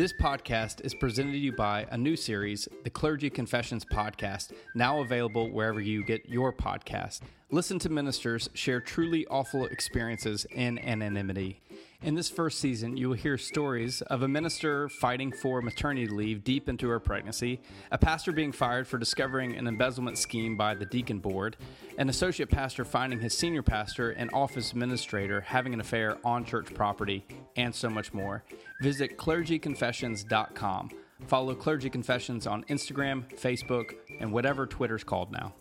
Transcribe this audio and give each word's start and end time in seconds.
This 0.00 0.14
podcast 0.14 0.82
is 0.82 0.94
presented 0.94 1.32
to 1.32 1.38
you 1.38 1.52
by 1.52 1.86
a 1.90 1.98
new 1.98 2.16
series, 2.16 2.66
the 2.84 2.88
Clergy 2.88 3.28
Confessions 3.28 3.84
Podcast, 3.84 4.52
now 4.74 5.00
available 5.00 5.50
wherever 5.50 5.78
you 5.78 6.02
get 6.02 6.26
your 6.26 6.54
podcast. 6.54 7.20
Listen 7.50 7.78
to 7.80 7.90
ministers 7.90 8.48
share 8.54 8.80
truly 8.80 9.26
awful 9.26 9.66
experiences 9.66 10.46
in 10.52 10.78
anonymity. 10.78 11.60
In 12.02 12.14
this 12.14 12.30
first 12.30 12.60
season, 12.60 12.96
you 12.96 13.10
will 13.10 13.16
hear 13.16 13.36
stories 13.36 14.00
of 14.00 14.22
a 14.22 14.28
minister 14.28 14.88
fighting 14.88 15.30
for 15.30 15.60
maternity 15.60 16.06
leave 16.06 16.42
deep 16.42 16.66
into 16.66 16.88
her 16.88 16.98
pregnancy, 16.98 17.60
a 17.90 17.98
pastor 17.98 18.32
being 18.32 18.52
fired 18.52 18.88
for 18.88 18.96
discovering 18.96 19.54
an 19.54 19.66
embezzlement 19.66 20.16
scheme 20.16 20.56
by 20.56 20.74
the 20.74 20.86
deacon 20.86 21.18
board, 21.18 21.58
an 21.98 22.08
associate 22.08 22.48
pastor 22.48 22.86
finding 22.86 23.20
his 23.20 23.36
senior 23.36 23.62
pastor 23.62 24.12
and 24.12 24.30
office 24.32 24.72
administrator 24.72 25.42
having 25.42 25.74
an 25.74 25.80
affair 25.80 26.16
on 26.24 26.42
church 26.42 26.72
property, 26.72 27.26
and 27.56 27.74
so 27.74 27.90
much 27.90 28.14
more. 28.14 28.44
Visit 28.80 29.18
clergyconfessions.com. 29.18 30.90
Follow 31.26 31.54
Clergy 31.54 31.90
Confessions 31.90 32.46
on 32.46 32.64
Instagram, 32.64 33.28
Facebook, 33.38 33.92
and 34.20 34.32
whatever 34.32 34.66
Twitter's 34.66 35.04
called 35.04 35.30
now. 35.32 35.52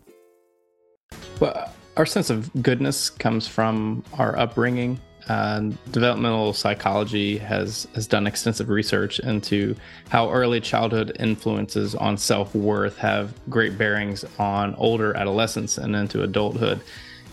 Well, 1.42 1.74
our 1.98 2.06
sense 2.06 2.30
of 2.30 2.50
goodness 2.64 3.10
comes 3.10 3.46
from 3.46 4.06
our 4.18 4.40
upbringing 4.40 5.02
uh, 5.28 5.70
developmental 5.92 6.54
psychology 6.54 7.38
has 7.38 7.88
has 7.94 8.08
done 8.08 8.26
extensive 8.26 8.70
research 8.70 9.20
into 9.20 9.76
how 10.10 10.32
early 10.32 10.60
childhood 10.60 11.16
influences 11.20 11.96
on 11.96 12.18
self 12.18 12.56
worth 12.56 12.98
have 12.98 13.34
great 13.50 13.78
bearings 13.78 14.26
on 14.40 14.74
older 14.76 15.16
adolescence 15.16 15.78
and 15.78 15.96
into 15.96 16.24
adulthood. 16.24 16.82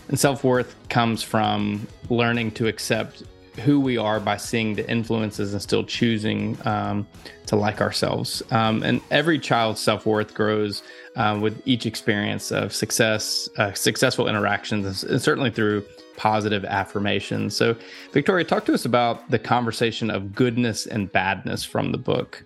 And 0.09 0.19
self 0.19 0.43
worth 0.43 0.75
comes 0.89 1.23
from 1.23 1.87
learning 2.09 2.51
to 2.51 2.67
accept 2.67 3.23
who 3.59 3.79
we 3.79 3.97
are 3.97 4.19
by 4.19 4.37
seeing 4.37 4.75
the 4.75 4.89
influences 4.89 5.53
and 5.53 5.61
still 5.61 5.83
choosing 5.83 6.57
um, 6.65 7.07
to 7.47 7.55
like 7.55 7.81
ourselves. 7.81 8.43
Um, 8.51 8.83
and 8.83 9.01
every 9.11 9.39
child's 9.39 9.81
self 9.81 10.05
worth 10.05 10.33
grows 10.33 10.83
uh, 11.15 11.37
with 11.41 11.61
each 11.65 11.85
experience 11.85 12.51
of 12.51 12.73
success, 12.73 13.49
uh, 13.57 13.73
successful 13.73 14.27
interactions, 14.27 15.03
and 15.03 15.21
certainly 15.21 15.49
through 15.49 15.85
positive 16.15 16.65
affirmations. 16.65 17.55
So, 17.55 17.75
Victoria, 18.11 18.43
talk 18.43 18.65
to 18.65 18.73
us 18.73 18.85
about 18.85 19.29
the 19.29 19.39
conversation 19.39 20.09
of 20.09 20.35
goodness 20.35 20.85
and 20.85 21.11
badness 21.11 21.63
from 21.63 21.91
the 21.91 21.97
book. 21.97 22.43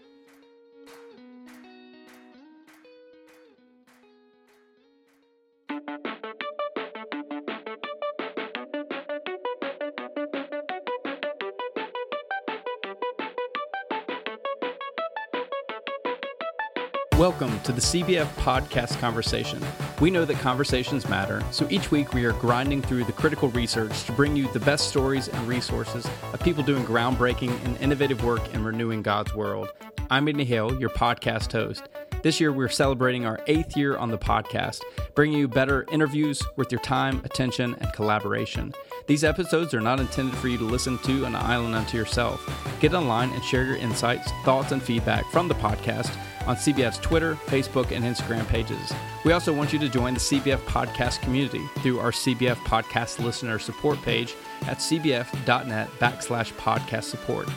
Welcome 17.21 17.59
to 17.59 17.71
the 17.71 17.81
CBF 17.81 18.25
Podcast 18.37 18.99
Conversation. 18.99 19.63
We 19.99 20.09
know 20.09 20.25
that 20.25 20.39
conversations 20.39 21.07
matter, 21.07 21.43
so 21.51 21.67
each 21.69 21.91
week 21.91 22.15
we 22.15 22.25
are 22.25 22.33
grinding 22.33 22.81
through 22.81 23.03
the 23.03 23.11
critical 23.11 23.49
research 23.49 24.05
to 24.05 24.11
bring 24.11 24.35
you 24.35 24.51
the 24.53 24.59
best 24.61 24.89
stories 24.89 25.27
and 25.27 25.47
resources 25.47 26.09
of 26.33 26.39
people 26.39 26.63
doing 26.63 26.83
groundbreaking 26.83 27.63
and 27.63 27.77
innovative 27.77 28.23
work 28.23 28.51
in 28.55 28.63
renewing 28.63 29.03
God's 29.03 29.35
world. 29.35 29.71
I'm 30.09 30.27
Andy 30.27 30.45
Hale, 30.45 30.73
your 30.79 30.89
podcast 30.89 31.51
host. 31.51 31.83
This 32.23 32.39
year, 32.39 32.51
we're 32.51 32.69
celebrating 32.69 33.27
our 33.27 33.39
eighth 33.45 33.77
year 33.77 33.97
on 33.97 34.09
the 34.09 34.17
podcast, 34.17 34.81
bringing 35.13 35.37
you 35.37 35.47
better 35.47 35.85
interviews 35.91 36.41
worth 36.55 36.71
your 36.71 36.81
time, 36.81 37.21
attention, 37.23 37.75
and 37.81 37.93
collaboration. 37.93 38.73
These 39.05 39.23
episodes 39.23 39.75
are 39.75 39.79
not 39.81 39.99
intended 39.99 40.35
for 40.39 40.47
you 40.47 40.57
to 40.57 40.63
listen 40.63 40.97
to 41.03 41.27
on 41.27 41.35
an 41.35 41.45
island 41.45 41.75
unto 41.75 41.97
yourself. 41.97 42.43
Get 42.79 42.95
online 42.95 43.29
and 43.29 43.43
share 43.43 43.65
your 43.65 43.77
insights, 43.77 44.31
thoughts, 44.43 44.71
and 44.71 44.81
feedback 44.81 45.29
from 45.31 45.47
the 45.47 45.53
podcast 45.55 46.11
on 46.47 46.55
CBF's 46.55 46.97
Twitter, 46.99 47.35
Facebook, 47.45 47.91
and 47.91 48.03
Instagram 48.03 48.47
pages. 48.47 48.93
We 49.23 49.31
also 49.31 49.53
want 49.53 49.73
you 49.73 49.79
to 49.79 49.89
join 49.89 50.13
the 50.13 50.19
CBF 50.19 50.59
podcast 50.65 51.21
community 51.21 51.65
through 51.79 51.99
our 51.99 52.11
CBF 52.11 52.55
podcast 52.57 53.19
listener 53.19 53.59
support 53.59 54.01
page 54.01 54.35
at 54.63 54.77
cbf.net 54.77 55.89
backslash 55.99 56.53
podcast 56.53 57.03
support. 57.03 57.47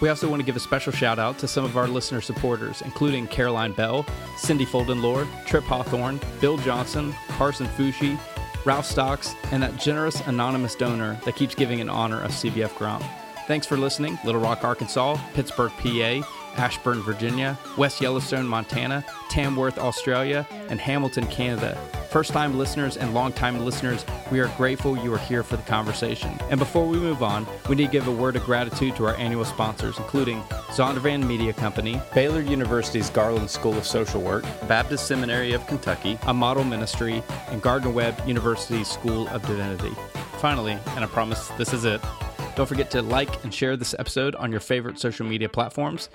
We 0.00 0.08
also 0.08 0.28
want 0.28 0.40
to 0.40 0.46
give 0.46 0.56
a 0.56 0.60
special 0.60 0.92
shout 0.92 1.18
out 1.18 1.38
to 1.38 1.48
some 1.48 1.64
of 1.64 1.76
our 1.76 1.86
listener 1.86 2.20
supporters, 2.20 2.82
including 2.82 3.26
Caroline 3.26 3.72
Bell, 3.72 4.04
Cindy 4.36 4.66
Folden 4.66 5.02
Lord, 5.02 5.28
Trip 5.46 5.64
Hawthorne, 5.64 6.20
Bill 6.40 6.56
Johnson, 6.58 7.14
Carson 7.28 7.66
Fushi, 7.68 8.18
Ralph 8.66 8.86
Stocks, 8.86 9.34
and 9.52 9.62
that 9.62 9.76
generous 9.78 10.20
anonymous 10.26 10.74
donor 10.74 11.18
that 11.24 11.36
keeps 11.36 11.54
giving 11.54 11.78
in 11.78 11.88
honor 11.88 12.22
of 12.22 12.32
CBF 12.32 12.76
Grump. 12.76 13.04
Thanks 13.46 13.66
for 13.66 13.76
listening, 13.76 14.18
Little 14.24 14.40
Rock, 14.40 14.64
Arkansas, 14.64 15.18
Pittsburgh, 15.34 15.72
PA, 15.78 16.22
Ashburn, 16.56 17.02
Virginia, 17.02 17.58
West 17.76 18.00
Yellowstone, 18.00 18.46
Montana, 18.46 19.04
Tamworth, 19.30 19.78
Australia, 19.78 20.46
and 20.68 20.80
Hamilton, 20.80 21.26
Canada. 21.26 21.78
First 22.14 22.32
time 22.32 22.56
listeners 22.56 22.96
and 22.96 23.12
long 23.12 23.32
time 23.32 23.64
listeners, 23.64 24.06
we 24.30 24.38
are 24.38 24.46
grateful 24.56 24.96
you 24.96 25.12
are 25.12 25.18
here 25.18 25.42
for 25.42 25.56
the 25.56 25.64
conversation. 25.64 26.30
And 26.48 26.60
before 26.60 26.86
we 26.86 26.96
move 26.96 27.24
on, 27.24 27.44
we 27.68 27.74
need 27.74 27.86
to 27.86 27.90
give 27.90 28.06
a 28.06 28.12
word 28.12 28.36
of 28.36 28.44
gratitude 28.44 28.94
to 28.96 29.06
our 29.06 29.16
annual 29.16 29.44
sponsors, 29.44 29.98
including 29.98 30.40
Zondervan 30.70 31.26
Media 31.26 31.52
Company, 31.52 32.00
Baylor 32.14 32.40
University's 32.40 33.10
Garland 33.10 33.50
School 33.50 33.76
of 33.76 33.84
Social 33.84 34.20
Work, 34.20 34.44
Baptist 34.68 35.08
Seminary 35.08 35.54
of 35.54 35.66
Kentucky, 35.66 36.16
a 36.28 36.32
model 36.32 36.62
ministry, 36.62 37.20
and 37.48 37.60
Gardner 37.60 37.90
Webb 37.90 38.22
University's 38.28 38.86
School 38.86 39.26
of 39.30 39.44
Divinity. 39.48 39.90
Finally, 40.38 40.78
and 40.94 41.04
I 41.04 41.08
promise 41.08 41.48
this 41.58 41.72
is 41.72 41.84
it, 41.84 42.00
don't 42.54 42.66
forget 42.66 42.92
to 42.92 43.02
like 43.02 43.42
and 43.42 43.52
share 43.52 43.76
this 43.76 43.92
episode 43.98 44.36
on 44.36 44.52
your 44.52 44.60
favorite 44.60 45.00
social 45.00 45.26
media 45.26 45.48
platforms 45.48 46.10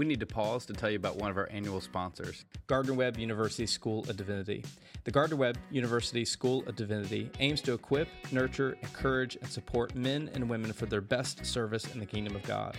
we 0.00 0.06
need 0.06 0.18
to 0.18 0.24
pause 0.24 0.64
to 0.64 0.72
tell 0.72 0.88
you 0.88 0.96
about 0.96 1.16
one 1.16 1.30
of 1.30 1.36
our 1.36 1.46
annual 1.50 1.78
sponsors, 1.78 2.46
Gardner 2.66 2.94
Webb 2.94 3.18
University 3.18 3.66
School 3.66 4.00
of 4.08 4.16
Divinity. 4.16 4.64
The 5.04 5.10
Gardner 5.10 5.36
Webb 5.36 5.58
University 5.70 6.24
School 6.24 6.64
of 6.66 6.74
Divinity 6.74 7.30
aims 7.38 7.60
to 7.60 7.74
equip, 7.74 8.08
nurture, 8.32 8.78
encourage, 8.80 9.36
and 9.36 9.46
support 9.46 9.94
men 9.94 10.30
and 10.32 10.48
women 10.48 10.72
for 10.72 10.86
their 10.86 11.02
best 11.02 11.44
service 11.44 11.92
in 11.92 12.00
the 12.00 12.06
kingdom 12.06 12.34
of 12.34 12.42
God. 12.44 12.78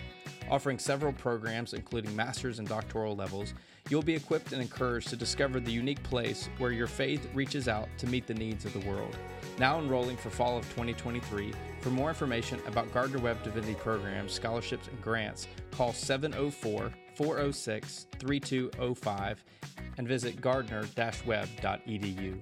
Offering 0.50 0.80
several 0.80 1.12
programs, 1.12 1.74
including 1.74 2.16
master's 2.16 2.58
and 2.58 2.66
doctoral 2.66 3.14
levels, 3.14 3.54
you'll 3.88 4.02
be 4.02 4.16
equipped 4.16 4.52
and 4.52 4.60
encouraged 4.60 5.08
to 5.10 5.16
discover 5.16 5.60
the 5.60 5.70
unique 5.70 6.02
place 6.02 6.48
where 6.58 6.72
your 6.72 6.88
faith 6.88 7.28
reaches 7.34 7.68
out 7.68 7.88
to 7.98 8.08
meet 8.08 8.26
the 8.26 8.34
needs 8.34 8.64
of 8.64 8.72
the 8.72 8.80
world. 8.80 9.16
Now 9.60 9.78
enrolling 9.78 10.16
for 10.16 10.30
fall 10.30 10.58
of 10.58 10.64
2023. 10.70 11.52
For 11.82 11.90
more 11.90 12.08
information 12.08 12.58
about 12.66 12.92
Gardner 12.92 13.20
Webb 13.20 13.44
Divinity 13.44 13.74
programs, 13.74 14.32
scholarships, 14.32 14.88
and 14.88 15.00
grants, 15.00 15.46
call 15.70 15.92
704 15.92 16.92
406 17.14 18.06
3205 18.18 19.44
and 19.98 20.08
visit 20.08 20.40
gardner 20.40 20.84
webb.edu. 21.26 22.40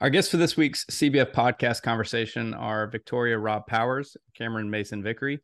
Our 0.00 0.08
guests 0.08 0.30
for 0.30 0.38
this 0.38 0.56
week's 0.56 0.86
CBF 0.86 1.32
podcast 1.32 1.82
conversation 1.82 2.54
are 2.54 2.86
Victoria 2.86 3.38
Robb 3.38 3.66
Powers, 3.66 4.16
Cameron 4.34 4.70
Mason 4.70 5.02
Vickrey. 5.02 5.40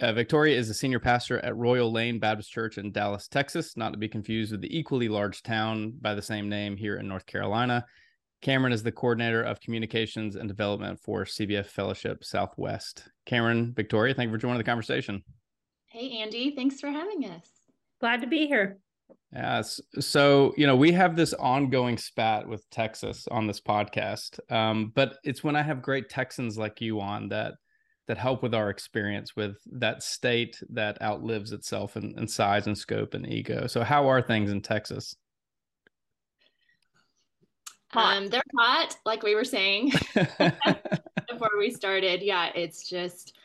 Uh, 0.00 0.12
Victoria 0.12 0.56
is 0.56 0.70
a 0.70 0.74
senior 0.74 1.00
pastor 1.00 1.38
at 1.40 1.56
Royal 1.56 1.90
Lane 1.90 2.20
Baptist 2.20 2.52
Church 2.52 2.78
in 2.78 2.92
Dallas, 2.92 3.26
Texas, 3.26 3.76
not 3.76 3.92
to 3.92 3.98
be 3.98 4.08
confused 4.08 4.52
with 4.52 4.60
the 4.60 4.76
equally 4.76 5.08
large 5.08 5.42
town 5.42 5.94
by 6.00 6.14
the 6.14 6.22
same 6.22 6.48
name 6.48 6.76
here 6.76 6.96
in 6.96 7.08
North 7.08 7.26
Carolina. 7.26 7.84
Cameron 8.42 8.72
is 8.72 8.82
the 8.82 8.92
coordinator 8.92 9.42
of 9.42 9.60
communications 9.60 10.36
and 10.36 10.46
development 10.46 11.00
for 11.00 11.24
CBF 11.24 11.66
Fellowship 11.66 12.22
Southwest. 12.22 13.08
Cameron, 13.24 13.72
Victoria, 13.74 14.14
thank 14.14 14.28
you 14.28 14.34
for 14.34 14.40
joining 14.40 14.58
the 14.58 14.64
conversation. 14.64 15.22
Hey, 15.92 16.20
Andy. 16.22 16.54
Thanks 16.56 16.80
for 16.80 16.88
having 16.88 17.26
us. 17.26 17.46
Glad 18.00 18.22
to 18.22 18.26
be 18.26 18.46
here. 18.46 18.78
Yes. 19.30 19.78
So, 20.00 20.54
you 20.56 20.66
know, 20.66 20.74
we 20.74 20.90
have 20.92 21.16
this 21.16 21.34
ongoing 21.34 21.98
spat 21.98 22.48
with 22.48 22.64
Texas 22.70 23.28
on 23.30 23.46
this 23.46 23.60
podcast. 23.60 24.40
Um, 24.50 24.90
but 24.94 25.18
it's 25.22 25.44
when 25.44 25.54
I 25.54 25.60
have 25.60 25.82
great 25.82 26.08
Texans 26.08 26.56
like 26.56 26.80
you 26.80 27.02
on 27.02 27.28
that 27.28 27.56
that 28.08 28.16
help 28.16 28.42
with 28.42 28.54
our 28.54 28.70
experience 28.70 29.36
with 29.36 29.58
that 29.70 30.02
state 30.02 30.58
that 30.70 31.00
outlives 31.02 31.52
itself 31.52 31.94
in, 31.98 32.18
in 32.18 32.26
size 32.26 32.66
and 32.66 32.76
scope 32.76 33.12
and 33.12 33.30
ego. 33.30 33.66
So 33.66 33.84
how 33.84 34.08
are 34.08 34.22
things 34.22 34.50
in 34.50 34.62
Texas? 34.62 35.14
Um, 37.92 38.28
they're 38.28 38.42
hot, 38.58 38.96
like 39.04 39.22
we 39.22 39.34
were 39.34 39.44
saying 39.44 39.92
before 40.14 41.50
we 41.58 41.70
started. 41.70 42.22
Yeah, 42.22 42.50
it's 42.54 42.88
just 42.88 43.36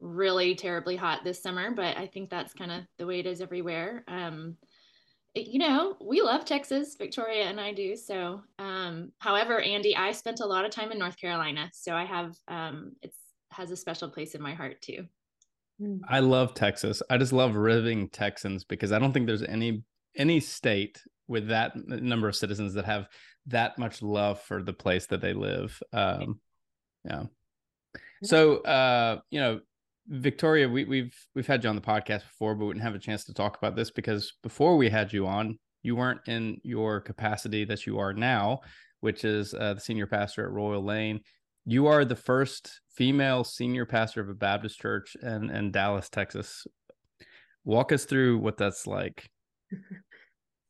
really 0.00 0.54
terribly 0.54 0.96
hot 0.96 1.24
this 1.24 1.42
summer, 1.42 1.70
but 1.70 1.96
I 1.96 2.06
think 2.06 2.30
that's 2.30 2.52
kind 2.52 2.70
of 2.70 2.82
the 2.98 3.06
way 3.06 3.20
it 3.20 3.26
is 3.26 3.40
everywhere. 3.40 4.04
Um, 4.08 4.56
it, 5.34 5.48
you 5.48 5.58
know, 5.58 5.96
we 6.00 6.22
love 6.22 6.44
Texas, 6.44 6.96
Victoria 6.98 7.44
and 7.44 7.60
I 7.60 7.72
do. 7.72 7.96
So, 7.96 8.42
um, 8.58 9.12
however, 9.18 9.60
Andy, 9.60 9.96
I 9.96 10.12
spent 10.12 10.40
a 10.40 10.46
lot 10.46 10.64
of 10.64 10.70
time 10.70 10.92
in 10.92 10.98
North 10.98 11.18
Carolina, 11.18 11.70
so 11.72 11.94
I 11.94 12.04
have 12.04 12.34
um, 12.48 12.92
it's 13.02 13.16
has 13.50 13.70
a 13.70 13.76
special 13.76 14.10
place 14.10 14.34
in 14.34 14.42
my 14.42 14.54
heart 14.54 14.80
too. 14.82 15.06
Hmm. 15.80 15.98
I 16.08 16.20
love 16.20 16.54
Texas. 16.54 17.02
I 17.08 17.18
just 17.18 17.32
love 17.32 17.56
riving 17.56 18.08
Texans 18.08 18.64
because 18.64 18.92
I 18.92 18.98
don't 18.98 19.12
think 19.12 19.26
there's 19.26 19.42
any 19.42 19.82
any 20.16 20.40
state 20.40 21.00
with 21.28 21.48
that 21.48 21.72
number 21.76 22.28
of 22.28 22.36
citizens 22.36 22.74
that 22.74 22.84
have 22.84 23.08
that 23.46 23.78
much 23.78 24.02
love 24.02 24.40
for 24.40 24.62
the 24.62 24.72
place 24.72 25.06
that 25.06 25.20
they 25.20 25.32
live. 25.32 25.80
Um, 25.92 26.40
yeah. 27.04 27.24
So, 28.22 28.58
uh, 28.58 29.20
you 29.30 29.40
know, 29.40 29.60
Victoria, 30.08 30.68
we, 30.68 30.84
we've 30.84 31.14
we've 31.34 31.46
had 31.46 31.64
you 31.64 31.70
on 31.70 31.76
the 31.76 31.82
podcast 31.82 32.22
before, 32.22 32.54
but 32.54 32.66
we 32.66 32.72
didn't 32.72 32.84
have 32.84 32.94
a 32.94 32.98
chance 32.98 33.24
to 33.24 33.34
talk 33.34 33.56
about 33.56 33.74
this 33.76 33.90
because 33.90 34.34
before 34.42 34.76
we 34.76 34.88
had 34.88 35.12
you 35.12 35.26
on, 35.26 35.58
you 35.82 35.96
weren't 35.96 36.20
in 36.26 36.58
your 36.62 37.00
capacity 37.00 37.64
that 37.64 37.86
you 37.86 37.98
are 37.98 38.12
now, 38.12 38.60
which 39.00 39.24
is 39.24 39.54
uh, 39.54 39.74
the 39.74 39.80
senior 39.80 40.06
pastor 40.06 40.44
at 40.44 40.50
Royal 40.50 40.84
Lane. 40.84 41.20
You 41.64 41.86
are 41.88 42.04
the 42.04 42.16
first 42.16 42.80
female 42.94 43.42
senior 43.42 43.86
pastor 43.86 44.20
of 44.20 44.28
a 44.28 44.34
Baptist 44.34 44.78
church 44.78 45.16
in, 45.20 45.50
in 45.50 45.72
Dallas, 45.72 46.08
Texas. 46.08 46.66
Walk 47.64 47.90
us 47.90 48.04
through 48.04 48.38
what 48.38 48.56
that's 48.56 48.86
like. 48.86 49.28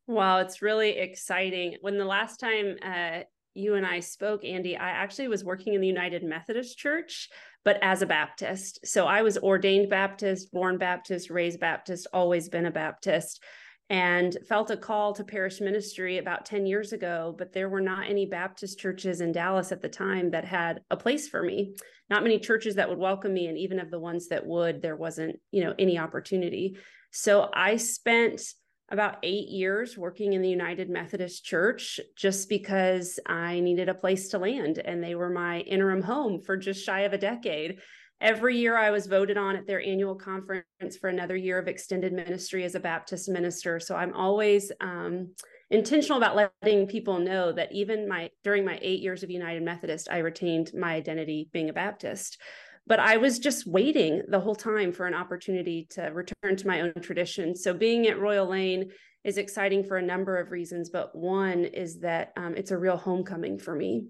Wow, 0.06 0.38
it's 0.38 0.62
really 0.62 0.90
exciting. 0.98 1.76
When 1.80 1.98
the 1.98 2.04
last 2.04 2.38
time 2.38 2.76
uh, 2.80 3.24
you 3.54 3.74
and 3.74 3.84
I 3.84 4.00
spoke, 4.00 4.44
Andy, 4.44 4.76
I 4.76 4.90
actually 4.90 5.28
was 5.28 5.44
working 5.44 5.74
in 5.74 5.80
the 5.80 5.86
United 5.88 6.22
Methodist 6.22 6.78
Church, 6.78 7.28
but 7.66 7.82
as 7.82 8.00
a 8.00 8.06
Baptist. 8.06 8.78
So 8.86 9.06
I 9.06 9.22
was 9.22 9.38
ordained 9.38 9.90
Baptist, 9.90 10.52
born 10.52 10.78
Baptist, 10.78 11.30
raised 11.30 11.58
Baptist, 11.58 12.06
always 12.12 12.48
been 12.48 12.66
a 12.66 12.70
Baptist, 12.70 13.42
and 13.90 14.38
felt 14.48 14.70
a 14.70 14.76
call 14.76 15.12
to 15.14 15.24
parish 15.24 15.60
ministry 15.60 16.18
about 16.18 16.46
10 16.46 16.64
years 16.64 16.92
ago. 16.92 17.34
But 17.36 17.52
there 17.52 17.68
were 17.68 17.80
not 17.80 18.08
any 18.08 18.24
Baptist 18.24 18.78
churches 18.78 19.20
in 19.20 19.32
Dallas 19.32 19.72
at 19.72 19.82
the 19.82 19.88
time 19.88 20.30
that 20.30 20.44
had 20.44 20.80
a 20.92 20.96
place 20.96 21.28
for 21.28 21.42
me. 21.42 21.74
Not 22.08 22.22
many 22.22 22.38
churches 22.38 22.76
that 22.76 22.88
would 22.88 22.98
welcome 22.98 23.34
me. 23.34 23.48
And 23.48 23.58
even 23.58 23.80
of 23.80 23.90
the 23.90 23.98
ones 23.98 24.28
that 24.28 24.46
would, 24.46 24.80
there 24.80 24.96
wasn't, 24.96 25.40
you 25.50 25.64
know, 25.64 25.74
any 25.76 25.98
opportunity. 25.98 26.76
So 27.10 27.50
I 27.52 27.78
spent 27.78 28.42
about 28.90 29.18
eight 29.22 29.48
years 29.48 29.98
working 29.98 30.32
in 30.32 30.42
the 30.42 30.48
United 30.48 30.88
Methodist 30.88 31.44
Church 31.44 31.98
just 32.16 32.48
because 32.48 33.18
I 33.26 33.60
needed 33.60 33.88
a 33.88 33.94
place 33.94 34.28
to 34.28 34.38
land 34.38 34.78
and 34.78 35.02
they 35.02 35.14
were 35.14 35.30
my 35.30 35.60
interim 35.60 36.02
home 36.02 36.40
for 36.40 36.56
just 36.56 36.84
shy 36.84 37.00
of 37.00 37.12
a 37.12 37.18
decade. 37.18 37.80
Every 38.20 38.56
year 38.56 38.76
I 38.76 38.90
was 38.90 39.08
voted 39.08 39.36
on 39.36 39.56
at 39.56 39.66
their 39.66 39.82
annual 39.82 40.14
conference 40.14 40.96
for 41.00 41.08
another 41.08 41.36
year 41.36 41.58
of 41.58 41.68
extended 41.68 42.12
ministry 42.12 42.64
as 42.64 42.74
a 42.74 42.80
Baptist 42.80 43.28
minister. 43.28 43.78
So 43.80 43.96
I'm 43.96 44.14
always 44.14 44.72
um, 44.80 45.34
intentional 45.70 46.18
about 46.18 46.50
letting 46.62 46.86
people 46.86 47.18
know 47.18 47.52
that 47.52 47.72
even 47.72 48.08
my 48.08 48.30
during 48.44 48.64
my 48.64 48.78
eight 48.80 49.00
years 49.00 49.22
of 49.22 49.30
United 49.30 49.62
Methodist, 49.62 50.08
I 50.10 50.18
retained 50.18 50.70
my 50.74 50.94
identity 50.94 51.50
being 51.52 51.68
a 51.68 51.74
Baptist 51.74 52.38
but 52.86 53.00
I 53.00 53.16
was 53.16 53.38
just 53.38 53.66
waiting 53.66 54.22
the 54.28 54.40
whole 54.40 54.54
time 54.54 54.92
for 54.92 55.06
an 55.06 55.14
opportunity 55.14 55.86
to 55.90 56.02
return 56.02 56.56
to 56.56 56.66
my 56.66 56.82
own 56.82 56.94
tradition. 57.00 57.56
So 57.56 57.74
being 57.74 58.06
at 58.06 58.20
Royal 58.20 58.48
Lane 58.48 58.90
is 59.24 59.38
exciting 59.38 59.82
for 59.84 59.96
a 59.96 60.02
number 60.02 60.38
of 60.38 60.52
reasons, 60.52 60.90
but 60.90 61.14
one 61.14 61.64
is 61.64 62.00
that 62.00 62.32
um, 62.36 62.54
it's 62.56 62.70
a 62.70 62.78
real 62.78 62.96
homecoming 62.96 63.58
for 63.58 63.74
me. 63.74 64.06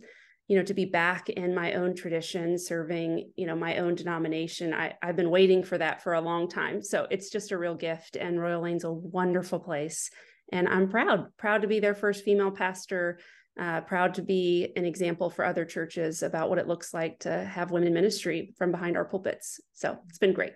You 0.48 0.58
know, 0.58 0.62
to 0.64 0.74
be 0.74 0.84
back 0.84 1.28
in 1.28 1.56
my 1.56 1.72
own 1.72 1.96
tradition, 1.96 2.56
serving, 2.56 3.32
you 3.34 3.48
know, 3.48 3.56
my 3.56 3.78
own 3.78 3.96
denomination. 3.96 4.72
I, 4.72 4.94
I've 5.02 5.16
been 5.16 5.30
waiting 5.30 5.64
for 5.64 5.76
that 5.76 6.04
for 6.04 6.12
a 6.12 6.20
long 6.20 6.48
time. 6.48 6.82
So 6.82 7.08
it's 7.10 7.30
just 7.30 7.50
a 7.50 7.58
real 7.58 7.74
gift. 7.74 8.14
And 8.14 8.40
Royal 8.40 8.62
Lane's 8.62 8.84
a 8.84 8.92
wonderful 8.92 9.58
place. 9.58 10.08
And 10.52 10.68
I'm 10.68 10.88
proud, 10.88 11.36
proud 11.36 11.62
to 11.62 11.68
be 11.68 11.80
their 11.80 11.96
first 11.96 12.24
female 12.24 12.52
pastor 12.52 13.18
uh, 13.58 13.80
proud 13.82 14.14
to 14.14 14.22
be 14.22 14.72
an 14.76 14.84
example 14.84 15.30
for 15.30 15.44
other 15.44 15.64
churches 15.64 16.22
about 16.22 16.48
what 16.48 16.58
it 16.58 16.68
looks 16.68 16.92
like 16.92 17.18
to 17.20 17.44
have 17.44 17.70
women 17.70 17.94
ministry 17.94 18.54
from 18.58 18.70
behind 18.70 18.96
our 18.96 19.04
pulpits. 19.04 19.60
So 19.72 19.98
it's 20.08 20.18
been 20.18 20.34
great. 20.34 20.52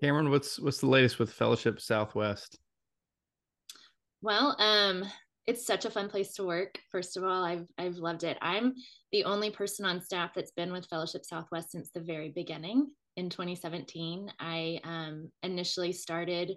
Cameron, 0.00 0.30
what's 0.30 0.60
what's 0.60 0.78
the 0.78 0.86
latest 0.86 1.18
with 1.18 1.32
Fellowship 1.32 1.80
Southwest? 1.80 2.58
Well, 4.22 4.56
um, 4.58 5.04
it's 5.46 5.66
such 5.66 5.84
a 5.84 5.90
fun 5.90 6.08
place 6.08 6.34
to 6.34 6.44
work. 6.44 6.78
First 6.92 7.16
of 7.16 7.24
all, 7.24 7.44
I've 7.44 7.66
I've 7.78 7.96
loved 7.96 8.22
it. 8.22 8.38
I'm 8.40 8.74
the 9.12 9.24
only 9.24 9.50
person 9.50 9.84
on 9.84 10.00
staff 10.00 10.32
that's 10.34 10.52
been 10.52 10.72
with 10.72 10.86
Fellowship 10.86 11.24
Southwest 11.24 11.72
since 11.72 11.90
the 11.90 12.00
very 12.00 12.30
beginning 12.30 12.88
in 13.16 13.28
2017. 13.28 14.30
I 14.38 14.78
um, 14.84 15.30
initially 15.42 15.92
started 15.92 16.52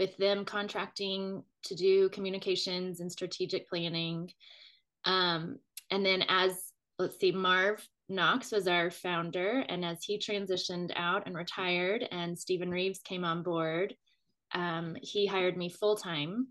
with 0.00 0.16
them 0.16 0.46
contracting 0.46 1.44
to 1.62 1.74
do 1.74 2.08
communications 2.08 3.00
and 3.00 3.12
strategic 3.12 3.68
planning. 3.68 4.30
Um, 5.04 5.58
and 5.90 6.04
then 6.04 6.24
as 6.26 6.72
let's 6.98 7.20
see, 7.20 7.32
Marv 7.32 7.86
Knox 8.08 8.50
was 8.50 8.66
our 8.66 8.90
founder, 8.90 9.62
and 9.68 9.84
as 9.84 10.02
he 10.02 10.18
transitioned 10.18 10.90
out 10.96 11.26
and 11.26 11.36
retired, 11.36 12.08
and 12.10 12.36
Stephen 12.36 12.70
Reeves 12.70 13.00
came 13.00 13.24
on 13.24 13.42
board, 13.42 13.94
um, 14.54 14.96
he 15.02 15.26
hired 15.26 15.56
me 15.58 15.68
full 15.68 15.96
time 15.96 16.48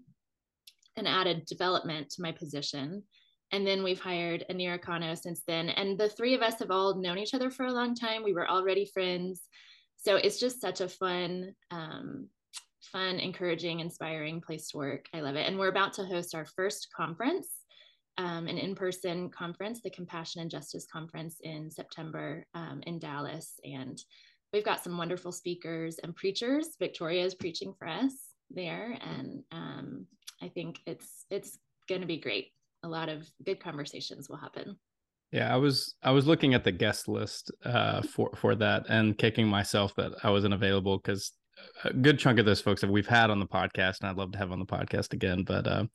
and 0.95 1.07
added 1.07 1.45
development 1.45 2.12
to 2.12 2.22
my 2.22 2.31
position. 2.31 3.04
And 3.52 3.66
then 3.66 3.84
we've 3.84 4.00
hired 4.00 4.45
Anira 4.52 4.80
Kano 4.80 5.16
since 5.16 5.42
then. 5.48 5.69
And 5.69 5.98
the 5.98 6.10
three 6.10 6.36
of 6.36 6.44
us 6.44 6.60
have 6.60 6.69
all 6.69 7.02
known 7.02 7.18
each 7.18 7.34
other 7.34 7.50
for 7.50 7.66
a 7.66 7.74
long 7.74 7.95
time. 7.95 8.24
We 8.24 8.34
were 8.34 8.48
already 8.48 8.86
friends. 8.86 9.42
So 9.98 10.18
it's 10.18 10.40
just 10.40 10.62
such 10.62 10.81
a 10.81 10.88
fun 10.88 11.56
um, 11.72 12.30
fun, 12.81 13.20
encouraging, 13.20 13.80
inspiring 13.80 14.42
place 14.42 14.70
to 14.70 14.78
work. 14.78 15.06
I 15.14 15.22
love 15.22 15.36
it. 15.36 15.48
And 15.48 15.58
we're 15.58 15.70
about 15.70 15.94
to 15.94 16.06
host 16.06 16.36
our 16.36 16.46
first 16.46 16.88
conference, 16.96 17.48
um, 18.18 18.48
an 18.48 18.58
in 18.58 18.76
person 18.76 19.30
conference, 19.30 19.81
the 19.81 19.90
Compassion 19.90 20.42
and 20.42 20.52
Justice 20.52 20.86
Conference 20.92 21.38
in 21.42 21.70
September 21.70 22.46
um, 22.54 22.81
in 22.86 23.00
Dallas. 23.00 23.60
And 23.64 24.02
we've 24.54 24.66
got 24.66 24.84
some 24.84 24.98
wonderful 24.98 25.31
speakers 25.31 26.00
and 26.04 26.16
preachers. 26.16 26.76
Victoria 26.80 27.26
is 27.26 27.36
preaching 27.36 27.74
for 27.78 27.88
us 27.88 28.14
there. 28.50 28.98
And 29.02 29.44
um, 29.52 30.06
I 30.42 30.48
think 30.48 30.80
it's, 30.86 31.26
it's 31.30 31.58
going 31.88 32.02
to 32.02 32.08
be 32.08 32.20
great. 32.20 32.48
A 32.84 32.88
lot 32.88 33.10
of 33.10 33.30
good 33.46 33.60
conversations 33.60 34.30
will 34.30 34.38
happen. 34.38 34.78
Yeah, 35.31 35.54
I 35.54 35.58
was 35.58 35.94
I 36.02 36.10
was 36.10 36.26
looking 36.26 36.56
at 36.56 36.64
the 36.64 36.72
guest 36.72 37.08
list 37.08 37.52
uh, 37.64 38.02
for 38.02 38.31
for 38.36 38.56
that 38.56 38.86
and 38.90 39.16
kicking 39.16 39.48
myself 39.48 39.94
that 39.96 40.14
I 40.24 40.31
wasn't 40.31 40.56
available 40.56 40.98
because 40.98 41.34
a 41.83 41.94
good 41.94 42.19
chunk 42.19 42.39
of 42.39 42.45
those 42.45 42.61
folks 42.61 42.81
that 42.81 42.89
we've 42.89 43.07
had 43.07 43.29
on 43.29 43.39
the 43.39 43.47
podcast, 43.47 44.01
and 44.01 44.09
I'd 44.09 44.17
love 44.17 44.31
to 44.33 44.38
have 44.38 44.51
on 44.51 44.59
the 44.59 44.65
podcast 44.65 45.13
again. 45.13 45.44
But 45.44 45.67
uh, 45.67 45.85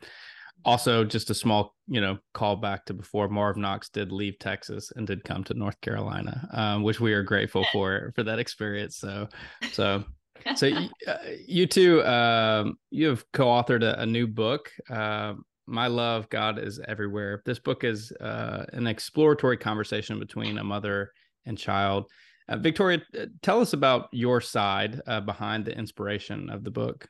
also, 0.64 1.04
just 1.04 1.30
a 1.30 1.34
small, 1.34 1.74
you 1.86 2.00
know, 2.00 2.18
call 2.32 2.56
back 2.56 2.86
to 2.86 2.94
before 2.94 3.28
Marv 3.28 3.56
Knox 3.56 3.88
did 3.88 4.12
leave 4.12 4.38
Texas 4.38 4.92
and 4.96 5.06
did 5.06 5.24
come 5.24 5.44
to 5.44 5.54
North 5.54 5.80
Carolina, 5.80 6.48
um, 6.52 6.82
which 6.82 7.00
we 7.00 7.12
are 7.12 7.22
grateful 7.22 7.66
for 7.72 8.12
for 8.14 8.22
that 8.22 8.38
experience. 8.38 8.96
So, 8.96 9.28
so. 9.72 10.04
So 10.56 10.68
uh, 11.06 11.16
you 11.46 11.66
two, 11.66 12.04
um, 12.04 12.76
you 12.90 13.06
have 13.06 13.24
co-authored 13.32 13.82
a, 13.82 14.00
a 14.00 14.04
new 14.04 14.26
book, 14.26 14.70
uh, 14.90 15.34
"My 15.66 15.86
Love, 15.86 16.28
God 16.28 16.58
is 16.58 16.80
Everywhere." 16.86 17.40
This 17.46 17.60
book 17.60 17.82
is 17.82 18.12
uh, 18.20 18.66
an 18.72 18.86
exploratory 18.86 19.56
conversation 19.56 20.18
between 20.18 20.58
a 20.58 20.64
mother 20.64 21.12
and 21.46 21.56
child. 21.56 22.10
Uh, 22.48 22.56
Victoria, 22.58 23.02
uh, 23.18 23.26
tell 23.42 23.60
us 23.60 23.72
about 23.72 24.08
your 24.12 24.40
side 24.40 25.00
uh, 25.06 25.20
behind 25.20 25.64
the 25.64 25.76
inspiration 25.76 26.50
of 26.50 26.64
the 26.64 26.70
book. 26.70 27.08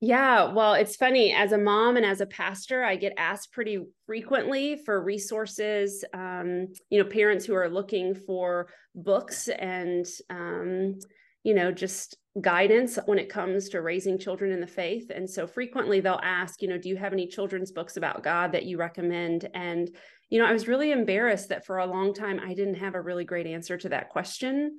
Yeah, 0.00 0.52
well, 0.52 0.74
it's 0.74 0.96
funny. 0.96 1.32
As 1.32 1.52
a 1.52 1.58
mom 1.58 1.96
and 1.96 2.04
as 2.04 2.20
a 2.20 2.26
pastor, 2.26 2.84
I 2.84 2.96
get 2.96 3.14
asked 3.16 3.52
pretty 3.52 3.78
frequently 4.06 4.76
for 4.84 5.02
resources. 5.02 6.04
Um, 6.12 6.68
you 6.90 7.02
know, 7.02 7.08
parents 7.08 7.46
who 7.46 7.54
are 7.54 7.70
looking 7.70 8.14
for 8.14 8.68
books 8.94 9.48
and, 9.48 10.06
um, 10.28 10.98
you 11.44 11.54
know, 11.54 11.70
just 11.70 12.16
guidance 12.40 12.98
when 13.06 13.18
it 13.18 13.28
comes 13.28 13.68
to 13.68 13.80
raising 13.80 14.18
children 14.18 14.50
in 14.50 14.60
the 14.60 14.66
faith. 14.66 15.10
And 15.14 15.30
so 15.30 15.46
frequently 15.46 16.00
they'll 16.00 16.20
ask, 16.22 16.60
you 16.60 16.68
know, 16.68 16.78
do 16.78 16.88
you 16.88 16.96
have 16.96 17.12
any 17.12 17.28
children's 17.28 17.70
books 17.70 17.96
about 17.96 18.24
God 18.24 18.50
that 18.52 18.64
you 18.64 18.76
recommend? 18.76 19.48
And 19.54 19.88
you 20.30 20.40
know, 20.40 20.46
I 20.46 20.52
was 20.52 20.66
really 20.66 20.90
embarrassed 20.90 21.50
that 21.50 21.64
for 21.64 21.78
a 21.78 21.86
long 21.86 22.12
time 22.12 22.40
I 22.40 22.54
didn't 22.54 22.76
have 22.76 22.96
a 22.96 23.00
really 23.00 23.24
great 23.24 23.46
answer 23.46 23.76
to 23.76 23.90
that 23.90 24.08
question. 24.08 24.76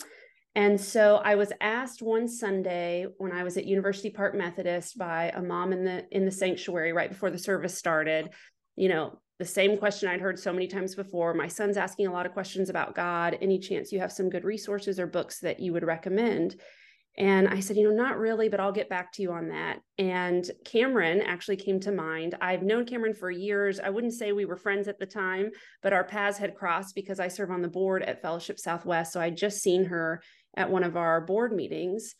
And 0.55 0.79
so 0.79 1.17
I 1.17 1.35
was 1.35 1.53
asked 1.61 2.01
one 2.01 2.27
Sunday 2.27 3.05
when 3.17 3.31
I 3.31 3.43
was 3.43 3.55
at 3.57 3.65
University 3.65 4.09
Park 4.09 4.35
Methodist 4.35 4.97
by 4.97 5.31
a 5.35 5.41
mom 5.41 5.71
in 5.71 5.85
the 5.85 6.05
in 6.11 6.25
the 6.25 6.31
sanctuary 6.31 6.93
right 6.93 7.09
before 7.09 7.29
the 7.29 7.37
service 7.37 7.77
started, 7.77 8.29
you 8.75 8.89
know, 8.89 9.19
the 9.37 9.45
same 9.45 9.77
question 9.77 10.09
I'd 10.09 10.21
heard 10.21 10.39
so 10.39 10.53
many 10.53 10.67
times 10.67 10.95
before. 10.95 11.33
My 11.33 11.47
son's 11.47 11.77
asking 11.77 12.07
a 12.07 12.11
lot 12.11 12.25
of 12.25 12.33
questions 12.33 12.69
about 12.69 12.95
God. 12.95 13.37
Any 13.41 13.59
chance 13.59 13.91
you 13.91 13.99
have 13.99 14.11
some 14.11 14.29
good 14.29 14.45
resources 14.45 14.99
or 14.99 15.07
books 15.07 15.39
that 15.39 15.59
you 15.59 15.73
would 15.73 15.83
recommend? 15.83 16.55
And 17.17 17.47
I 17.47 17.61
said, 17.61 17.77
you 17.77 17.89
know, 17.89 17.95
not 17.95 18.17
really, 18.17 18.49
but 18.49 18.59
I'll 18.59 18.73
get 18.73 18.89
back 18.89 19.13
to 19.13 19.21
you 19.21 19.31
on 19.31 19.47
that. 19.47 19.79
And 19.97 20.49
Cameron 20.65 21.21
actually 21.21 21.55
came 21.55 21.79
to 21.81 21.91
mind. 21.91 22.35
I've 22.41 22.63
known 22.63 22.85
Cameron 22.85 23.13
for 23.13 23.31
years. 23.31 23.79
I 23.79 23.89
wouldn't 23.89 24.13
say 24.13 24.33
we 24.33 24.43
were 24.43 24.57
friends 24.57 24.89
at 24.89 24.99
the 24.99 25.05
time, 25.05 25.51
but 25.81 25.93
our 25.93 26.03
paths 26.03 26.37
had 26.37 26.55
crossed 26.55 26.93
because 26.93 27.21
I 27.21 27.29
serve 27.29 27.51
on 27.51 27.61
the 27.61 27.69
board 27.69 28.03
at 28.03 28.21
Fellowship 28.21 28.59
Southwest. 28.59 29.13
So 29.13 29.21
I'd 29.21 29.37
just 29.37 29.61
seen 29.61 29.85
her 29.85 30.21
at 30.57 30.69
one 30.69 30.83
of 30.83 30.97
our 30.97 31.21
board 31.21 31.53
meetings. 31.53 32.15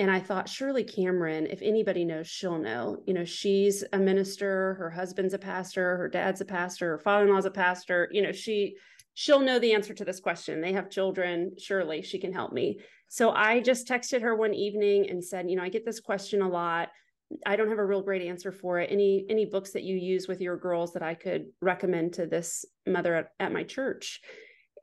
And 0.00 0.10
I 0.10 0.18
thought, 0.18 0.48
surely 0.48 0.82
Cameron, 0.82 1.46
if 1.50 1.60
anybody 1.60 2.06
knows, 2.06 2.26
she'll 2.26 2.56
know. 2.56 3.02
You 3.06 3.12
know, 3.12 3.26
she's 3.26 3.84
a 3.92 3.98
minister, 3.98 4.74
her 4.78 4.88
husband's 4.88 5.34
a 5.34 5.38
pastor, 5.38 5.98
her 5.98 6.08
dad's 6.08 6.40
a 6.40 6.46
pastor, 6.46 6.92
her 6.92 6.98
father 6.98 7.26
in 7.26 7.34
law's 7.34 7.44
a 7.44 7.50
pastor. 7.50 8.08
You 8.10 8.22
know, 8.22 8.32
she 8.32 8.76
she'll 9.12 9.40
know 9.40 9.58
the 9.58 9.74
answer 9.74 9.92
to 9.92 10.04
this 10.06 10.18
question. 10.18 10.62
They 10.62 10.72
have 10.72 10.88
children. 10.88 11.52
Surely 11.58 12.00
she 12.00 12.18
can 12.18 12.32
help 12.32 12.54
me. 12.54 12.80
So 13.08 13.32
I 13.32 13.60
just 13.60 13.86
texted 13.86 14.22
her 14.22 14.34
one 14.34 14.54
evening 14.54 15.10
and 15.10 15.22
said, 15.22 15.50
you 15.50 15.56
know, 15.56 15.62
I 15.62 15.68
get 15.68 15.84
this 15.84 16.00
question 16.00 16.40
a 16.40 16.48
lot. 16.48 16.88
I 17.44 17.56
don't 17.56 17.68
have 17.68 17.78
a 17.78 17.84
real 17.84 18.00
great 18.00 18.22
answer 18.22 18.52
for 18.52 18.78
it. 18.78 18.90
Any 18.90 19.26
any 19.28 19.44
books 19.44 19.72
that 19.72 19.84
you 19.84 19.96
use 19.96 20.26
with 20.26 20.40
your 20.40 20.56
girls 20.56 20.94
that 20.94 21.02
I 21.02 21.12
could 21.12 21.48
recommend 21.60 22.14
to 22.14 22.24
this 22.24 22.64
mother 22.86 23.14
at, 23.16 23.32
at 23.38 23.52
my 23.52 23.64
church? 23.64 24.22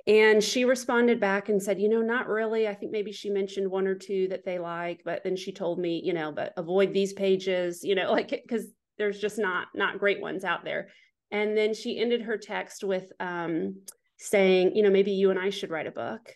And 0.08 0.42
she 0.42 0.64
responded 0.64 1.20
back 1.20 1.50
and 1.50 1.62
said, 1.62 1.82
you 1.82 1.90
know, 1.90 2.02
not 2.02 2.30
really. 2.30 2.66
I 2.66 2.74
think 2.74 2.94
maybe 2.94 3.12
she 3.12 3.30
mentioned 3.30 3.70
one 3.70 3.88
or 3.88 3.96
two 3.96 4.30
that 4.30 4.46
they 4.46 4.58
like, 4.58 5.02
but 5.04 5.22
then 5.26 5.36
she 5.36 5.52
told 5.52 5.80
me, 5.80 6.02
you 6.04 6.14
know, 6.14 6.32
but 6.32 6.54
avoid 6.56 6.94
these 6.94 7.12
pages, 7.12 7.84
you 7.84 7.94
know, 7.94 8.12
like 8.12 8.30
because 8.30 8.68
there's 8.98 9.20
just 9.20 9.38
not 9.38 9.68
not 9.76 10.00
great 10.00 10.22
ones 10.22 10.44
out 10.44 10.64
there. 10.64 10.88
And 11.30 11.58
then 11.58 11.74
she 11.74 12.00
ended 12.00 12.22
her 12.22 12.38
text 12.38 12.86
with 12.86 13.12
um, 13.20 13.82
saying, 14.18 14.76
you 14.76 14.82
know, 14.82 14.90
maybe 14.90 15.12
you 15.12 15.30
and 15.30 15.38
I 15.38 15.50
should 15.50 15.72
write 15.72 15.88
a 15.88 15.92
book. 15.92 16.34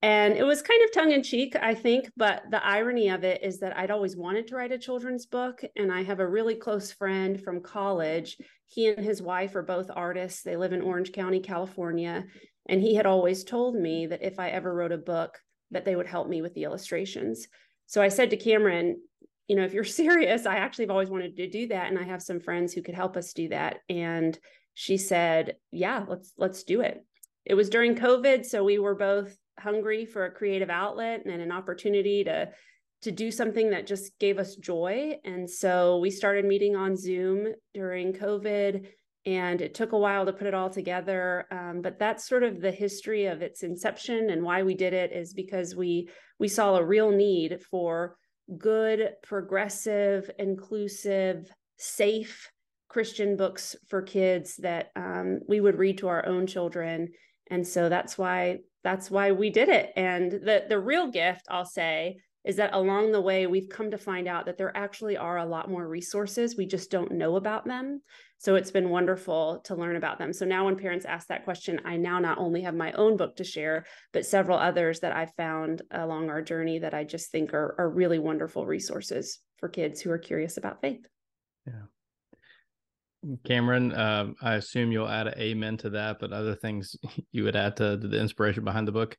And 0.00 0.34
it 0.34 0.44
was 0.44 0.62
kind 0.62 0.82
of 0.82 0.92
tongue 0.92 1.12
in 1.12 1.22
cheek, 1.22 1.54
I 1.60 1.74
think, 1.74 2.10
but 2.16 2.42
the 2.50 2.64
irony 2.64 3.08
of 3.08 3.22
it 3.22 3.44
is 3.44 3.60
that 3.60 3.76
I'd 3.76 3.92
always 3.92 4.16
wanted 4.16 4.48
to 4.48 4.56
write 4.56 4.72
a 4.72 4.78
children's 4.78 5.26
book. 5.26 5.62
And 5.76 5.92
I 5.92 6.02
have 6.02 6.18
a 6.18 6.26
really 6.26 6.56
close 6.56 6.90
friend 6.90 7.40
from 7.40 7.62
college. 7.62 8.36
He 8.66 8.88
and 8.88 9.04
his 9.04 9.22
wife 9.22 9.54
are 9.54 9.62
both 9.62 9.90
artists. 9.94 10.42
They 10.42 10.56
live 10.56 10.72
in 10.72 10.82
Orange 10.82 11.12
County, 11.12 11.38
California. 11.38 12.24
And 12.66 12.80
he 12.80 12.94
had 12.94 13.06
always 13.06 13.44
told 13.44 13.74
me 13.74 14.06
that 14.06 14.22
if 14.22 14.38
I 14.38 14.50
ever 14.50 14.72
wrote 14.72 14.92
a 14.92 14.98
book, 14.98 15.38
that 15.70 15.84
they 15.84 15.96
would 15.96 16.06
help 16.06 16.28
me 16.28 16.42
with 16.42 16.54
the 16.54 16.64
illustrations. 16.64 17.48
So 17.86 18.02
I 18.02 18.08
said 18.08 18.30
to 18.30 18.36
Cameron, 18.36 19.00
you 19.48 19.56
know, 19.56 19.64
if 19.64 19.72
you're 19.72 19.84
serious, 20.02 20.46
I 20.46 20.56
actually 20.56 20.84
have 20.84 20.90
always 20.90 21.10
wanted 21.10 21.36
to 21.36 21.48
do 21.48 21.68
that. 21.68 21.88
And 21.88 21.98
I 21.98 22.04
have 22.04 22.22
some 22.22 22.40
friends 22.40 22.72
who 22.72 22.82
could 22.82 22.94
help 22.94 23.16
us 23.16 23.32
do 23.32 23.48
that. 23.48 23.78
And 23.88 24.38
she 24.74 24.96
said, 24.96 25.56
yeah, 25.70 26.04
let's, 26.08 26.32
let's 26.38 26.62
do 26.62 26.80
it. 26.80 27.04
It 27.44 27.54
was 27.54 27.68
during 27.68 27.96
COVID. 27.96 28.46
So 28.46 28.64
we 28.64 28.78
were 28.78 28.94
both 28.94 29.36
hungry 29.58 30.06
for 30.06 30.24
a 30.24 30.30
creative 30.30 30.70
outlet 30.70 31.22
and 31.26 31.40
an 31.40 31.52
opportunity 31.52 32.24
to 32.24 32.50
to 33.02 33.10
do 33.10 33.32
something 33.32 33.70
that 33.70 33.86
just 33.86 34.16
gave 34.20 34.38
us 34.38 34.54
joy 34.56 35.14
and 35.24 35.48
so 35.50 35.98
we 35.98 36.10
started 36.10 36.44
meeting 36.44 36.76
on 36.76 36.96
zoom 36.96 37.52
during 37.74 38.12
covid 38.12 38.86
and 39.24 39.60
it 39.60 39.74
took 39.74 39.92
a 39.92 39.98
while 39.98 40.26
to 40.26 40.32
put 40.32 40.46
it 40.46 40.54
all 40.54 40.70
together 40.70 41.46
um, 41.50 41.80
but 41.80 41.98
that's 41.98 42.28
sort 42.28 42.42
of 42.42 42.60
the 42.60 42.70
history 42.70 43.26
of 43.26 43.42
its 43.42 43.62
inception 43.62 44.30
and 44.30 44.42
why 44.42 44.62
we 44.62 44.74
did 44.74 44.92
it 44.92 45.12
is 45.12 45.32
because 45.32 45.76
we 45.76 46.08
we 46.38 46.48
saw 46.48 46.76
a 46.76 46.84
real 46.84 47.10
need 47.10 47.60
for 47.70 48.16
good 48.58 49.10
progressive 49.22 50.30
inclusive 50.38 51.50
safe 51.76 52.50
christian 52.88 53.36
books 53.36 53.76
for 53.88 54.02
kids 54.02 54.56
that 54.56 54.90
um, 54.96 55.40
we 55.48 55.60
would 55.60 55.78
read 55.78 55.98
to 55.98 56.08
our 56.08 56.26
own 56.26 56.46
children 56.46 57.08
and 57.50 57.66
so 57.66 57.88
that's 57.88 58.16
why 58.16 58.58
that's 58.84 59.10
why 59.10 59.32
we 59.32 59.50
did 59.50 59.68
it. 59.68 59.92
And 59.96 60.32
the 60.32 60.64
the 60.68 60.78
real 60.78 61.10
gift, 61.10 61.46
I'll 61.48 61.64
say, 61.64 62.18
is 62.44 62.56
that 62.56 62.74
along 62.74 63.12
the 63.12 63.20
way 63.20 63.46
we've 63.46 63.68
come 63.68 63.90
to 63.90 63.98
find 63.98 64.26
out 64.26 64.46
that 64.46 64.58
there 64.58 64.76
actually 64.76 65.16
are 65.16 65.38
a 65.38 65.46
lot 65.46 65.70
more 65.70 65.86
resources. 65.86 66.56
We 66.56 66.66
just 66.66 66.90
don't 66.90 67.12
know 67.12 67.36
about 67.36 67.64
them. 67.64 68.02
So 68.38 68.56
it's 68.56 68.72
been 68.72 68.90
wonderful 68.90 69.60
to 69.64 69.76
learn 69.76 69.94
about 69.94 70.18
them. 70.18 70.32
So 70.32 70.44
now 70.44 70.64
when 70.64 70.76
parents 70.76 71.04
ask 71.04 71.28
that 71.28 71.44
question, 71.44 71.80
I 71.84 71.96
now 71.96 72.18
not 72.18 72.38
only 72.38 72.62
have 72.62 72.74
my 72.74 72.90
own 72.92 73.16
book 73.16 73.36
to 73.36 73.44
share, 73.44 73.86
but 74.12 74.26
several 74.26 74.58
others 74.58 75.00
that 75.00 75.14
I've 75.14 75.32
found 75.36 75.82
along 75.92 76.28
our 76.28 76.42
journey 76.42 76.80
that 76.80 76.94
I 76.94 77.04
just 77.04 77.30
think 77.30 77.54
are, 77.54 77.76
are 77.78 77.88
really 77.88 78.18
wonderful 78.18 78.66
resources 78.66 79.38
for 79.58 79.68
kids 79.68 80.00
who 80.00 80.10
are 80.10 80.18
curious 80.18 80.56
about 80.56 80.80
faith. 80.80 81.06
Yeah. 81.64 81.82
Cameron, 83.44 83.94
um, 83.94 84.34
I 84.42 84.54
assume 84.54 84.90
you'll 84.90 85.08
add 85.08 85.28
an 85.28 85.38
amen 85.38 85.76
to 85.78 85.90
that, 85.90 86.18
but 86.18 86.32
other 86.32 86.56
things 86.56 86.96
you 87.30 87.44
would 87.44 87.54
add 87.54 87.76
to, 87.76 87.96
to 87.96 88.08
the 88.08 88.18
inspiration 88.18 88.64
behind 88.64 88.88
the 88.88 88.92
book? 88.92 89.16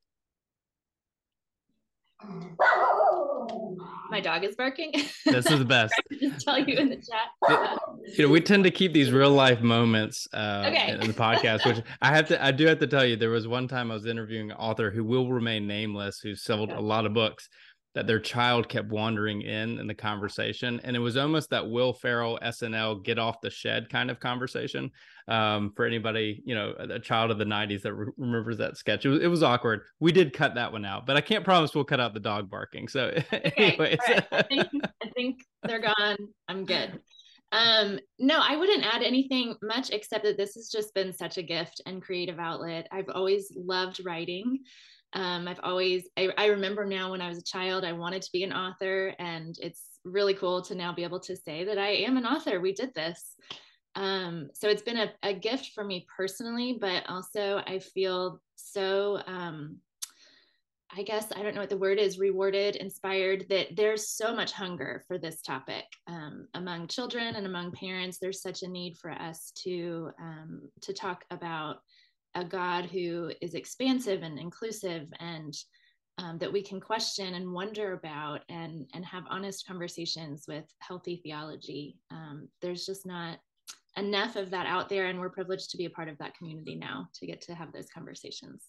My 4.14 4.20
dog 4.20 4.44
is 4.44 4.56
barking. 4.56 4.94
This 5.26 5.48
is 5.48 5.58
the 5.58 5.66
best. 5.66 5.96
just 6.22 6.46
tell 6.46 6.60
you 6.60 6.78
in 6.78 6.90
the 6.90 6.98
chat. 6.98 7.80
you 8.16 8.24
know, 8.24 8.32
we 8.32 8.42
tend 8.42 8.64
to 8.66 8.70
keep 8.70 8.94
these 8.94 9.12
real 9.12 9.32
life 9.32 9.62
moments 9.62 10.28
uh, 10.34 10.66
okay. 10.68 10.92
in, 10.92 11.02
in 11.02 11.08
the 11.08 11.14
podcast, 11.14 11.66
which 11.66 11.84
I 12.00 12.14
have 12.14 12.28
to, 12.28 12.46
I 12.46 12.52
do 12.52 12.68
have 12.68 12.78
to 12.80 12.88
tell 12.88 13.04
you, 13.04 13.16
there 13.16 13.32
was 13.32 13.48
one 13.48 13.68
time 13.68 13.90
I 13.90 13.96
was 13.96 14.06
interviewing 14.06 14.52
an 14.52 14.58
author 14.58 14.92
who 14.92 15.04
will 15.04 15.32
remain 15.32 15.66
nameless, 15.66 16.20
who 16.20 16.36
sold 16.36 16.72
a 16.72 16.80
lot 16.80 17.08
of 17.08 17.16
books, 17.16 17.50
that 17.96 18.08
their 18.08 18.20
child 18.20 18.68
kept 18.68 18.90
wandering 18.90 19.42
in 19.42 19.80
in 19.80 19.88
the 19.88 19.94
conversation 19.94 20.80
and 20.84 20.96
it 20.96 21.00
was 21.00 21.18
almost 21.18 21.50
that 21.50 21.70
will 21.70 21.94
ferrell 21.94 22.40
snl 22.44 23.04
get 23.04 23.20
off 23.20 23.42
the 23.42 23.50
shed 23.50 23.90
kind 23.90 24.10
of 24.10 24.20
conversation 24.20 24.92
um, 25.28 25.72
for 25.76 25.86
anybody 25.86 26.42
you 26.46 26.54
know 26.54 26.74
a 26.78 27.00
child 27.00 27.32
of 27.32 27.38
the 27.38 27.46
90s 27.46 27.82
that 27.84 27.94
re- 27.94 28.12
remembers 28.18 28.58
that 28.58 28.76
sketch 28.76 29.06
it 29.06 29.10
was, 29.10 29.22
it 29.22 29.28
was, 29.28 29.44
awkward 29.44 29.82
we 30.00 30.12
did 30.12 30.34
cut 30.34 30.56
that 30.56 30.72
one 30.72 30.86
out 30.86 31.06
but 31.06 31.16
i 31.16 31.22
can't 31.22 31.46
promise 31.46 31.74
we'll 31.74 31.84
cut 31.84 32.00
out 32.00 32.14
the 32.14 32.20
dog 32.20 32.50
barking 32.50 32.88
so 32.88 33.06
okay, 33.34 33.52
anyways 33.56 33.98
right. 34.08 34.26
I, 34.32 34.42
think, 34.44 34.68
I 35.04 35.10
think 35.16 35.40
they're 35.64 35.82
gone 35.82 36.18
i'm 36.48 36.66
good 36.66 37.00
um, 37.54 38.00
no, 38.18 38.40
I 38.42 38.56
wouldn't 38.56 38.84
add 38.84 39.04
anything 39.04 39.56
much 39.62 39.92
except 39.92 40.24
that 40.24 40.38
this 40.38 40.56
has 40.56 40.70
just 40.70 40.92
been 40.96 41.14
such 41.14 41.38
a 41.38 41.44
gift 41.44 41.82
and 41.86 42.02
creative 42.02 42.40
outlet. 42.40 42.88
I've 42.92 43.10
always 43.14 43.54
loved 43.56 44.02
writing. 44.04 44.58
Um, 45.14 45.48
I've 45.48 45.60
always, 45.64 46.08
I, 46.18 46.30
I 46.38 46.46
remember 46.48 46.86
now 46.86 47.12
when 47.12 47.22
I 47.22 47.30
was 47.30 47.38
a 47.38 47.44
child, 47.44 47.86
I 47.86 47.94
wanted 47.94 48.22
to 48.24 48.32
be 48.34 48.44
an 48.44 48.54
author, 48.54 49.14
and 49.20 49.56
it's 49.62 49.82
really 50.04 50.34
cool 50.34 50.62
to 50.64 50.76
now 50.76 50.94
be 50.94 51.04
able 51.04 51.20
to 51.22 51.36
say 51.36 51.64
that 51.64 51.78
I 51.78 51.90
am 51.90 52.18
an 52.18 52.26
author. 52.26 52.60
We 52.60 52.74
did 52.74 52.94
this. 52.94 53.36
Um, 53.96 54.50
so 54.54 54.70
it's 54.70 54.82
been 54.82 54.98
a, 54.98 55.12
a, 55.22 55.34
gift 55.34 55.72
for 55.76 55.84
me 55.84 56.08
personally, 56.18 56.78
but 56.82 57.08
also 57.08 57.62
I 57.68 57.78
feel 57.78 58.42
so, 58.56 59.22
um, 59.28 59.78
I 60.96 61.04
guess, 61.04 61.28
I 61.36 61.44
don't 61.44 61.54
know 61.54 61.62
what 61.62 61.70
the 61.70 61.78
word 61.78 62.00
is, 62.00 62.18
rewarded, 62.18 62.76
inspired 62.76 63.46
that 63.50 63.76
there's 63.76 64.10
so 64.10 64.36
much 64.36 64.52
hunger 64.52 65.04
for 65.08 65.20
this 65.20 65.42
topic 65.44 65.86
um, 66.08 66.48
among 66.56 66.88
children 66.88 67.36
and 67.36 67.46
among 67.46 67.72
parents. 67.72 68.18
There's 68.20 68.42
such 68.42 68.64
a 68.64 68.68
need 68.68 68.98
for 68.98 69.12
us 69.12 69.52
to, 69.64 70.10
um, 70.20 70.62
to 70.82 70.94
talk 70.94 71.24
about 71.30 71.78
a 72.36 72.44
God 72.44 72.86
who 72.86 73.32
is 73.42 73.54
expansive 73.54 74.24
and 74.24 74.40
inclusive 74.40 75.08
and 75.20 75.54
um, 76.20 76.38
that 76.38 76.52
we 76.52 76.62
can 76.62 76.80
question 76.80 77.34
and 77.34 77.52
wonder 77.52 77.94
about 77.94 78.42
and 78.50 78.88
and 78.94 79.04
have 79.06 79.24
honest 79.30 79.66
conversations 79.68 80.46
with 80.48 80.66
healthy 80.80 81.22
theology. 81.24 81.98
Um, 82.12 82.48
there's 82.62 82.86
just 82.86 83.06
not 83.06 83.40
enough 83.98 84.36
of 84.36 84.50
that 84.52 84.68
out 84.68 84.90
there, 84.90 85.08
and 85.08 85.20
we're 85.20 85.30
privileged 85.30 85.70
to 85.72 85.78
be 85.78 85.86
a 85.86 85.90
part 85.90 86.10
of 86.10 86.18
that 86.20 86.36
community 86.38 86.76
now 86.76 87.08
to 87.16 87.26
get 87.26 87.42
to 87.42 87.56
have 87.56 87.72
those 87.72 87.88
conversations. 87.94 88.66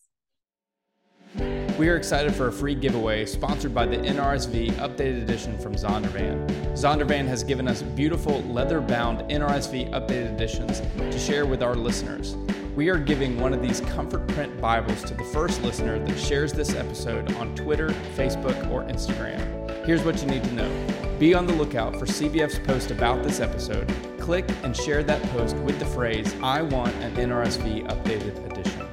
We 1.78 1.88
are 1.88 1.96
excited 1.96 2.34
for 2.34 2.48
a 2.48 2.52
free 2.52 2.74
giveaway 2.74 3.26
sponsored 3.26 3.74
by 3.74 3.86
the 3.86 3.96
NRSV 3.96 4.72
Updated 4.74 5.22
Edition 5.22 5.58
from 5.58 5.74
Zondervan. 5.74 6.46
Zondervan 6.74 7.26
has 7.26 7.42
given 7.42 7.66
us 7.66 7.82
beautiful 7.82 8.42
leather 8.42 8.80
bound 8.80 9.20
NRSV 9.30 9.90
Updated 9.90 10.34
Editions 10.34 10.80
to 10.96 11.18
share 11.18 11.46
with 11.46 11.62
our 11.62 11.74
listeners 11.74 12.36
we 12.74 12.88
are 12.88 12.98
giving 12.98 13.38
one 13.38 13.54
of 13.54 13.62
these 13.62 13.80
comfort 13.80 14.26
print 14.28 14.60
Bibles 14.60 15.02
to 15.04 15.14
the 15.14 15.22
first 15.24 15.62
listener 15.62 15.96
that 16.04 16.18
shares 16.18 16.52
this 16.52 16.74
episode 16.74 17.32
on 17.34 17.54
Twitter, 17.54 17.90
Facebook, 18.16 18.68
or 18.68 18.82
Instagram. 18.84 19.86
Here's 19.86 20.02
what 20.02 20.20
you 20.20 20.26
need 20.26 20.42
to 20.44 20.52
know 20.52 20.86
be 21.20 21.34
on 21.34 21.46
the 21.46 21.52
lookout 21.52 21.94
for 21.94 22.06
CBF's 22.06 22.58
post 22.58 22.90
about 22.90 23.22
this 23.22 23.38
episode. 23.38 23.88
Click 24.18 24.44
and 24.64 24.76
share 24.76 25.04
that 25.04 25.22
post 25.30 25.54
with 25.58 25.78
the 25.78 25.86
phrase, 25.86 26.34
I 26.42 26.62
want 26.62 26.92
an 26.96 27.14
NRSV 27.14 27.86
updated 27.86 28.50
edition. 28.50 28.88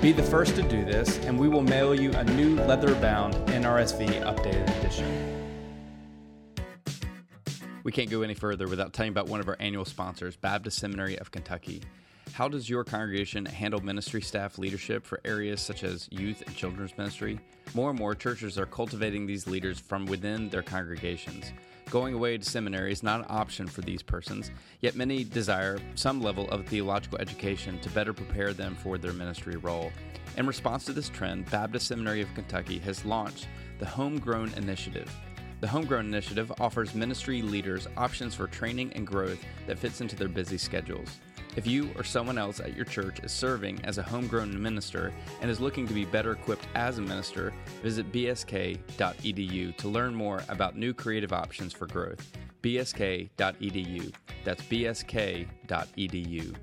Be 0.00 0.12
the 0.12 0.22
first 0.22 0.56
to 0.56 0.62
do 0.62 0.86
this, 0.86 1.18
and 1.18 1.38
we 1.38 1.48
will 1.48 1.60
mail 1.60 1.94
you 1.94 2.12
a 2.12 2.24
new 2.24 2.56
leather 2.56 2.94
bound 2.94 3.34
NRSV 3.48 4.22
updated 4.24 4.78
edition. 4.78 5.44
We 7.84 7.92
can't 7.92 8.08
go 8.08 8.22
any 8.22 8.34
further 8.34 8.66
without 8.66 8.94
telling 8.94 9.10
about 9.10 9.28
one 9.28 9.40
of 9.40 9.48
our 9.48 9.56
annual 9.60 9.84
sponsors, 9.84 10.36
Baptist 10.36 10.78
Seminary 10.78 11.18
of 11.18 11.30
Kentucky. 11.30 11.82
How 12.36 12.48
does 12.48 12.68
your 12.68 12.84
congregation 12.84 13.46
handle 13.46 13.80
ministry 13.82 14.20
staff 14.20 14.58
leadership 14.58 15.06
for 15.06 15.22
areas 15.24 15.58
such 15.58 15.82
as 15.84 16.06
youth 16.12 16.42
and 16.46 16.54
children's 16.54 16.98
ministry? 16.98 17.40
More 17.72 17.88
and 17.88 17.98
more 17.98 18.14
churches 18.14 18.58
are 18.58 18.66
cultivating 18.66 19.24
these 19.24 19.46
leaders 19.46 19.80
from 19.80 20.04
within 20.04 20.50
their 20.50 20.60
congregations. 20.60 21.50
Going 21.88 22.12
away 22.12 22.36
to 22.36 22.44
seminary 22.44 22.92
is 22.92 23.02
not 23.02 23.20
an 23.20 23.26
option 23.30 23.66
for 23.66 23.80
these 23.80 24.02
persons, 24.02 24.50
yet 24.82 24.96
many 24.96 25.24
desire 25.24 25.78
some 25.94 26.20
level 26.20 26.46
of 26.50 26.66
theological 26.66 27.16
education 27.20 27.78
to 27.78 27.88
better 27.88 28.12
prepare 28.12 28.52
them 28.52 28.74
for 28.74 28.98
their 28.98 29.14
ministry 29.14 29.56
role. 29.56 29.90
In 30.36 30.46
response 30.46 30.84
to 30.84 30.92
this 30.92 31.08
trend, 31.08 31.50
Baptist 31.50 31.86
Seminary 31.86 32.20
of 32.20 32.34
Kentucky 32.34 32.78
has 32.80 33.06
launched 33.06 33.48
the 33.78 33.86
Homegrown 33.86 34.52
Initiative. 34.58 35.10
The 35.62 35.68
Homegrown 35.68 36.04
Initiative 36.04 36.52
offers 36.60 36.94
ministry 36.94 37.40
leaders 37.40 37.88
options 37.96 38.34
for 38.34 38.46
training 38.46 38.92
and 38.92 39.06
growth 39.06 39.42
that 39.66 39.78
fits 39.78 40.02
into 40.02 40.16
their 40.16 40.28
busy 40.28 40.58
schedules. 40.58 41.18
If 41.56 41.66
you 41.66 41.90
or 41.96 42.04
someone 42.04 42.36
else 42.36 42.60
at 42.60 42.76
your 42.76 42.84
church 42.84 43.20
is 43.20 43.32
serving 43.32 43.80
as 43.84 43.96
a 43.96 44.02
homegrown 44.02 44.60
minister 44.60 45.12
and 45.40 45.50
is 45.50 45.58
looking 45.58 45.88
to 45.88 45.94
be 45.94 46.04
better 46.04 46.32
equipped 46.32 46.66
as 46.74 46.98
a 46.98 47.02
minister, 47.02 47.54
visit 47.82 48.12
bsk.edu 48.12 49.76
to 49.76 49.88
learn 49.88 50.14
more 50.14 50.42
about 50.50 50.76
new 50.76 50.92
creative 50.92 51.32
options 51.32 51.72
for 51.72 51.86
growth. 51.86 52.30
bsk.edu. 52.62 54.14
That's 54.44 54.62
bsk.edu. 54.62 56.54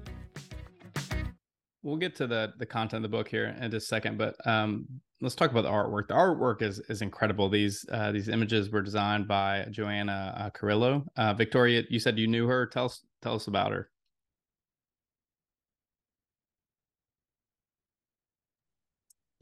We'll 1.81 1.97
get 1.97 2.15
to 2.17 2.27
the 2.27 2.53
the 2.59 2.65
content 2.65 3.03
of 3.03 3.11
the 3.11 3.17
book 3.17 3.27
here 3.27 3.55
in 3.59 3.71
just 3.71 3.85
a 3.85 3.87
second, 3.87 4.17
but 4.17 4.35
um, 4.47 4.85
let's 5.19 5.35
talk 5.35 5.51
about 5.51 5.63
the 5.63 5.69
artwork. 5.69 6.07
The 6.07 6.13
artwork 6.13 6.61
is 6.61 6.79
is 6.87 7.01
incredible. 7.01 7.49
These 7.49 7.85
uh, 7.91 8.11
these 8.13 8.29
images 8.29 8.69
were 8.69 8.81
designed 8.81 9.27
by 9.27 9.65
Joanna 9.69 10.33
uh, 10.37 10.49
Carrillo. 10.51 11.03
Uh, 11.17 11.33
Victoria, 11.33 11.83
you 11.89 11.99
said 11.99 12.17
you 12.17 12.27
knew 12.27 12.47
her. 12.47 12.67
Tell 12.67 12.85
us 12.85 13.01
tell 13.21 13.35
us 13.35 13.47
about 13.47 13.73
her. 13.73 13.89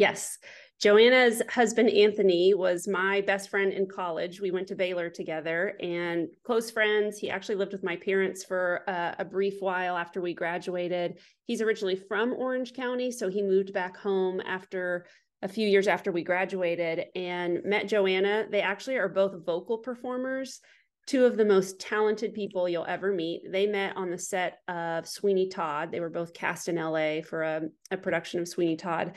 Yes. 0.02 0.40
Joanna's 0.80 1.44
husband, 1.48 1.92
Anthony, 1.92 2.56
was 2.56 2.88
my 2.88 3.22
best 3.22 3.52
friend 3.52 3.72
in 3.72 3.86
college. 3.86 4.42
We 4.42 4.50
went 4.50 4.68
to 4.70 4.76
Baylor 4.76 5.12
together 5.12 5.76
and 5.80 6.28
close 6.44 6.72
friends. 6.72 7.20
He 7.20 7.30
actually 7.30 7.54
lived 7.54 7.72
with 7.72 7.84
my 7.84 7.98
parents 7.98 8.44
for 8.44 8.82
a, 8.88 9.18
a, 9.20 9.26
brief 9.26 9.58
while 9.60 9.96
after 9.96 10.20
we 10.20 10.34
graduated. 10.34 11.20
He's 11.46 11.62
originally 11.62 11.96
from 11.96 12.34
Orange 12.34 12.74
County, 12.74 13.12
so 13.12 13.30
he 13.30 13.44
moved 13.44 13.74
back 13.74 13.96
home 13.96 14.42
after 14.44 15.06
a 15.44 15.48
few 15.48 15.68
years 15.68 15.88
after 15.88 16.12
we 16.12 16.24
graduated 16.24 17.06
and 17.14 17.64
met 17.64 17.88
Joanna. 17.88 18.48
They 18.50 18.62
actually 18.62 18.98
are 18.98 19.08
both 19.08 19.46
vocal 19.46 19.78
performers, 19.78 20.62
two 21.06 21.26
of 21.26 21.38
the 21.38 21.46
most 21.46 21.80
talented 21.80 22.34
people 22.34 22.68
you'll 22.68 22.86
ever 22.88 23.14
meet. 23.14 23.44
They 23.52 23.68
met 23.68 23.96
on 23.98 24.10
the 24.10 24.18
set 24.18 24.62
of 24.68 25.08
Sweeney 25.08 25.50
Todd. 25.50 25.92
They 25.92 26.00
were 26.00 26.10
both 26.10 26.34
cast 26.34 26.70
in 26.70 26.78
LA 26.78 27.22
for 27.22 27.44
a, 27.44 27.62
a 27.92 27.98
production 27.98 28.40
of 28.40 28.48
Sweeney 28.48 28.78
Todd 28.78 29.14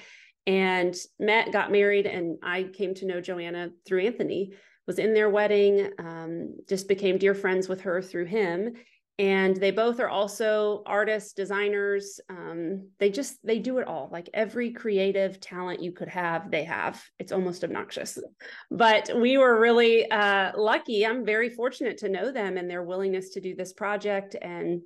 and 0.47 0.95
met, 1.19 1.53
got 1.53 1.73
married, 1.73 2.07
and 2.07 2.39
I 2.43 2.65
came 2.65 2.95
to 2.95 3.07
know 3.07 3.21
Joanna 3.21 3.71
through 3.87 4.07
Anthony. 4.07 4.53
Was 4.87 4.99
in 4.99 5.15
their 5.15 5.31
wedding, 5.31 5.91
um, 5.99 6.57
just 6.69 6.89
became 6.89 7.17
dear 7.17 7.35
friends 7.35 7.71
with 7.71 7.81
her 7.83 8.03
through 8.03 8.27
him, 8.27 8.75
and 9.19 9.57
they 9.57 9.71
both 9.71 9.99
are 9.99 10.11
also 10.11 10.83
artists, 10.85 11.33
designers. 11.33 12.21
Um, 12.29 12.89
they 12.99 13.09
just 13.09 13.39
they 13.45 13.61
do 13.61 13.79
it 13.79 13.87
all. 13.87 14.11
Like 14.13 14.29
every 14.35 14.73
creative 14.73 15.41
talent 15.41 15.83
you 15.83 15.93
could 15.93 16.09
have, 16.09 16.51
they 16.51 16.65
have. 16.65 17.03
It's 17.19 17.33
almost 17.33 17.65
obnoxious, 17.65 18.19
but 18.71 19.11
we 19.17 19.39
were 19.39 19.59
really 19.59 20.11
uh, 20.11 20.53
lucky. 20.55 21.07
I'm 21.07 21.25
very 21.25 21.49
fortunate 21.49 21.97
to 21.99 22.09
know 22.09 22.31
them 22.31 22.59
and 22.59 22.69
their 22.69 22.83
willingness 22.83 23.31
to 23.31 23.41
do 23.41 23.55
this 23.55 23.73
project 23.73 24.37
and 24.43 24.83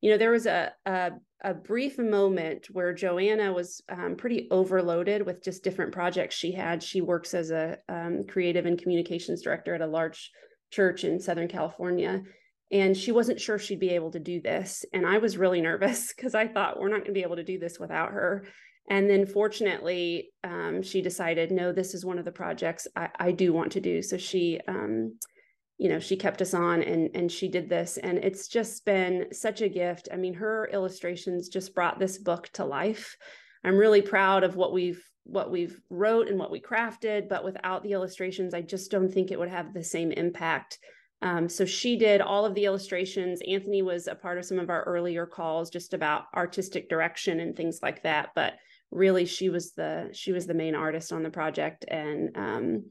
you 0.00 0.10
know 0.10 0.18
there 0.18 0.30
was 0.30 0.46
a, 0.46 0.72
a, 0.86 1.12
a 1.42 1.54
brief 1.54 1.98
moment 1.98 2.66
where 2.70 2.92
joanna 2.92 3.52
was 3.52 3.82
um, 3.88 4.16
pretty 4.16 4.48
overloaded 4.50 5.24
with 5.24 5.42
just 5.42 5.64
different 5.64 5.92
projects 5.92 6.34
she 6.34 6.52
had. 6.52 6.82
She 6.82 7.00
works 7.00 7.34
as 7.34 7.50
a 7.50 7.78
um, 7.88 8.24
creative 8.28 8.66
and 8.66 8.78
communications 8.78 9.42
director 9.42 9.74
at 9.74 9.80
a 9.80 9.86
large 9.86 10.30
church 10.70 11.04
in 11.04 11.18
southern 11.18 11.48
california 11.48 12.22
and 12.70 12.96
she 12.96 13.10
wasn't 13.10 13.40
sure 13.40 13.58
she'd 13.58 13.80
be 13.80 13.90
able 13.90 14.12
to 14.12 14.20
do 14.20 14.40
this 14.40 14.84
and 14.92 15.06
i 15.06 15.18
was 15.18 15.36
really 15.36 15.60
nervous 15.70 16.12
because 16.14 16.34
i 16.34 16.46
thought 16.46 16.78
we're 16.78 16.88
not 16.88 16.98
going 16.98 17.06
to 17.06 17.12
be 17.12 17.22
able 17.22 17.36
to 17.36 17.44
do 17.44 17.58
this 17.58 17.78
without 17.78 18.12
her. 18.12 18.46
And 18.88 19.08
then 19.08 19.24
fortunately 19.24 20.32
um, 20.42 20.82
she 20.82 21.00
decided 21.00 21.52
no 21.52 21.70
this 21.72 21.94
is 21.94 22.04
one 22.04 22.18
of 22.18 22.24
the 22.24 22.32
projects 22.32 22.88
i, 22.96 23.08
I 23.18 23.32
do 23.32 23.52
want 23.52 23.72
to 23.72 23.80
do. 23.80 24.02
So 24.02 24.16
she 24.16 24.60
um, 24.66 25.16
you 25.80 25.88
know 25.88 25.98
she 25.98 26.14
kept 26.14 26.42
us 26.42 26.52
on 26.52 26.82
and 26.82 27.08
and 27.14 27.32
she 27.32 27.48
did 27.48 27.70
this 27.70 27.96
and 27.96 28.18
it's 28.18 28.48
just 28.48 28.84
been 28.84 29.26
such 29.32 29.62
a 29.62 29.68
gift. 29.68 30.10
I 30.12 30.16
mean 30.16 30.34
her 30.34 30.68
illustrations 30.74 31.48
just 31.48 31.74
brought 31.74 31.98
this 31.98 32.18
book 32.18 32.50
to 32.52 32.66
life. 32.66 33.16
I'm 33.64 33.78
really 33.78 34.02
proud 34.02 34.44
of 34.44 34.56
what 34.56 34.74
we've 34.74 35.02
what 35.24 35.50
we've 35.50 35.80
wrote 35.88 36.28
and 36.28 36.38
what 36.38 36.50
we 36.50 36.60
crafted 36.60 37.30
but 37.30 37.44
without 37.44 37.82
the 37.82 37.92
illustrations 37.92 38.54
i 38.54 38.60
just 38.62 38.90
don't 38.90 39.12
think 39.12 39.30
it 39.30 39.38
would 39.38 39.48
have 39.48 39.72
the 39.72 39.82
same 39.82 40.12
impact. 40.12 40.78
Um, 41.22 41.48
so 41.48 41.64
she 41.64 41.96
did 41.96 42.20
all 42.22 42.46
of 42.46 42.54
the 42.54 42.64
illustrations. 42.64 43.40
Anthony 43.46 43.82
was 43.82 44.06
a 44.06 44.14
part 44.14 44.38
of 44.38 44.44
some 44.44 44.58
of 44.58 44.70
our 44.70 44.82
earlier 44.84 45.26
calls 45.26 45.70
just 45.70 45.94
about 45.94 46.24
artistic 46.34 46.90
direction 46.90 47.40
and 47.40 47.56
things 47.56 47.80
like 47.82 48.02
that 48.02 48.30
but 48.34 48.54
really 48.90 49.24
she 49.24 49.48
was 49.48 49.72
the 49.72 50.10
she 50.12 50.32
was 50.32 50.46
the 50.46 50.54
main 50.54 50.74
artist 50.74 51.10
on 51.10 51.22
the 51.22 51.30
project. 51.30 51.86
And 51.88 52.36
um, 52.36 52.84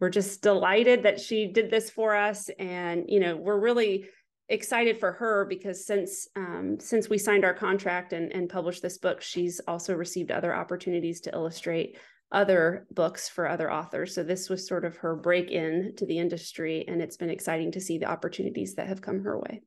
we're 0.00 0.10
just 0.10 0.42
delighted 0.42 1.02
that 1.02 1.20
she 1.20 1.46
did 1.46 1.70
this 1.70 1.90
for 1.90 2.14
us 2.14 2.50
and 2.58 3.04
you 3.08 3.20
know 3.20 3.36
we're 3.36 3.58
really 3.58 4.06
excited 4.48 4.98
for 4.98 5.12
her 5.12 5.44
because 5.48 5.86
since 5.86 6.28
um, 6.36 6.78
since 6.78 7.08
we 7.08 7.18
signed 7.18 7.44
our 7.44 7.54
contract 7.54 8.12
and, 8.12 8.32
and 8.32 8.48
published 8.48 8.82
this 8.82 8.98
book 8.98 9.20
she's 9.20 9.60
also 9.66 9.94
received 9.94 10.30
other 10.30 10.54
opportunities 10.54 11.20
to 11.20 11.32
illustrate 11.32 11.96
other 12.32 12.86
books 12.90 13.28
for 13.28 13.48
other 13.48 13.72
authors. 13.72 14.14
So 14.14 14.22
this 14.22 14.50
was 14.50 14.66
sort 14.66 14.84
of 14.84 14.96
her 14.96 15.14
break 15.14 15.50
in 15.50 15.94
to 15.96 16.06
the 16.06 16.18
industry 16.18 16.84
and 16.88 17.00
it's 17.00 17.16
been 17.16 17.30
exciting 17.30 17.70
to 17.72 17.80
see 17.80 17.98
the 17.98 18.10
opportunities 18.10 18.74
that 18.74 18.88
have 18.88 19.00
come 19.00 19.22
her 19.22 19.38
way. 19.38 19.62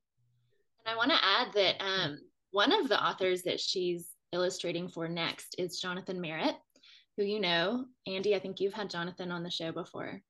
And 0.85 0.93
i 0.93 0.95
want 0.95 1.11
to 1.11 1.17
add 1.23 1.53
that 1.53 1.81
um, 1.83 2.19
one 2.51 2.71
of 2.71 2.89
the 2.89 3.01
authors 3.01 3.43
that 3.43 3.59
she's 3.59 4.09
illustrating 4.31 4.87
for 4.87 5.07
next 5.07 5.55
is 5.57 5.79
jonathan 5.79 6.21
merritt 6.21 6.55
who 7.19 7.25
you 7.25 7.41
know. 7.41 7.83
Andy, 8.07 8.33
I 8.33 8.39
think 8.39 8.61
you've 8.61 8.73
had 8.73 8.89
Jonathan 8.89 9.29
on 9.29 9.43
the 9.43 9.51
show 9.51 9.73
before. 9.73 10.21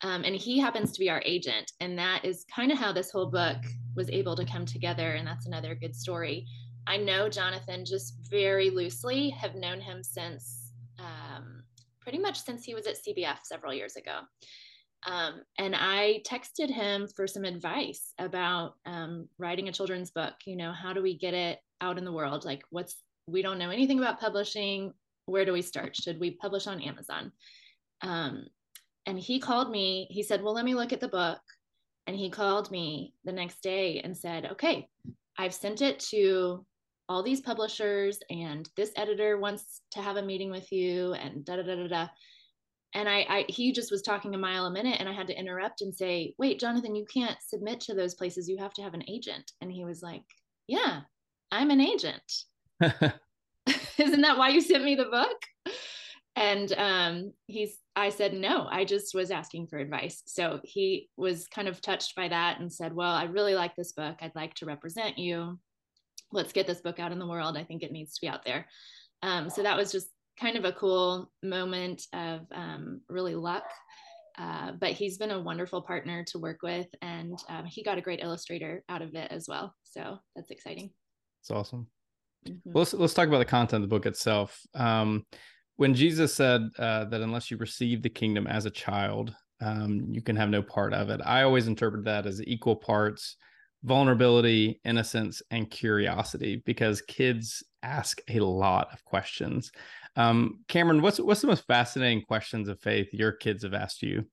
Um, 0.00 0.24
and 0.24 0.34
he 0.34 0.58
happens 0.58 0.90
to 0.92 0.98
be 0.98 1.10
our 1.10 1.22
agent. 1.26 1.70
And 1.80 1.98
that 1.98 2.24
is 2.24 2.46
kind 2.54 2.72
of 2.72 2.78
how 2.78 2.90
this 2.90 3.10
whole 3.10 3.26
book 3.26 3.58
was 3.94 4.08
able 4.08 4.34
to 4.36 4.46
come 4.46 4.64
together. 4.64 5.12
And 5.12 5.26
that's 5.26 5.44
another 5.44 5.74
good 5.74 5.94
story. 5.94 6.46
I 6.86 6.96
know 6.96 7.28
Jonathan 7.28 7.84
just 7.84 8.14
very 8.30 8.70
loosely, 8.70 9.28
have 9.28 9.56
known 9.56 9.78
him 9.78 10.02
since 10.02 10.72
um, 10.98 11.64
pretty 12.00 12.18
much 12.18 12.42
since 12.42 12.64
he 12.64 12.74
was 12.74 12.86
at 12.86 12.96
CBF 12.96 13.40
several 13.44 13.74
years 13.74 13.96
ago. 13.96 14.20
Um, 15.06 15.42
and 15.58 15.76
I 15.76 16.22
texted 16.26 16.70
him 16.70 17.08
for 17.14 17.26
some 17.26 17.44
advice 17.44 18.14
about 18.18 18.76
um, 18.86 19.28
writing 19.36 19.68
a 19.68 19.72
children's 19.72 20.12
book. 20.12 20.32
You 20.46 20.56
know, 20.56 20.72
how 20.72 20.94
do 20.94 21.02
we 21.02 21.18
get 21.18 21.34
it 21.34 21.58
out 21.82 21.98
in 21.98 22.06
the 22.06 22.12
world? 22.12 22.46
Like, 22.46 22.62
what's, 22.70 22.96
we 23.26 23.42
don't 23.42 23.58
know 23.58 23.68
anything 23.68 23.98
about 23.98 24.18
publishing 24.18 24.94
where 25.26 25.44
do 25.44 25.52
we 25.52 25.62
start? 25.62 25.96
Should 25.96 26.20
we 26.20 26.32
publish 26.32 26.66
on 26.66 26.82
Amazon? 26.82 27.32
Um, 28.02 28.46
and 29.06 29.18
he 29.18 29.38
called 29.40 29.70
me. 29.70 30.06
He 30.10 30.22
said, 30.22 30.42
Well, 30.42 30.54
let 30.54 30.64
me 30.64 30.74
look 30.74 30.92
at 30.92 31.00
the 31.00 31.08
book. 31.08 31.40
And 32.06 32.16
he 32.16 32.30
called 32.30 32.70
me 32.70 33.14
the 33.24 33.32
next 33.32 33.62
day 33.62 34.00
and 34.00 34.16
said, 34.16 34.46
Okay, 34.52 34.88
I've 35.38 35.54
sent 35.54 35.82
it 35.82 35.98
to 36.10 36.64
all 37.08 37.22
these 37.22 37.40
publishers, 37.40 38.20
and 38.30 38.68
this 38.76 38.92
editor 38.96 39.38
wants 39.38 39.82
to 39.90 40.00
have 40.00 40.16
a 40.16 40.22
meeting 40.22 40.50
with 40.50 40.70
you, 40.72 41.12
and 41.14 41.44
da 41.44 41.56
da 41.56 41.62
da 41.62 41.76
da 41.76 41.88
da. 41.88 42.08
And 42.94 43.08
I, 43.08 43.26
I, 43.28 43.44
he 43.48 43.72
just 43.72 43.90
was 43.90 44.02
talking 44.02 44.34
a 44.34 44.38
mile 44.38 44.66
a 44.66 44.70
minute, 44.70 44.96
and 44.98 45.08
I 45.08 45.12
had 45.12 45.26
to 45.28 45.38
interrupt 45.38 45.82
and 45.82 45.94
say, 45.94 46.34
"Wait, 46.38 46.60
Jonathan, 46.60 46.94
you 46.94 47.04
can't 47.12 47.36
submit 47.42 47.80
to 47.80 47.94
those 47.94 48.14
places. 48.14 48.48
You 48.48 48.58
have 48.58 48.74
to 48.74 48.82
have 48.82 48.94
an 48.94 49.04
agent." 49.08 49.52
And 49.60 49.70
he 49.70 49.84
was 49.84 50.02
like, 50.02 50.24
"Yeah, 50.66 51.00
I'm 51.50 51.70
an 51.70 51.80
agent." 51.80 52.44
isn't 53.98 54.20
that 54.20 54.38
why 54.38 54.50
you 54.50 54.60
sent 54.60 54.84
me 54.84 54.94
the 54.94 55.04
book? 55.06 55.74
And 56.34 56.72
um, 56.78 57.32
he's, 57.46 57.76
I 57.94 58.08
said, 58.08 58.32
no, 58.32 58.66
I 58.70 58.84
just 58.84 59.14
was 59.14 59.30
asking 59.30 59.66
for 59.66 59.78
advice. 59.78 60.22
So 60.26 60.60
he 60.64 61.10
was 61.16 61.46
kind 61.46 61.68
of 61.68 61.80
touched 61.80 62.16
by 62.16 62.28
that 62.28 62.58
and 62.58 62.72
said, 62.72 62.94
well, 62.94 63.12
I 63.12 63.24
really 63.24 63.54
like 63.54 63.76
this 63.76 63.92
book. 63.92 64.16
I'd 64.20 64.34
like 64.34 64.54
to 64.54 64.66
represent 64.66 65.18
you. 65.18 65.58
Let's 66.32 66.52
get 66.52 66.66
this 66.66 66.80
book 66.80 66.98
out 66.98 67.12
in 67.12 67.18
the 67.18 67.26
world. 67.26 67.58
I 67.58 67.64
think 67.64 67.82
it 67.82 67.92
needs 67.92 68.14
to 68.14 68.20
be 68.22 68.28
out 68.28 68.44
there. 68.46 68.66
Um, 69.22 69.50
so 69.50 69.62
that 69.62 69.76
was 69.76 69.92
just 69.92 70.08
kind 70.40 70.56
of 70.56 70.64
a 70.64 70.72
cool 70.72 71.30
moment 71.42 72.02
of 72.14 72.40
um, 72.52 73.02
really 73.08 73.34
luck. 73.34 73.64
Uh, 74.38 74.72
but 74.80 74.92
he's 74.92 75.18
been 75.18 75.30
a 75.30 75.42
wonderful 75.42 75.82
partner 75.82 76.24
to 76.26 76.38
work 76.38 76.62
with, 76.62 76.86
and 77.02 77.38
um, 77.50 77.66
he 77.66 77.82
got 77.82 77.98
a 77.98 78.02
great 78.02 78.20
illustrator 78.22 78.82
out 78.88 79.02
of 79.02 79.14
it 79.14 79.30
as 79.30 79.46
well. 79.46 79.74
So 79.82 80.18
that's 80.34 80.50
exciting. 80.50 80.90
It's 81.42 81.50
awesome. 81.50 81.86
Mm-hmm. 82.48 82.70
let's 82.74 82.92
let's 82.94 83.14
talk 83.14 83.28
about 83.28 83.38
the 83.38 83.44
content 83.44 83.82
of 83.84 83.88
the 83.88 83.94
book 83.94 84.06
itself. 84.06 84.60
Um, 84.74 85.26
when 85.76 85.94
Jesus 85.94 86.34
said 86.34 86.62
uh, 86.78 87.04
that 87.06 87.20
unless 87.20 87.50
you 87.50 87.56
receive 87.56 88.02
the 88.02 88.10
kingdom 88.10 88.46
as 88.46 88.66
a 88.66 88.70
child, 88.70 89.34
um, 89.60 90.06
you 90.10 90.22
can 90.22 90.36
have 90.36 90.50
no 90.50 90.62
part 90.62 90.92
of 90.92 91.10
it. 91.10 91.20
I 91.24 91.42
always 91.42 91.66
interpret 91.66 92.04
that 92.04 92.26
as 92.26 92.42
equal 92.42 92.76
parts 92.76 93.36
vulnerability, 93.82 94.80
innocence, 94.84 95.42
and 95.50 95.70
curiosity 95.70 96.62
because 96.64 97.02
kids 97.02 97.62
ask 97.82 98.20
a 98.28 98.40
lot 98.40 98.88
of 98.92 99.04
questions. 99.04 99.72
Um, 100.16 100.60
Cameron, 100.68 101.02
what's 101.02 101.18
what's 101.18 101.40
the 101.40 101.46
most 101.46 101.66
fascinating 101.66 102.22
questions 102.22 102.68
of 102.68 102.80
faith 102.80 103.08
your 103.12 103.32
kids 103.32 103.64
have 103.64 103.74
asked 103.74 104.02
you? 104.02 104.24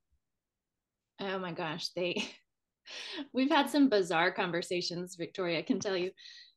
Oh 1.19 1.39
my 1.39 1.51
gosh, 1.51 1.89
they 1.89 2.23
we've 3.33 3.49
had 3.49 3.69
some 3.69 3.89
bizarre 3.89 4.31
conversations, 4.31 5.15
Victoria 5.15 5.63
can 5.63 5.79
tell 5.79 5.97
you, 5.97 6.11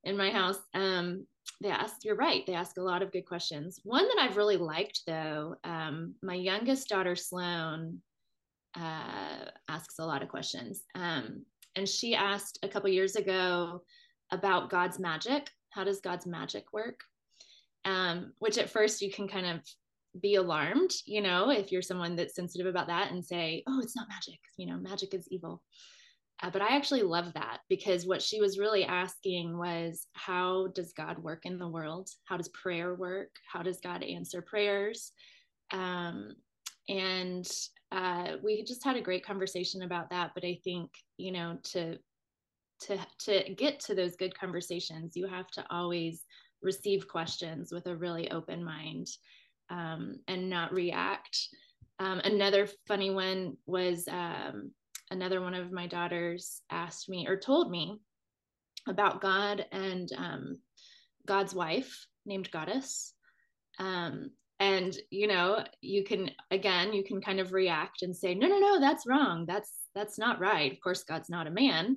in 0.04 0.16
my 0.16 0.30
house. 0.30 0.58
Um, 0.74 1.26
they 1.60 1.70
ask 1.70 1.96
you're 2.04 2.16
right 2.16 2.44
they 2.46 2.54
ask 2.54 2.76
a 2.76 2.82
lot 2.82 3.02
of 3.02 3.12
good 3.12 3.26
questions. 3.26 3.80
One 3.84 4.06
that 4.08 4.18
i've 4.18 4.36
really 4.36 4.56
liked 4.56 5.02
though 5.06 5.56
um, 5.64 6.14
my 6.22 6.34
youngest 6.34 6.88
daughter 6.88 7.16
sloan 7.16 8.00
uh, 8.78 9.44
asks 9.68 9.98
a 9.98 10.04
lot 10.04 10.22
of 10.22 10.28
questions. 10.28 10.82
Um, 10.94 11.44
and 11.76 11.88
she 11.88 12.14
asked 12.14 12.58
a 12.62 12.68
couple 12.68 12.90
years 12.90 13.16
ago 13.16 13.82
about 14.30 14.70
god's 14.70 14.98
magic. 14.98 15.48
How 15.70 15.84
does 15.84 16.00
god's 16.00 16.26
magic 16.26 16.72
work? 16.72 17.00
Um, 17.84 18.32
which 18.38 18.58
at 18.58 18.70
first 18.70 19.02
you 19.02 19.10
can 19.10 19.26
kind 19.28 19.46
of 19.46 19.60
be 20.20 20.34
alarmed 20.34 20.90
you 21.06 21.22
know 21.22 21.50
if 21.50 21.72
you're 21.72 21.80
someone 21.80 22.14
that's 22.16 22.34
sensitive 22.34 22.66
about 22.66 22.86
that 22.86 23.10
and 23.10 23.24
say 23.24 23.62
oh 23.66 23.80
it's 23.82 23.96
not 23.96 24.08
magic 24.08 24.38
you 24.58 24.66
know 24.66 24.76
magic 24.76 25.14
is 25.14 25.26
evil 25.30 25.62
uh, 26.40 26.50
but 26.50 26.62
I 26.62 26.76
actually 26.76 27.02
love 27.02 27.32
that 27.34 27.58
because 27.68 28.06
what 28.06 28.22
she 28.22 28.40
was 28.40 28.58
really 28.58 28.84
asking 28.84 29.58
was 29.58 30.06
how 30.14 30.68
does 30.74 30.92
God 30.92 31.18
work 31.18 31.46
in 31.46 31.58
the 31.58 31.68
world? 31.68 32.08
How 32.24 32.36
does 32.36 32.48
prayer 32.48 32.94
work? 32.94 33.30
How 33.52 33.62
does 33.62 33.80
God 33.80 34.02
answer 34.02 34.42
prayers? 34.42 35.12
Um, 35.72 36.34
and 36.88 37.48
uh, 37.92 38.36
we 38.42 38.64
just 38.64 38.84
had 38.84 38.96
a 38.96 39.02
great 39.02 39.24
conversation 39.24 39.82
about 39.82 40.10
that. 40.10 40.32
But 40.34 40.44
I 40.44 40.58
think, 40.64 40.90
you 41.16 41.32
know, 41.32 41.58
to 41.72 41.98
to 42.80 42.98
to 43.20 43.54
get 43.54 43.80
to 43.80 43.94
those 43.94 44.16
good 44.16 44.36
conversations, 44.38 45.16
you 45.16 45.26
have 45.28 45.48
to 45.52 45.64
always 45.70 46.24
receive 46.62 47.08
questions 47.08 47.72
with 47.72 47.86
a 47.86 47.96
really 47.96 48.30
open 48.30 48.64
mind. 48.64 49.08
um, 49.70 50.18
and 50.28 50.50
not 50.50 50.72
react. 50.72 51.48
Um, 51.98 52.20
another 52.24 52.68
funny 52.88 53.10
one 53.10 53.56
was 53.66 54.08
um, 54.08 54.72
another 55.10 55.40
one 55.40 55.54
of 55.54 55.72
my 55.72 55.86
daughters 55.86 56.62
asked 56.70 57.08
me 57.08 57.26
or 57.28 57.36
told 57.36 57.70
me 57.70 57.98
about 58.88 59.20
God 59.20 59.64
and 59.72 60.08
um, 60.16 60.58
God's 61.26 61.54
wife 61.54 62.06
named 62.26 62.50
Goddess. 62.50 63.14
Um, 63.78 64.30
and 64.60 64.96
you 65.10 65.26
know, 65.26 65.64
you 65.80 66.04
can 66.04 66.30
again, 66.50 66.92
you 66.92 67.04
can 67.04 67.20
kind 67.20 67.40
of 67.40 67.52
react 67.52 68.02
and 68.02 68.16
say, 68.16 68.34
no, 68.34 68.46
no, 68.46 68.58
no, 68.58 68.80
that's 68.80 69.06
wrong. 69.06 69.44
That's 69.46 69.72
that's 69.94 70.18
not 70.18 70.40
right. 70.40 70.72
Of 70.72 70.80
course, 70.80 71.04
God's 71.04 71.28
not 71.30 71.46
a 71.46 71.50
man. 71.50 71.96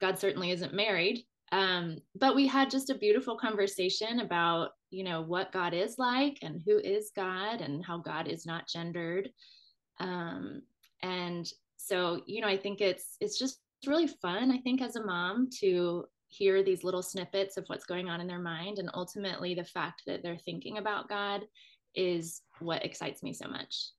God 0.00 0.18
certainly 0.18 0.50
isn't 0.50 0.74
married. 0.74 1.24
Um, 1.52 1.98
but 2.18 2.34
we 2.34 2.46
had 2.46 2.70
just 2.70 2.88
a 2.88 2.96
beautiful 2.96 3.36
conversation 3.36 4.20
about, 4.20 4.70
you 4.90 5.04
know, 5.04 5.20
what 5.20 5.52
God 5.52 5.74
is 5.74 5.96
like 5.98 6.38
and 6.40 6.62
who 6.64 6.78
is 6.78 7.12
God 7.14 7.60
and 7.60 7.84
how 7.84 7.98
God 7.98 8.26
is 8.26 8.46
not 8.46 8.66
gendered. 8.66 9.28
Um, 10.00 10.62
and 11.02 11.46
so, 11.84 12.22
you 12.26 12.40
know, 12.40 12.46
I 12.46 12.56
think 12.56 12.80
it's 12.80 13.16
it's 13.20 13.38
just 13.38 13.58
really 13.86 14.06
fun. 14.06 14.52
I 14.52 14.58
think 14.58 14.80
as 14.80 14.96
a 14.96 15.04
mom 15.04 15.48
to 15.60 16.04
hear 16.28 16.62
these 16.62 16.84
little 16.84 17.02
snippets 17.02 17.56
of 17.56 17.64
what's 17.66 17.84
going 17.84 18.08
on 18.08 18.20
in 18.20 18.28
their 18.28 18.38
mind, 18.38 18.78
and 18.78 18.88
ultimately 18.94 19.54
the 19.54 19.64
fact 19.64 20.02
that 20.06 20.22
they're 20.22 20.38
thinking 20.38 20.78
about 20.78 21.08
God 21.08 21.42
is 21.94 22.42
what 22.60 22.84
excites 22.84 23.22
me 23.22 23.32
so 23.32 23.48
much. 23.48 23.90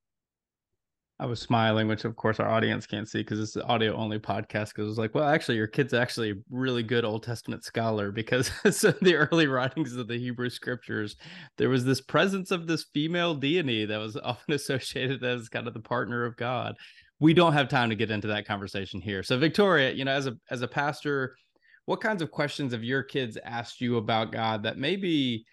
I 1.20 1.26
was 1.26 1.40
smiling, 1.40 1.88
which 1.88 2.06
of 2.06 2.16
course 2.16 2.40
our 2.40 2.50
audience 2.50 2.88
can't 2.88 3.08
see 3.08 3.20
because 3.20 3.40
it's 3.40 3.56
an 3.56 3.62
audio 3.64 3.96
only 3.96 4.18
podcast. 4.18 4.70
Because 4.70 4.86
it 4.86 4.90
was 4.90 4.98
like, 4.98 5.14
well, 5.14 5.28
actually, 5.28 5.58
your 5.58 5.68
kid's 5.68 5.94
actually 5.94 6.32
a 6.32 6.36
really 6.50 6.84
good 6.84 7.06
Old 7.06 7.24
Testament 7.24 7.64
scholar 7.64 8.12
because 8.12 8.50
in 8.66 8.96
the 9.02 9.16
early 9.16 9.48
writings 9.48 9.96
of 9.96 10.08
the 10.08 10.18
Hebrew 10.18 10.50
scriptures, 10.50 11.16
there 11.58 11.70
was 11.70 11.86
this 11.86 12.02
presence 12.02 12.50
of 12.50 12.66
this 12.66 12.86
female 12.94 13.36
deity 13.36 13.86
that 13.86 14.00
was 14.00 14.18
often 14.24 14.54
associated 14.54 15.24
as 15.24 15.50
kind 15.50 15.68
of 15.68 15.74
the 15.74 15.80
partner 15.80 16.26
of 16.26 16.36
God. 16.36 16.76
We 17.24 17.34
don't 17.34 17.54
have 17.54 17.70
time 17.70 17.90
to 17.90 17.96
get 17.96 18.12
into 18.12 18.28
that 18.28 18.46
conversation 18.46 19.00
here. 19.00 19.24
So, 19.24 19.38
Victoria, 19.38 19.94
you 19.94 20.04
know, 20.04 20.12
as 20.12 20.28
a 20.28 20.34
as 20.52 20.62
a 20.62 20.68
pastor, 20.68 21.38
what 21.86 22.02
kinds 22.02 22.22
of 22.22 22.32
questions 22.32 22.74
have 22.74 22.84
your 22.84 23.02
kids 23.02 23.38
asked 23.46 23.80
you 23.80 23.96
about 23.96 24.34
God 24.34 24.64
that 24.64 24.78
maybe 24.78 25.46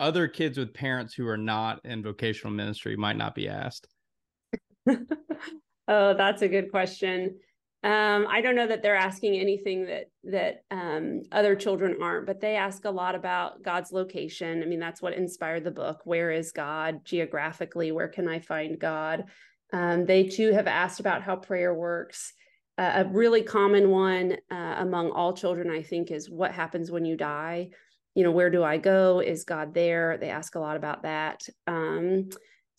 other 0.00 0.26
kids 0.26 0.56
with 0.56 0.72
parents 0.72 1.12
who 1.12 1.28
are 1.28 1.36
not 1.36 1.84
in 1.84 2.02
vocational 2.02 2.54
ministry 2.54 2.96
might 2.96 3.18
not 3.18 3.34
be 3.34 3.46
asked? 3.46 3.88
oh, 4.88 6.14
that's 6.14 6.40
a 6.40 6.48
good 6.48 6.70
question. 6.70 7.38
Um, 7.84 8.26
I 8.26 8.40
don't 8.40 8.56
know 8.56 8.66
that 8.66 8.82
they're 8.82 8.96
asking 8.96 9.34
anything 9.34 9.84
that 9.84 10.06
that 10.24 10.62
um, 10.70 11.24
other 11.30 11.54
children 11.56 11.98
aren't, 12.00 12.26
but 12.26 12.40
they 12.40 12.56
ask 12.56 12.86
a 12.86 12.90
lot 12.90 13.14
about 13.14 13.62
God's 13.62 13.92
location. 13.92 14.62
I 14.62 14.66
mean, 14.66 14.80
that's 14.80 15.02
what 15.02 15.12
inspired 15.12 15.64
the 15.64 15.72
book. 15.72 16.00
Where 16.04 16.30
is 16.30 16.52
God 16.52 17.04
geographically? 17.04 17.92
Where 17.92 18.08
can 18.08 18.26
I 18.26 18.38
find 18.38 18.78
God? 18.78 19.24
Um, 19.72 20.06
they 20.06 20.24
too 20.24 20.52
have 20.52 20.66
asked 20.66 21.00
about 21.00 21.22
how 21.22 21.36
prayer 21.36 21.74
works. 21.74 22.32
Uh, 22.76 23.04
a 23.04 23.04
really 23.06 23.42
common 23.42 23.90
one 23.90 24.36
uh, 24.50 24.76
among 24.78 25.10
all 25.10 25.32
children, 25.32 25.70
I 25.70 25.82
think, 25.82 26.10
is 26.10 26.30
what 26.30 26.52
happens 26.52 26.90
when 26.90 27.04
you 27.04 27.16
die. 27.16 27.70
You 28.14 28.24
know, 28.24 28.30
where 28.30 28.50
do 28.50 28.62
I 28.62 28.78
go? 28.78 29.20
Is 29.20 29.44
God 29.44 29.74
there? 29.74 30.16
They 30.18 30.30
ask 30.30 30.54
a 30.54 30.60
lot 30.60 30.76
about 30.76 31.02
that. 31.02 31.42
Um, 31.66 32.30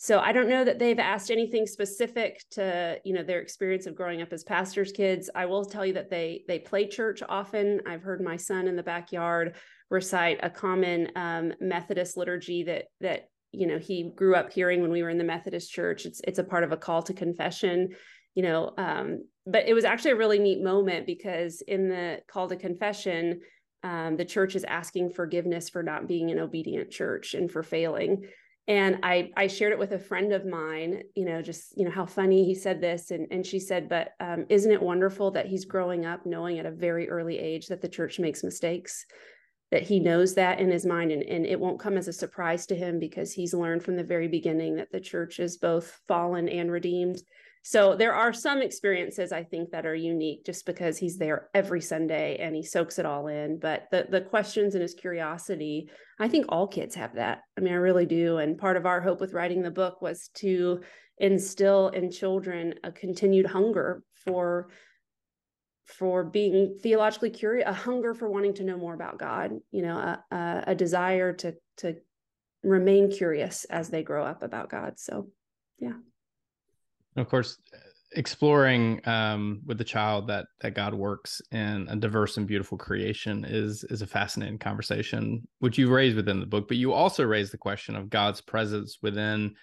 so 0.02 0.19
i 0.19 0.32
don't 0.32 0.47
know 0.47 0.63
that 0.63 0.80
they've 0.80 0.97
asked 0.97 1.30
anything 1.30 1.67
specific 1.67 2.41
to 2.49 2.97
you 3.04 3.13
know 3.13 3.21
their 3.21 3.41
experience 3.41 3.86
of 3.86 3.95
growing 3.95 4.21
up 4.21 4.32
as 4.32 4.43
pastors 4.43 4.91
kids 4.93 5.30
i 5.36 5.45
will 5.45 5.65
tell 5.65 5.86
you 5.86 5.93
that 5.93 6.10
they 6.10 6.43
they 6.47 6.58
play 6.58 6.88
church 6.88 7.21
often 7.28 7.82
i've 7.86 8.02
heard 8.02 8.21
my 8.21 8.38
son 8.38 8.67
in 8.67 8.75
the 8.78 8.84
backyard 8.84 9.56
recite 9.89 10.39
a 10.41 10.49
common 10.49 11.10
um, 11.15 11.54
methodist 11.60 12.15
liturgy 12.15 12.63
that 12.63 12.86
that 13.02 13.28
you 13.52 13.68
know 13.68 13.78
he 13.78 14.12
grew 14.16 14.36
up 14.36 14.52
hearing 14.52 14.82
when 14.82 14.92
we 14.92 15.04
were 15.04 15.10
in 15.10 15.18
the 15.18 15.24
methodist 15.24 15.72
church 15.72 16.06
it's 16.06 16.22
it's 16.26 16.40
a 16.40 16.44
part 16.44 16.64
of 16.64 16.72
a 16.72 16.78
call 16.78 17.02
to 17.02 17.14
confession 17.14 17.90
you 18.36 18.44
know 18.44 18.74
um, 18.78 19.24
but 19.46 19.68
it 19.68 19.74
was 19.74 19.86
actually 19.86 20.12
a 20.12 20.16
really 20.16 20.40
neat 20.40 20.64
moment 20.64 21.06
because 21.06 21.62
in 21.68 21.90
the 21.90 22.20
call 22.28 22.48
to 22.48 22.56
confession 22.56 23.42
um, 23.84 24.18
the 24.18 24.26
church 24.26 24.56
is 24.56 24.64
asking 24.66 25.12
forgiveness 25.12 25.70
for 25.70 25.82
not 25.82 26.08
being 26.08 26.32
an 26.32 26.40
obedient 26.40 26.92
church 26.92 27.34
and 27.34 27.50
for 27.50 27.64
failing. 27.64 28.26
And 28.68 29.00
i 29.02 29.32
i 29.36 29.48
shared 29.48 29.72
it 29.72 29.80
with 29.80 29.94
a 29.94 30.00
friend 30.00 30.32
of 30.32 30.46
mine 30.46 31.02
you 31.16 31.26
know 31.26 31.42
just 31.42 31.76
you 31.76 31.86
know 31.86 31.92
how 31.92 32.06
funny 32.06 32.46
he 32.46 32.54
said 32.54 32.82
this. 32.82 33.10
And 33.10 33.28
and 33.32 33.46
she 33.46 33.60
said 33.60 33.90
but 33.90 34.10
um, 34.20 34.46
isn't 34.50 34.72
it 34.72 34.82
wonderful 34.82 35.32
that 35.32 35.48
he's 35.48 35.66
growing 35.66 36.06
up 36.06 36.26
knowing 36.26 36.60
at 36.60 36.68
a 36.68 36.72
very 36.72 37.10
early 37.10 37.40
age 37.40 37.68
that 37.68 37.82
the 37.82 37.90
church 37.90 38.20
makes 38.20 38.44
mistakes 38.44 39.06
that 39.72 39.84
he 39.84 40.00
knows 40.00 40.34
that 40.36 40.60
in 40.60 40.70
his 40.70 40.86
mind 40.86 41.12
and, 41.12 41.24
and 41.24 41.46
it 41.46 41.60
won't 41.60 41.80
come 41.80 41.98
as 41.98 42.08
a 42.08 42.14
surprise 42.14 42.66
to 42.66 42.76
him 42.76 43.00
because 43.00 43.34
he's 43.34 43.54
learned 43.54 43.84
from 43.84 43.96
the 43.96 44.04
very 44.04 44.28
beginning 44.28 44.76
that 44.76 44.92
the 44.92 45.00
church 45.00 45.40
is 45.40 45.58
both 45.58 46.00
fallen 46.08 46.50
and 46.50 46.72
redeemed 46.72 47.22
so 47.62 47.96
there 47.96 48.14
are 48.14 48.32
some 48.32 48.62
experiences 48.62 49.32
I 49.32 49.44
think 49.44 49.72
that 49.72 49.86
are 49.86 49.96
unique 49.96 50.46
just 50.46 50.66
because 50.66 50.98
he's 50.98 51.18
there 51.18 51.50
every 51.54 51.82
Sunday 51.82 52.38
and 52.40 52.56
he 52.56 52.64
soaks 52.64 53.00
it 53.00 53.06
all 53.06 53.28
in. 53.28 53.60
But 53.60 53.88
the 53.92 54.08
the 54.10 54.22
questions 54.22 54.76
and 54.76 54.82
his 54.82 54.94
curiosity, 54.94 55.90
I 56.20 56.30
think 56.30 56.46
all 56.50 56.68
kids 56.68 56.96
have 56.96 57.16
that. 57.16 57.42
I 57.58 57.62
mean, 57.62 57.74
I 57.74 57.78
really 57.78 58.06
do. 58.06 58.38
And 58.38 58.58
part 58.58 58.78
of 58.78 58.86
our 58.86 59.02
hope 59.02 59.20
with 59.20 59.34
writing 59.34 59.62
the 59.62 59.72
book 59.72 60.02
was 60.02 60.30
to 60.36 60.82
instill 61.18 61.90
in 61.90 62.12
children 62.12 62.76
a 62.84 62.92
continued 62.92 63.46
hunger 63.46 64.04
for 64.26 64.70
for 65.97 66.23
being 66.23 66.78
theologically 66.82 67.30
curious, 67.30 67.67
a 67.67 67.73
hunger 67.73 68.13
for 68.13 68.30
wanting 68.30 68.54
to 68.56 68.63
know 68.63 68.78
more 68.78 68.93
about 68.93 69.17
God, 69.19 69.52
you 69.71 69.82
know, 69.82 69.97
a, 69.97 70.23
a, 70.32 70.63
a 70.67 70.75
desire 70.75 71.34
to 71.34 71.56
to 71.78 71.95
remain 72.63 73.12
curious 73.12 73.65
as 73.65 73.89
they 73.89 74.04
grow 74.04 74.23
up 74.23 74.43
about 74.43 74.69
God. 74.69 74.99
So, 74.99 75.30
yeah 75.80 75.93
of 77.19 77.30
course 77.30 77.58
exploring 78.13 79.08
um, 79.08 79.62
with 79.67 79.78
the 79.78 79.84
child 79.84 80.28
that 80.28 80.47
that 80.62 80.73
God 80.73 80.95
works 80.95 81.41
in 81.52 81.88
a 81.89 81.95
diverse 81.95 82.38
and 82.38 82.47
beautiful 82.47 82.78
creation 82.78 83.45
is 83.47 83.84
is 83.84 84.02
a 84.02 84.08
fascinating 84.08 84.58
conversation, 84.58 85.47
which 85.60 85.78
you 85.78 85.93
raise 85.93 86.15
within 86.15 86.39
the 86.39 86.47
book. 86.47 86.67
But 86.67 86.78
you 86.78 86.91
also 86.91 87.23
raise 87.23 87.52
the 87.52 87.58
question 87.58 87.95
of 87.95 88.10
God's 88.10 88.41
presence 88.41 88.97
within 89.04 89.54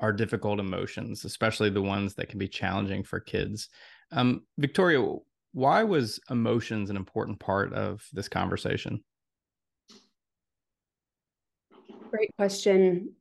our 0.00 0.12
difficult 0.12 0.58
emotions, 0.58 1.24
especially 1.24 1.70
the 1.70 1.80
ones 1.80 2.14
that 2.14 2.28
can 2.28 2.40
be 2.40 2.48
challenging 2.48 3.04
for 3.04 3.20
kids. 3.20 3.68
Um, 4.10 4.42
Victoria, 4.58 5.16
why 5.52 5.82
was 5.84 6.20
emotions 6.30 6.90
an 6.90 6.96
important 6.96 7.38
part 7.38 7.72
of 7.72 8.06
this 8.12 8.28
conversation? 8.28 9.02
Great 12.10 12.30
question. 12.36 13.14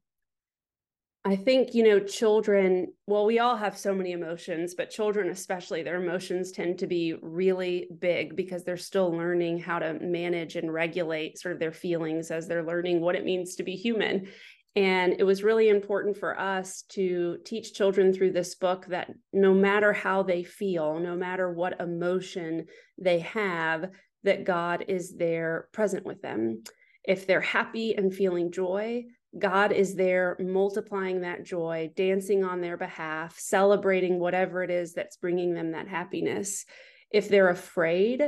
I 1.23 1.35
think, 1.35 1.75
you 1.75 1.83
know, 1.83 1.99
children, 1.99 2.93
well, 3.05 3.27
we 3.27 3.37
all 3.37 3.55
have 3.55 3.77
so 3.77 3.93
many 3.93 4.11
emotions, 4.11 4.73
but 4.73 4.89
children, 4.89 5.29
especially, 5.29 5.83
their 5.83 6.01
emotions 6.01 6.51
tend 6.51 6.79
to 6.79 6.87
be 6.87 7.13
really 7.21 7.87
big 7.99 8.35
because 8.35 8.63
they're 8.63 8.75
still 8.75 9.11
learning 9.11 9.59
how 9.59 9.77
to 9.77 9.99
manage 9.99 10.55
and 10.55 10.73
regulate 10.73 11.37
sort 11.37 11.53
of 11.53 11.59
their 11.59 11.71
feelings 11.71 12.31
as 12.31 12.47
they're 12.47 12.65
learning 12.65 13.01
what 13.01 13.15
it 13.15 13.23
means 13.23 13.55
to 13.55 13.63
be 13.63 13.75
human. 13.75 14.29
And 14.75 15.15
it 15.19 15.23
was 15.23 15.43
really 15.43 15.67
important 15.67 16.17
for 16.17 16.39
us 16.39 16.83
to 16.89 17.37
teach 17.45 17.73
children 17.73 18.13
through 18.13 18.31
this 18.31 18.55
book 18.55 18.85
that 18.87 19.11
no 19.33 19.53
matter 19.53 19.91
how 19.91 20.23
they 20.23 20.43
feel, 20.43 20.99
no 20.99 21.15
matter 21.15 21.51
what 21.51 21.79
emotion 21.81 22.67
they 22.97 23.19
have, 23.19 23.89
that 24.23 24.45
God 24.45 24.85
is 24.87 25.17
there 25.17 25.67
present 25.73 26.05
with 26.05 26.21
them. 26.21 26.63
If 27.03 27.27
they're 27.27 27.41
happy 27.41 27.95
and 27.95 28.13
feeling 28.13 28.51
joy, 28.51 29.05
God 29.37 29.71
is 29.71 29.95
there 29.95 30.37
multiplying 30.39 31.21
that 31.21 31.43
joy, 31.43 31.91
dancing 31.95 32.43
on 32.43 32.61
their 32.61 32.77
behalf, 32.77 33.37
celebrating 33.39 34.19
whatever 34.19 34.63
it 34.63 34.69
is 34.69 34.93
that's 34.93 35.17
bringing 35.17 35.53
them 35.53 35.71
that 35.71 35.87
happiness. 35.87 36.65
If 37.11 37.27
they're 37.27 37.49
afraid, 37.49 38.23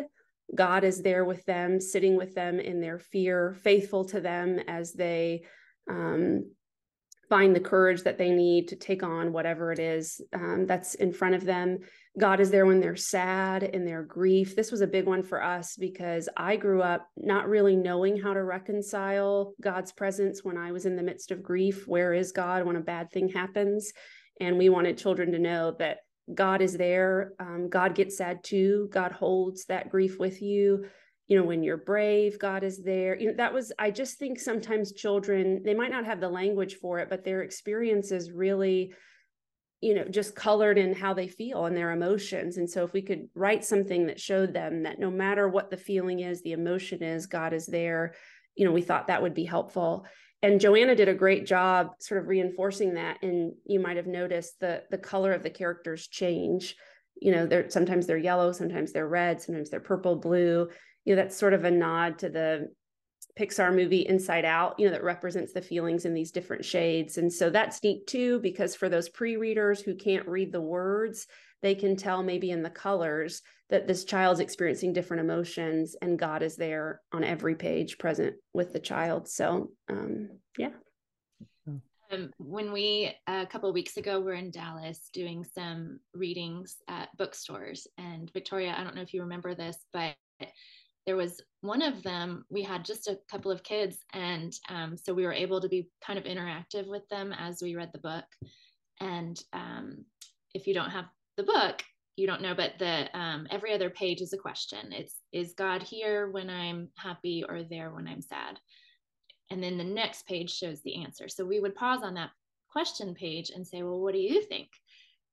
God 0.54 0.84
is 0.84 1.02
there 1.02 1.24
with 1.24 1.46
them, 1.46 1.80
sitting 1.80 2.18
with 2.18 2.36
them 2.36 2.60
in 2.60 2.82
their 2.82 3.00
fear, 3.00 3.56
faithful 3.64 4.06
to 4.06 4.20
them 4.20 4.60
as 4.68 4.94
they 4.94 5.44
um, 5.90 6.46
find 7.30 7.56
the 7.56 7.60
courage 7.60 8.04
that 8.04 8.18
they 8.18 8.30
need 8.30 8.68
to 8.68 8.76
take 8.76 9.02
on 9.02 9.34
whatever 9.34 9.72
it 9.72 9.80
is 9.80 10.22
um, 10.34 10.66
that's 10.68 10.94
in 10.96 11.12
front 11.12 11.36
of 11.36 11.46
them. 11.46 11.80
God 12.20 12.40
is 12.40 12.52
there 12.52 12.66
when 12.66 12.80
they're 12.80 12.96
sad, 12.96 13.64
in 13.64 13.86
their 13.86 14.04
grief. 14.04 14.56
This 14.56 14.72
was 14.72 14.82
a 14.82 14.88
big 14.88 15.08
one 15.08 15.24
for 15.24 15.42
us 15.42 15.76
because 15.76 16.30
I 16.38 16.58
grew 16.58 16.82
up 16.82 17.10
not 17.18 17.50
really 17.50 17.76
knowing 17.76 18.22
how 18.22 18.34
to 18.34 18.44
reconcile 18.44 19.54
God's 19.62 19.92
presence 19.92 20.44
when 20.44 20.58
I 20.58 20.72
was 20.72 20.86
in 20.86 20.96
the 20.96 21.04
midst 21.04 21.32
of 21.32 21.42
grief. 21.42 21.88
Where 21.88 22.14
is 22.14 22.32
God 22.32 22.66
when 22.66 22.76
a 22.76 22.82
bad 22.82 23.10
thing 23.12 23.30
happens? 23.30 23.92
And 24.40 24.58
we 24.58 24.70
wanted 24.70 24.98
children 24.98 25.32
to 25.32 25.40
know 25.40 25.76
that 25.80 26.00
God 26.34 26.62
is 26.62 26.78
there. 26.78 27.34
Um, 27.40 27.70
God 27.70 27.96
gets 27.96 28.18
sad 28.18 28.44
too. 28.44 28.90
God 28.92 29.12
holds 29.12 29.66
that 29.66 29.90
grief 29.90 30.20
with 30.20 30.42
you. 30.42 30.86
You 31.28 31.38
know, 31.38 31.46
when 31.46 31.64
you're 31.64 31.78
brave, 31.78 32.38
God 32.38 32.64
is 32.64 32.84
there. 32.84 33.18
You 33.18 33.30
know, 33.30 33.38
that 33.38 33.54
was, 33.54 33.72
I 33.80 33.92
just 33.92 34.20
think 34.20 34.40
sometimes 34.40 34.92
children, 34.92 35.62
they 35.64 35.74
might 35.74 35.92
not 35.92 36.06
have 36.06 36.20
the 36.20 36.30
language 36.30 36.76
for 36.76 37.00
it, 37.00 37.10
but 37.10 37.24
their 37.24 37.42
experiences 37.42 38.32
really 38.32 38.94
you 39.82 39.94
know 39.94 40.06
just 40.06 40.34
colored 40.34 40.78
in 40.78 40.94
how 40.96 41.14
they 41.14 41.28
feel 41.28 41.66
and 41.66 41.76
their 41.76 41.92
emotions 41.92 42.56
and 42.56 42.70
so 42.70 42.86
if 42.86 42.94
we 42.94 43.02
could 43.02 43.28
write 43.36 43.66
something 43.66 44.08
that 44.08 44.18
showed 44.18 44.54
them 44.54 44.84
that 44.84 44.98
no 44.98 45.12
matter 45.12 45.50
what 45.50 45.70
the 45.70 45.76
feeling 45.76 46.22
is 46.22 46.42
the 46.42 46.54
emotion 46.54 47.04
is 47.04 47.26
god 47.26 47.52
is 47.52 47.66
there 47.66 48.14
you 48.56 48.64
know 48.66 48.72
we 48.72 48.82
thought 48.82 49.08
that 49.08 49.22
would 49.22 49.34
be 49.34 49.44
helpful 49.44 50.06
and 50.44 50.60
Joanna 50.60 50.94
did 50.94 51.08
a 51.08 51.14
great 51.14 51.46
job 51.46 51.92
sort 52.00 52.22
of 52.22 52.28
reinforcing 52.28 52.96
that. 52.96 53.24
And 53.24 53.54
you 53.66 53.80
might 53.80 53.96
have 53.96 54.08
noticed 54.08 54.60
the 54.60 54.84
the 54.92 54.98
color 54.98 55.32
of 55.32 55.42
the 55.42 55.50
characters 55.50 56.08
change. 56.08 56.76
You 57.16 57.32
know, 57.32 57.48
they're 57.48 57.70
sometimes 57.70 58.06
they're 58.06 58.18
yellow, 58.18 58.52
sometimes 58.52 58.92
they're 58.92 59.08
red, 59.08 59.42
sometimes 59.42 59.70
they're 59.70 59.80
purple, 59.80 60.18
blue. 60.18 60.68
You 61.06 61.16
know, 61.16 61.22
that's 61.22 61.38
sort 61.38 61.54
of 61.54 61.66
a 61.66 61.72
nod 61.72 62.20
to 62.20 62.30
the 62.30 62.70
Pixar 63.38 63.74
movie 63.74 64.06
Inside 64.06 64.46
Out, 64.46 64.76
you 64.80 64.86
know, 64.86 64.92
that 64.92 65.04
represents 65.04 65.54
the 65.54 65.62
feelings 65.62 66.06
in 66.06 66.14
these 66.14 66.32
different 66.32 66.64
shades. 66.64 67.18
And 67.18 67.32
so 67.32 67.50
that's 67.50 67.82
neat 67.84 68.06
too, 68.06 68.40
because 68.40 68.76
for 68.76 68.90
those 68.90 69.10
pre 69.10 69.38
readers 69.38 69.82
who 69.82 69.96
can't 69.96 70.28
read 70.28 70.52
the 70.52 70.62
words, 70.62 71.28
they 71.62 71.74
can 71.74 71.96
tell 71.96 72.22
maybe 72.22 72.52
in 72.52 72.62
the 72.62 72.70
colors 72.70 73.42
that 73.70 73.88
this 73.88 74.04
child's 74.04 74.40
experiencing 74.40 74.94
different 74.94 75.22
emotions 75.22 75.96
and 76.02 76.20
God 76.20 76.44
is 76.44 76.58
there 76.58 77.02
on 77.12 77.24
every 77.24 77.56
page 77.56 77.98
present 77.98 78.36
with 78.54 78.74
the 78.74 78.80
child. 78.80 79.28
So, 79.28 79.72
um, 79.90 80.30
yeah. 80.58 80.72
Um, 82.12 82.30
when 82.38 82.72
we 82.72 83.16
a 83.26 83.48
couple 83.48 83.70
of 83.70 83.74
weeks 83.74 83.98
ago 83.98 84.20
were 84.20 84.34
in 84.34 84.52
Dallas 84.52 85.10
doing 85.12 85.44
some 85.44 86.00
readings 86.14 86.76
at 86.88 87.10
bookstores, 87.18 87.88
and 87.98 88.32
Victoria, 88.32 88.76
I 88.78 88.84
don't 88.84 88.96
know 88.96 89.02
if 89.02 89.14
you 89.14 89.22
remember 89.22 89.56
this, 89.56 89.78
but 89.92 90.16
there 91.06 91.16
was 91.16 91.42
one 91.62 91.82
of 91.82 92.04
them 92.04 92.46
we 92.50 92.62
had 92.62 92.86
just 92.86 93.08
a 93.08 93.20
couple 93.30 93.52
of 93.52 93.64
kids 93.64 93.98
and 94.14 94.54
um, 94.70 94.98
so 94.98 95.14
we 95.14 95.26
were 95.26 95.34
able 95.34 95.60
to 95.62 95.70
be 95.70 95.90
kind 96.06 96.18
of 96.18 96.26
interactive 96.26 96.88
with 96.88 97.08
them 97.10 97.34
as 97.38 97.62
we 97.62 97.76
read 97.76 97.92
the 97.94 98.00
book. 98.00 98.26
And 99.00 99.42
um, 99.54 100.06
if 100.54 100.68
you 100.68 100.74
don't 100.74 100.92
have 100.92 101.06
the 101.38 101.44
book 101.44 101.84
you 102.16 102.28
don't 102.28 102.44
know 102.44 102.54
but 102.54 102.74
the 102.78 103.10
um, 103.18 103.48
every 103.50 103.74
other 103.74 103.90
page 103.90 104.22
is 104.22 104.34
a 104.34 104.38
question. 104.38 104.92
It's 104.92 105.16
is 105.32 105.54
god 105.54 105.82
here 105.82 106.30
when 106.30 106.50
i'm 106.50 106.90
happy 106.96 107.44
or 107.48 107.64
there 107.64 107.92
when 107.92 108.08
i'm 108.08 108.22
sad? 108.22 108.60
And 109.50 109.62
then 109.62 109.78
the 109.78 109.84
next 109.84 110.26
page 110.26 110.52
shows 110.52 110.82
the 110.82 111.04
answer. 111.04 111.28
So 111.28 111.46
we 111.46 111.60
would 111.60 111.76
pause 111.76 112.02
on 112.04 112.14
that 112.16 112.32
question 112.70 113.14
page 113.14 113.52
and 113.54 113.68
say 113.68 113.84
well 113.84 114.00
what 114.00 114.14
do 114.14 114.20
you 114.20 114.42
think? 114.44 114.70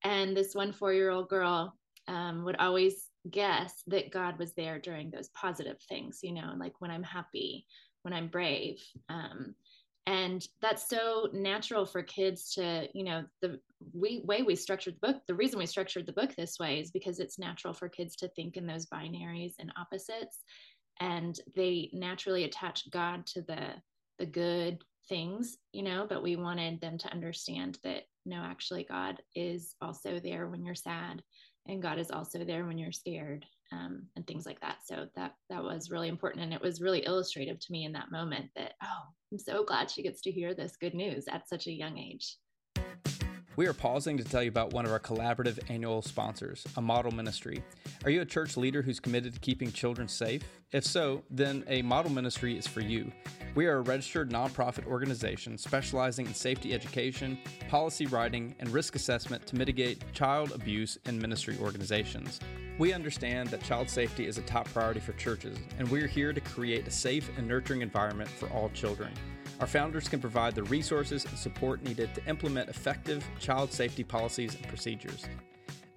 And 0.04 0.36
this 0.36 0.54
one 0.54 0.72
four 0.72 0.92
year 0.92 1.10
old 1.10 1.28
girl 1.28 1.76
um, 2.08 2.44
would 2.44 2.56
always 2.56 3.09
guess 3.28 3.82
that 3.86 4.12
God 4.12 4.38
was 4.38 4.52
there 4.54 4.78
during 4.78 5.10
those 5.10 5.28
positive 5.28 5.78
things, 5.88 6.20
you 6.22 6.32
know, 6.32 6.54
like 6.58 6.74
when 6.80 6.90
I'm 6.90 7.02
happy, 7.02 7.66
when 8.02 8.14
I'm 8.14 8.28
brave. 8.28 8.82
Um, 9.08 9.54
and 10.06 10.46
that's 10.62 10.88
so 10.88 11.28
natural 11.32 11.84
for 11.84 12.02
kids 12.02 12.54
to, 12.54 12.88
you 12.94 13.04
know, 13.04 13.24
the 13.42 13.60
we, 13.92 14.22
way 14.24 14.42
we 14.42 14.56
structured 14.56 14.94
the 15.00 15.12
book, 15.12 15.22
the 15.26 15.34
reason 15.34 15.58
we 15.58 15.66
structured 15.66 16.06
the 16.06 16.12
book 16.12 16.34
this 16.34 16.58
way 16.58 16.80
is 16.80 16.90
because 16.90 17.20
it's 17.20 17.38
natural 17.38 17.74
for 17.74 17.88
kids 17.88 18.16
to 18.16 18.28
think 18.28 18.56
in 18.56 18.66
those 18.66 18.86
binaries 18.86 19.54
and 19.58 19.72
opposites. 19.78 20.38
And 21.00 21.38
they 21.54 21.90
naturally 21.92 22.44
attach 22.44 22.90
God 22.90 23.26
to 23.28 23.42
the 23.42 23.74
the 24.18 24.26
good 24.26 24.82
things, 25.08 25.56
you 25.72 25.82
know, 25.82 26.06
but 26.08 26.22
we 26.22 26.36
wanted 26.36 26.80
them 26.80 26.98
to 26.98 27.10
understand 27.10 27.78
that 27.82 28.02
no, 28.26 28.36
actually, 28.36 28.84
God 28.84 29.22
is 29.34 29.74
also 29.80 30.20
there 30.20 30.46
when 30.48 30.64
you're 30.64 30.74
sad 30.74 31.22
and 31.66 31.82
God 31.82 31.98
is 31.98 32.10
also 32.10 32.44
there 32.44 32.66
when 32.66 32.78
you're 32.78 32.92
scared 32.92 33.44
um, 33.72 34.02
and 34.16 34.26
things 34.26 34.46
like 34.46 34.60
that. 34.60 34.78
So 34.84 35.06
that 35.16 35.34
that 35.48 35.62
was 35.62 35.90
really 35.90 36.08
important, 36.08 36.44
and 36.44 36.52
it 36.52 36.60
was 36.60 36.80
really 36.80 37.04
illustrative 37.06 37.58
to 37.60 37.72
me 37.72 37.84
in 37.84 37.92
that 37.92 38.10
moment 38.10 38.50
that 38.56 38.72
oh, 38.82 39.08
I'm 39.32 39.38
so 39.38 39.64
glad 39.64 39.90
she 39.90 40.02
gets 40.02 40.20
to 40.22 40.30
hear 40.30 40.54
this 40.54 40.76
good 40.76 40.94
news 40.94 41.26
at 41.28 41.48
such 41.48 41.66
a 41.66 41.72
young 41.72 41.98
age. 41.98 42.36
We 43.60 43.66
are 43.66 43.74
pausing 43.74 44.16
to 44.16 44.24
tell 44.24 44.42
you 44.42 44.48
about 44.48 44.72
one 44.72 44.86
of 44.86 44.90
our 44.90 44.98
collaborative 44.98 45.58
annual 45.68 46.00
sponsors, 46.00 46.66
a 46.78 46.80
model 46.80 47.12
ministry. 47.12 47.62
Are 48.04 48.10
you 48.10 48.22
a 48.22 48.24
church 48.24 48.56
leader 48.56 48.80
who's 48.80 48.98
committed 48.98 49.34
to 49.34 49.40
keeping 49.40 49.70
children 49.70 50.08
safe? 50.08 50.42
If 50.72 50.82
so, 50.82 51.22
then 51.28 51.64
a 51.68 51.82
model 51.82 52.10
ministry 52.10 52.56
is 52.56 52.66
for 52.66 52.80
you. 52.80 53.12
We 53.54 53.66
are 53.66 53.76
a 53.76 53.82
registered 53.82 54.30
nonprofit 54.30 54.86
organization 54.86 55.58
specializing 55.58 56.24
in 56.24 56.32
safety 56.32 56.72
education, 56.72 57.36
policy 57.68 58.06
writing, 58.06 58.54
and 58.60 58.70
risk 58.70 58.94
assessment 58.96 59.46
to 59.48 59.56
mitigate 59.56 60.10
child 60.14 60.52
abuse 60.52 60.96
in 61.04 61.18
ministry 61.18 61.58
organizations. 61.60 62.40
We 62.78 62.92
understand 62.92 63.48
that 63.48 63.62
child 63.62 63.90
safety 63.90 64.26
is 64.26 64.38
a 64.38 64.42
top 64.42 64.66
priority 64.72 65.00
for 65.00 65.12
churches, 65.12 65.58
and 65.78 65.88
we're 65.88 66.06
here 66.06 66.32
to 66.32 66.40
create 66.40 66.86
a 66.86 66.90
safe 66.90 67.30
and 67.36 67.46
nurturing 67.46 67.82
environment 67.82 68.30
for 68.30 68.48
all 68.50 68.70
children. 68.70 69.12
Our 69.60 69.66
founders 69.66 70.08
can 70.08 70.20
provide 70.20 70.54
the 70.54 70.62
resources 70.64 71.26
and 71.26 71.36
support 71.36 71.82
needed 71.82 72.14
to 72.14 72.24
implement 72.26 72.70
effective 72.70 73.26
child 73.38 73.72
safety 73.72 74.02
policies 74.02 74.54
and 74.54 74.66
procedures. 74.68 75.26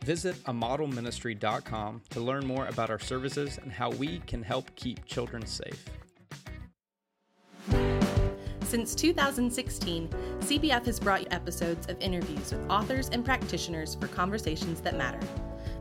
Visit 0.04 0.36
amodelministry.com 0.44 2.02
to 2.10 2.20
learn 2.20 2.46
more 2.46 2.68
about 2.68 2.90
our 2.90 3.00
services 3.00 3.58
and 3.64 3.72
how 3.72 3.90
we 3.92 4.20
can 4.28 4.44
help 4.44 4.76
keep 4.76 5.06
children 5.06 5.46
safe. 5.46 5.86
Since 8.64 8.96
2016, 8.96 10.10
CBF 10.40 10.86
has 10.86 11.00
brought 11.00 11.22
you 11.22 11.28
episodes 11.32 11.88
of 11.88 12.02
interviews 12.02 12.52
with 12.52 12.70
authors 12.70 13.08
and 13.10 13.24
practitioners 13.24 13.96
for 13.96 14.08
conversations 14.08 14.82
that 14.82 14.98
matter. 14.98 15.20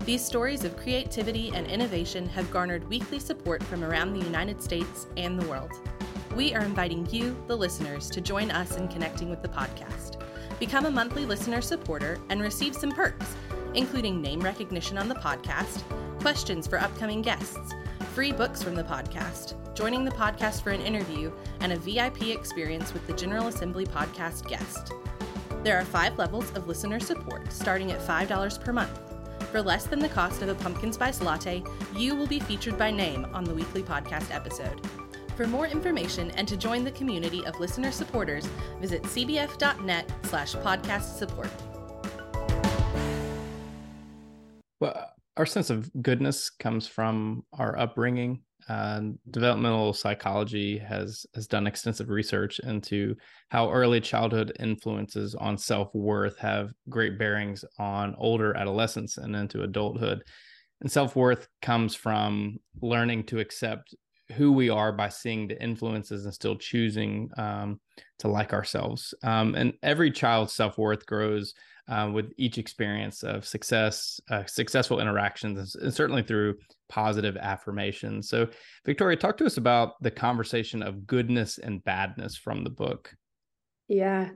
These 0.04 0.24
stories 0.24 0.64
of 0.64 0.76
creativity 0.76 1.52
and 1.54 1.64
innovation 1.68 2.28
have 2.30 2.50
garnered 2.50 2.88
weekly 2.88 3.20
support 3.20 3.62
from 3.62 3.84
around 3.84 4.12
the 4.12 4.26
United 4.26 4.60
States 4.60 5.06
and 5.16 5.40
the 5.40 5.46
world. 5.46 5.70
We 6.34 6.54
are 6.54 6.62
inviting 6.62 7.08
you, 7.08 7.36
the 7.46 7.56
listeners, 7.56 8.10
to 8.10 8.20
join 8.20 8.50
us 8.50 8.76
in 8.76 8.88
connecting 8.88 9.30
with 9.30 9.42
the 9.42 9.48
podcast. 9.48 10.20
Become 10.58 10.86
a 10.86 10.90
monthly 10.90 11.24
listener 11.24 11.60
supporter 11.60 12.18
and 12.30 12.42
receive 12.42 12.74
some 12.74 12.90
perks, 12.90 13.36
including 13.74 14.20
name 14.20 14.40
recognition 14.40 14.98
on 14.98 15.08
the 15.08 15.14
podcast, 15.14 15.82
questions 16.20 16.66
for 16.66 16.80
upcoming 16.80 17.22
guests, 17.22 17.72
free 18.12 18.32
books 18.32 18.60
from 18.60 18.74
the 18.74 18.82
podcast, 18.82 19.54
joining 19.72 20.04
the 20.04 20.10
podcast 20.10 20.62
for 20.62 20.70
an 20.70 20.80
interview, 20.80 21.30
and 21.60 21.72
a 21.72 21.78
VIP 21.78 22.30
experience 22.30 22.92
with 22.92 23.06
the 23.06 23.12
General 23.12 23.46
Assembly 23.46 23.86
podcast 23.86 24.48
guest. 24.48 24.94
There 25.62 25.78
are 25.78 25.84
five 25.84 26.18
levels 26.18 26.50
of 26.56 26.66
listener 26.66 26.98
support, 26.98 27.52
starting 27.52 27.92
at 27.92 28.00
$5 28.00 28.64
per 28.64 28.72
month. 28.72 29.11
For 29.52 29.60
less 29.60 29.84
than 29.84 29.98
the 29.98 30.08
cost 30.08 30.40
of 30.40 30.48
a 30.48 30.54
pumpkin 30.54 30.94
spice 30.94 31.20
latte, 31.20 31.62
you 31.94 32.14
will 32.14 32.26
be 32.26 32.40
featured 32.40 32.78
by 32.78 32.90
name 32.90 33.26
on 33.34 33.44
the 33.44 33.52
weekly 33.52 33.82
podcast 33.82 34.34
episode. 34.34 34.80
For 35.36 35.46
more 35.46 35.66
information 35.66 36.30
and 36.32 36.48
to 36.48 36.56
join 36.56 36.84
the 36.84 36.90
community 36.92 37.44
of 37.44 37.60
listener 37.60 37.92
supporters, 37.92 38.46
visit 38.80 39.02
cbf.net 39.02 40.10
slash 40.22 40.54
podcast 40.54 41.18
support. 41.18 41.50
Well, 44.80 45.10
our 45.36 45.44
sense 45.44 45.68
of 45.68 45.90
goodness 46.02 46.48
comes 46.48 46.86
from 46.86 47.44
our 47.52 47.78
upbringing 47.78 48.44
uh, 48.68 49.00
developmental 49.30 49.92
psychology 49.92 50.78
has 50.78 51.26
has 51.34 51.46
done 51.46 51.66
extensive 51.66 52.08
research 52.08 52.58
into 52.60 53.14
how 53.48 53.70
early 53.70 54.00
childhood 54.00 54.52
influences 54.60 55.34
on 55.34 55.58
self-worth 55.58 56.38
have 56.38 56.72
great 56.88 57.18
bearings 57.18 57.64
on 57.78 58.14
older 58.18 58.56
adolescence 58.56 59.18
and 59.18 59.34
into 59.36 59.62
adulthood. 59.62 60.22
And 60.80 60.90
self-worth 60.90 61.48
comes 61.60 61.94
from 61.94 62.56
learning 62.80 63.24
to 63.24 63.38
accept 63.38 63.94
who 64.32 64.52
we 64.52 64.70
are 64.70 64.92
by 64.92 65.08
seeing 65.08 65.46
the 65.46 65.62
influences 65.62 66.24
and 66.24 66.34
still 66.34 66.56
choosing 66.56 67.30
um, 67.36 67.80
to 68.18 68.28
like 68.28 68.52
ourselves. 68.52 69.14
Um, 69.22 69.54
and 69.54 69.74
every 69.82 70.10
child's 70.10 70.54
self-worth 70.54 71.06
grows 71.06 71.54
uh, 71.88 72.10
with 72.12 72.32
each 72.36 72.58
experience 72.58 73.22
of 73.22 73.44
success, 73.44 74.20
uh, 74.30 74.44
successful 74.46 75.00
interactions, 75.00 75.74
and 75.74 75.92
certainly 75.92 76.22
through 76.22 76.56
positive 76.88 77.36
affirmations. 77.36 78.28
So, 78.28 78.48
Victoria, 78.84 79.16
talk 79.16 79.36
to 79.38 79.46
us 79.46 79.56
about 79.56 80.00
the 80.00 80.10
conversation 80.10 80.82
of 80.82 81.06
goodness 81.06 81.58
and 81.58 81.82
badness 81.84 82.36
from 82.36 82.64
the 82.64 82.70
book. 82.70 83.12
Yeah. 83.88 84.30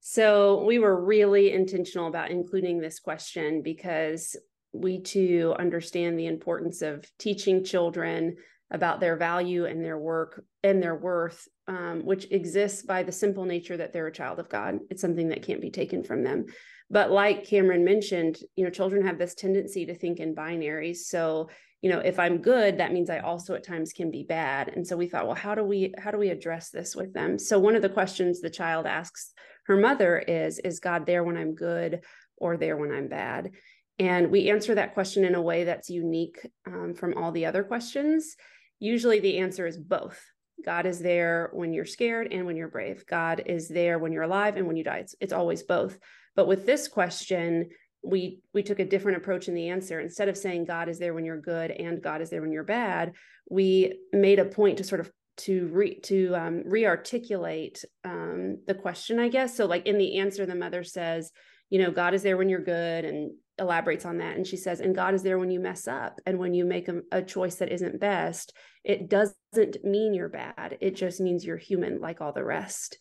So, 0.00 0.64
we 0.64 0.78
were 0.78 1.04
really 1.04 1.52
intentional 1.52 2.06
about 2.06 2.30
including 2.30 2.80
this 2.80 3.00
question 3.00 3.62
because 3.62 4.36
we 4.72 5.00
too 5.00 5.54
understand 5.58 6.18
the 6.18 6.26
importance 6.26 6.82
of 6.82 7.04
teaching 7.18 7.64
children 7.64 8.36
about 8.70 9.00
their 9.00 9.16
value 9.16 9.64
and 9.64 9.84
their 9.84 9.98
work 9.98 10.44
and 10.62 10.82
their 10.82 10.94
worth, 10.94 11.48
um, 11.66 12.04
which 12.04 12.30
exists 12.30 12.82
by 12.82 13.02
the 13.02 13.12
simple 13.12 13.44
nature 13.44 13.76
that 13.76 13.92
they're 13.92 14.06
a 14.06 14.12
child 14.12 14.38
of 14.38 14.48
God. 14.48 14.78
It's 14.90 15.00
something 15.00 15.28
that 15.28 15.42
can't 15.42 15.60
be 15.60 15.70
taken 15.70 16.04
from 16.04 16.22
them. 16.22 16.46
But 16.90 17.10
like 17.10 17.46
Cameron 17.46 17.84
mentioned, 17.84 18.38
you 18.56 18.64
know, 18.64 18.70
children 18.70 19.06
have 19.06 19.18
this 19.18 19.34
tendency 19.34 19.86
to 19.86 19.94
think 19.94 20.20
in 20.20 20.34
binaries. 20.34 20.98
So, 20.98 21.48
you 21.82 21.90
know, 21.90 22.00
if 22.00 22.18
I'm 22.18 22.38
good, 22.38 22.78
that 22.78 22.92
means 22.92 23.08
I 23.08 23.18
also 23.20 23.54
at 23.54 23.64
times 23.64 23.92
can 23.92 24.10
be 24.10 24.22
bad. 24.22 24.68
And 24.68 24.86
so 24.86 24.96
we 24.96 25.06
thought, 25.06 25.26
well, 25.26 25.36
how 25.36 25.54
do 25.54 25.62
we 25.62 25.94
how 25.98 26.10
do 26.10 26.18
we 26.18 26.30
address 26.30 26.70
this 26.70 26.96
with 26.96 27.12
them? 27.12 27.38
So 27.38 27.58
one 27.58 27.76
of 27.76 27.82
the 27.82 27.88
questions 27.88 28.40
the 28.40 28.50
child 28.50 28.86
asks 28.86 29.32
her 29.66 29.76
mother 29.76 30.18
is, 30.18 30.58
is 30.60 30.80
God 30.80 31.04
there 31.04 31.22
when 31.22 31.36
I'm 31.36 31.54
good 31.54 32.00
or 32.38 32.56
there 32.56 32.76
when 32.76 32.90
I'm 32.90 33.08
bad? 33.08 33.50
And 33.98 34.30
we 34.30 34.48
answer 34.48 34.74
that 34.74 34.94
question 34.94 35.24
in 35.24 35.34
a 35.34 35.42
way 35.42 35.64
that's 35.64 35.90
unique 35.90 36.38
um, 36.66 36.94
from 36.94 37.14
all 37.14 37.32
the 37.32 37.46
other 37.46 37.62
questions 37.62 38.34
usually 38.78 39.20
the 39.20 39.38
answer 39.38 39.66
is 39.66 39.76
both. 39.76 40.20
God 40.64 40.86
is 40.86 40.98
there 40.98 41.50
when 41.52 41.72
you're 41.72 41.84
scared 41.84 42.32
and 42.32 42.44
when 42.44 42.56
you're 42.56 42.68
brave. 42.68 43.06
God 43.06 43.44
is 43.46 43.68
there 43.68 43.98
when 43.98 44.12
you're 44.12 44.24
alive 44.24 44.56
and 44.56 44.66
when 44.66 44.76
you 44.76 44.84
die. 44.84 44.98
It's, 44.98 45.14
it's 45.20 45.32
always 45.32 45.62
both. 45.62 45.98
But 46.34 46.48
with 46.48 46.66
this 46.66 46.88
question, 46.88 47.70
we 48.02 48.40
we 48.54 48.62
took 48.62 48.78
a 48.78 48.84
different 48.84 49.18
approach 49.18 49.48
in 49.48 49.54
the 49.54 49.68
answer. 49.68 50.00
Instead 50.00 50.28
of 50.28 50.36
saying 50.36 50.64
God 50.64 50.88
is 50.88 50.98
there 50.98 51.14
when 51.14 51.24
you're 51.24 51.40
good 51.40 51.70
and 51.70 52.02
God 52.02 52.20
is 52.20 52.30
there 52.30 52.40
when 52.40 52.52
you're 52.52 52.64
bad, 52.64 53.14
we 53.50 53.98
made 54.12 54.38
a 54.38 54.44
point 54.44 54.78
to 54.78 54.84
sort 54.84 55.00
of 55.00 55.10
to 55.38 55.68
re 55.68 55.98
to 56.00 56.34
um, 56.34 56.62
re-articulate 56.64 57.84
um, 58.04 58.58
the 58.66 58.74
question 58.74 59.18
i 59.18 59.28
guess 59.28 59.56
so 59.56 59.66
like 59.66 59.86
in 59.86 59.96
the 59.96 60.18
answer 60.18 60.44
the 60.44 60.54
mother 60.54 60.82
says 60.82 61.30
you 61.70 61.80
know 61.80 61.90
god 61.90 62.12
is 62.12 62.22
there 62.22 62.36
when 62.36 62.48
you're 62.48 62.60
good 62.60 63.04
and 63.04 63.30
elaborates 63.58 64.04
on 64.04 64.18
that 64.18 64.36
and 64.36 64.46
she 64.46 64.56
says 64.56 64.80
and 64.80 64.94
god 64.94 65.14
is 65.14 65.22
there 65.22 65.38
when 65.38 65.50
you 65.50 65.60
mess 65.60 65.88
up 65.88 66.20
and 66.26 66.38
when 66.38 66.54
you 66.54 66.64
make 66.64 66.88
a, 66.88 67.00
a, 67.12 67.22
choice 67.22 67.56
that 67.56 67.72
isn't 67.72 68.00
best 68.00 68.54
it 68.84 69.08
doesn't 69.08 69.84
mean 69.84 70.14
you're 70.14 70.28
bad 70.28 70.76
it 70.80 70.94
just 70.94 71.20
means 71.20 71.44
you're 71.44 71.56
human 71.56 72.00
like 72.00 72.20
all 72.20 72.32
the 72.32 72.44
rest. 72.44 72.98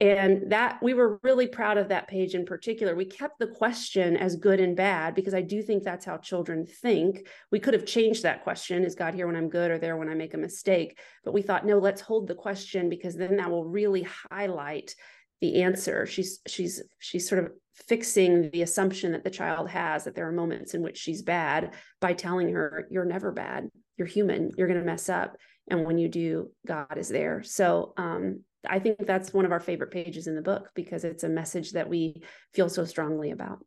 And 0.00 0.52
that 0.52 0.78
we 0.80 0.94
were 0.94 1.18
really 1.24 1.48
proud 1.48 1.76
of 1.76 1.88
that 1.88 2.06
page 2.06 2.36
in 2.36 2.46
particular. 2.46 2.94
We 2.94 3.04
kept 3.04 3.40
the 3.40 3.48
question 3.48 4.16
as 4.16 4.36
good 4.36 4.60
and 4.60 4.76
bad 4.76 5.16
because 5.16 5.34
i 5.34 5.42
do 5.42 5.60
think 5.60 5.82
that's 5.82 6.04
how 6.04 6.18
children 6.18 6.66
think. 6.66 7.26
We 7.50 7.58
could 7.58 7.74
have 7.74 7.84
changed 7.84 8.22
that 8.22 8.44
question 8.44 8.84
is 8.84 8.94
god 8.94 9.14
here 9.14 9.26
when 9.26 9.34
i'm 9.34 9.48
good 9.48 9.72
or 9.72 9.78
there 9.78 9.96
when 9.96 10.08
i 10.08 10.14
make 10.14 10.34
a 10.34 10.38
mistake? 10.38 10.98
But 11.24 11.34
we 11.34 11.42
thought 11.42 11.66
no 11.66 11.78
let's 11.78 12.00
hold 12.00 12.28
the 12.28 12.36
question 12.36 12.88
because 12.88 13.16
then 13.16 13.38
that 13.38 13.50
will 13.50 13.64
really 13.64 14.06
highlight 14.30 14.94
the 15.40 15.62
answer. 15.62 16.06
She's 16.06 16.40
she's 16.46 16.82
she's 16.98 17.28
sort 17.28 17.44
of 17.44 17.52
fixing 17.74 18.50
the 18.50 18.62
assumption 18.62 19.12
that 19.12 19.24
the 19.24 19.30
child 19.30 19.68
has 19.70 20.04
that 20.04 20.14
there 20.14 20.26
are 20.26 20.32
moments 20.32 20.74
in 20.74 20.82
which 20.82 20.98
she's 20.98 21.22
bad 21.22 21.74
by 22.00 22.12
telling 22.12 22.52
her 22.52 22.86
you're 22.90 23.04
never 23.04 23.30
bad. 23.30 23.68
You're 23.96 24.08
human. 24.08 24.50
You're 24.56 24.66
going 24.66 24.80
to 24.80 24.86
mess 24.86 25.08
up. 25.08 25.36
And 25.70 25.84
when 25.84 25.98
you 25.98 26.08
do 26.08 26.50
god 26.66 26.96
is 26.96 27.08
there. 27.08 27.42
So 27.42 27.92
um, 27.96 28.40
i 28.68 28.78
think 28.80 29.06
that's 29.06 29.32
one 29.32 29.44
of 29.44 29.52
our 29.52 29.60
favorite 29.60 29.92
pages 29.92 30.26
in 30.26 30.34
the 30.34 30.42
book 30.42 30.70
because 30.74 31.04
it's 31.04 31.22
a 31.22 31.28
message 31.28 31.72
that 31.72 31.88
we 31.88 32.22
feel 32.54 32.68
so 32.68 32.84
strongly 32.84 33.30
about. 33.30 33.58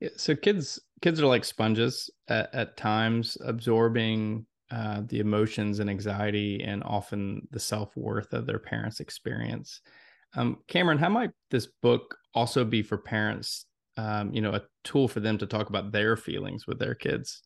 Yeah, 0.00 0.08
so 0.16 0.34
kids 0.34 0.80
kids 1.02 1.20
are 1.20 1.26
like 1.26 1.44
sponges 1.44 2.10
at, 2.28 2.52
at 2.52 2.76
times 2.76 3.36
absorbing 3.44 4.46
uh, 4.70 5.02
the 5.06 5.20
emotions 5.20 5.78
and 5.78 5.88
anxiety 5.88 6.62
and 6.64 6.82
often 6.82 7.46
the 7.52 7.60
self-worth 7.60 8.32
of 8.32 8.46
their 8.46 8.58
parents 8.58 8.98
experience 8.98 9.80
um, 10.36 10.58
Cameron, 10.68 10.98
how 10.98 11.08
might 11.08 11.30
this 11.50 11.68
book 11.82 12.16
also 12.34 12.64
be 12.64 12.82
for 12.82 12.98
parents? 12.98 13.66
Um, 13.96 14.34
you 14.34 14.40
know, 14.40 14.52
a 14.52 14.62
tool 14.82 15.06
for 15.06 15.20
them 15.20 15.38
to 15.38 15.46
talk 15.46 15.68
about 15.68 15.92
their 15.92 16.16
feelings 16.16 16.66
with 16.66 16.78
their 16.78 16.94
kids. 16.94 17.42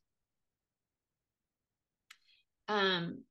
Um, 2.69 3.23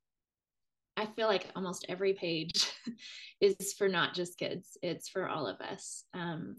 I 0.96 1.08
feel 1.08 1.28
like 1.28 1.48
almost 1.56 1.86
every 1.90 2.14
page 2.14 2.72
is 3.42 3.74
for 3.74 3.88
not 3.88 4.14
just 4.14 4.38
kids; 4.38 4.78
it's 4.84 5.10
for 5.10 5.28
all 5.28 5.48
of 5.48 5.60
us. 5.62 6.04
Um, 6.14 6.58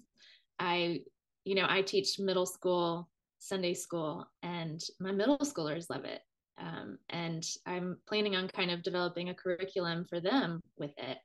I, 0.58 1.00
you 1.44 1.54
know, 1.54 1.66
I 1.68 1.82
teach 1.82 2.18
middle 2.18 2.46
school 2.46 3.08
Sunday 3.38 3.74
school, 3.74 4.26
and 4.42 4.80
my 5.00 5.12
middle 5.12 5.38
schoolers 5.38 5.90
love 5.90 6.04
it. 6.04 6.20
Um, 6.60 6.98
and 7.08 7.46
I'm 7.66 7.98
planning 8.08 8.34
on 8.34 8.48
kind 8.48 8.72
of 8.72 8.82
developing 8.82 9.28
a 9.28 9.34
curriculum 9.34 10.04
for 10.08 10.18
them 10.18 10.60
with 10.76 10.90
it 10.96 11.18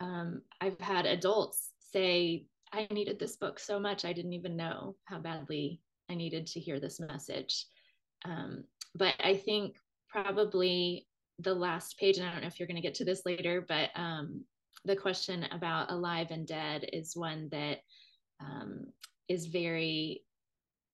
um, 0.00 0.42
I've 0.60 0.80
had 0.80 1.06
adults 1.06 1.70
say, 1.92 2.46
I 2.72 2.86
needed 2.90 3.18
this 3.18 3.36
book 3.36 3.58
so 3.58 3.78
much, 3.78 4.04
I 4.04 4.12
didn't 4.12 4.32
even 4.32 4.56
know 4.56 4.96
how 5.04 5.18
badly 5.18 5.80
I 6.10 6.14
needed 6.14 6.46
to 6.48 6.60
hear 6.60 6.80
this 6.80 7.00
message. 7.00 7.66
Um, 8.24 8.64
but 8.94 9.14
I 9.22 9.36
think 9.36 9.76
probably 10.08 11.06
the 11.38 11.54
last 11.54 11.98
page, 11.98 12.18
and 12.18 12.26
I 12.26 12.32
don't 12.32 12.42
know 12.42 12.46
if 12.46 12.58
you're 12.58 12.68
going 12.68 12.76
to 12.76 12.82
get 12.82 12.94
to 12.96 13.04
this 13.04 13.22
later, 13.24 13.64
but 13.66 13.90
um, 13.94 14.44
the 14.84 14.96
question 14.96 15.46
about 15.50 15.90
alive 15.90 16.28
and 16.30 16.46
dead 16.46 16.88
is 16.92 17.16
one 17.16 17.48
that 17.50 17.78
um, 18.40 18.86
is 19.28 19.46
very, 19.46 20.22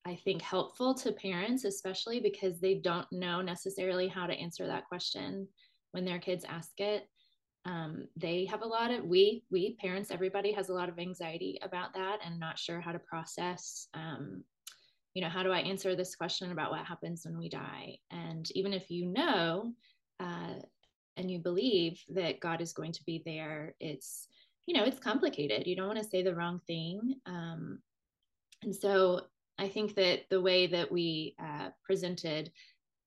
I 0.06 0.16
think, 0.16 0.42
helpful 0.42 0.94
to 0.94 1.12
parents, 1.12 1.64
especially 1.64 2.20
because 2.20 2.60
they 2.60 2.74
don't 2.74 3.10
know 3.10 3.40
necessarily 3.42 4.08
how 4.08 4.26
to 4.26 4.34
answer 4.34 4.66
that 4.66 4.86
question 4.86 5.48
when 5.92 6.04
their 6.04 6.18
kids 6.18 6.44
ask 6.48 6.70
it 6.78 7.06
um, 7.66 8.08
they 8.16 8.46
have 8.46 8.62
a 8.62 8.66
lot 8.66 8.90
of 8.90 9.04
we 9.04 9.44
we 9.50 9.74
parents 9.74 10.10
everybody 10.10 10.52
has 10.52 10.68
a 10.68 10.72
lot 10.72 10.88
of 10.88 10.98
anxiety 10.98 11.58
about 11.62 11.92
that 11.94 12.18
and 12.24 12.40
not 12.40 12.58
sure 12.58 12.80
how 12.80 12.92
to 12.92 12.98
process 12.98 13.88
um, 13.94 14.42
you 15.14 15.22
know 15.22 15.28
how 15.28 15.42
do 15.42 15.50
i 15.50 15.60
answer 15.60 15.94
this 15.94 16.14
question 16.14 16.52
about 16.52 16.70
what 16.70 16.84
happens 16.84 17.24
when 17.24 17.36
we 17.38 17.48
die? 17.48 17.98
And 18.10 18.50
even 18.52 18.72
if 18.72 18.90
you 18.90 19.06
know 19.06 19.72
uh, 20.18 20.54
and 21.16 21.30
you 21.30 21.38
believe 21.38 22.02
that 22.08 22.40
god 22.40 22.60
is 22.60 22.72
going 22.72 22.92
to 22.92 23.04
be 23.04 23.22
there 23.24 23.74
it's 23.80 24.28
you 24.66 24.74
know 24.74 24.84
it's 24.84 25.00
complicated. 25.00 25.66
You 25.66 25.76
don't 25.76 25.88
want 25.88 26.02
to 26.02 26.08
say 26.08 26.22
the 26.22 26.34
wrong 26.34 26.60
thing 26.66 27.16
um, 27.26 27.80
and 28.62 28.74
so 28.74 29.22
i 29.58 29.68
think 29.68 29.94
that 29.94 30.20
the 30.30 30.40
way 30.40 30.66
that 30.66 30.90
we 30.90 31.34
uh, 31.42 31.68
presented 31.84 32.50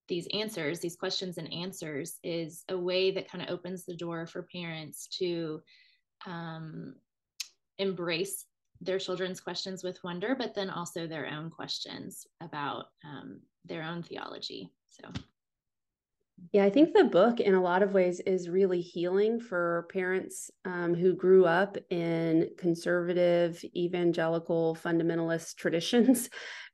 these 0.07 0.27
answers, 0.33 0.79
these 0.79 0.95
questions 0.95 1.37
and 1.37 1.51
answers, 1.53 2.19
is 2.23 2.63
a 2.69 2.77
way 2.77 3.11
that 3.11 3.29
kind 3.29 3.43
of 3.43 3.49
opens 3.49 3.85
the 3.85 3.95
door 3.95 4.27
for 4.27 4.43
parents 4.43 5.07
to 5.19 5.61
um, 6.25 6.95
embrace 7.77 8.45
their 8.81 8.99
children's 8.99 9.39
questions 9.39 9.83
with 9.83 10.03
wonder, 10.03 10.35
but 10.35 10.53
then 10.53 10.69
also 10.69 11.07
their 11.07 11.27
own 11.27 11.49
questions 11.49 12.27
about 12.41 12.87
um, 13.05 13.39
their 13.65 13.83
own 13.83 14.03
theology. 14.03 14.69
So, 14.89 15.09
yeah, 16.51 16.65
I 16.65 16.69
think 16.69 16.93
the 16.93 17.05
book, 17.05 17.39
in 17.39 17.53
a 17.53 17.61
lot 17.61 17.83
of 17.83 17.93
ways, 17.93 18.19
is 18.21 18.49
really 18.49 18.81
healing 18.81 19.39
for 19.39 19.87
parents 19.91 20.51
um, 20.65 20.93
who 20.93 21.15
grew 21.15 21.45
up 21.45 21.77
in 21.89 22.49
conservative, 22.57 23.63
evangelical, 23.75 24.75
fundamentalist 24.83 25.55
traditions, 25.57 26.29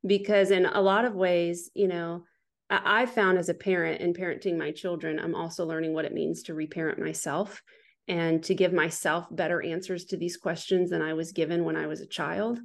because 0.06 0.52
in 0.52 0.66
a 0.66 0.82
lot 0.82 1.06
of 1.06 1.14
ways, 1.14 1.70
you 1.76 1.88
know, 1.88 2.24
I 2.70 3.06
found 3.08 3.38
as 3.38 3.50
a 3.50 3.54
parent 3.54 4.02
and 4.02 4.16
parenting 4.16 4.58
my 4.58 4.72
children, 4.72 5.20
I'm 5.20 5.36
also 5.36 5.66
learning 5.66 5.94
what 5.94 6.06
it 6.06 6.14
means 6.14 6.44
to 6.44 6.54
reparent 6.54 7.00
myself 7.00 7.64
and 8.08 8.44
to 8.44 8.54
give 8.56 8.74
myself 8.74 9.26
better 9.32 9.62
answers 9.62 10.06
to 10.06 10.18
these 10.18 10.38
questions 10.38 10.90
than 10.90 11.02
I 11.02 11.14
was 11.14 11.32
given 11.32 11.64
when 11.64 11.76
I 11.76 11.88
was 11.88 12.02
a 12.02 12.08
child. 12.08 12.60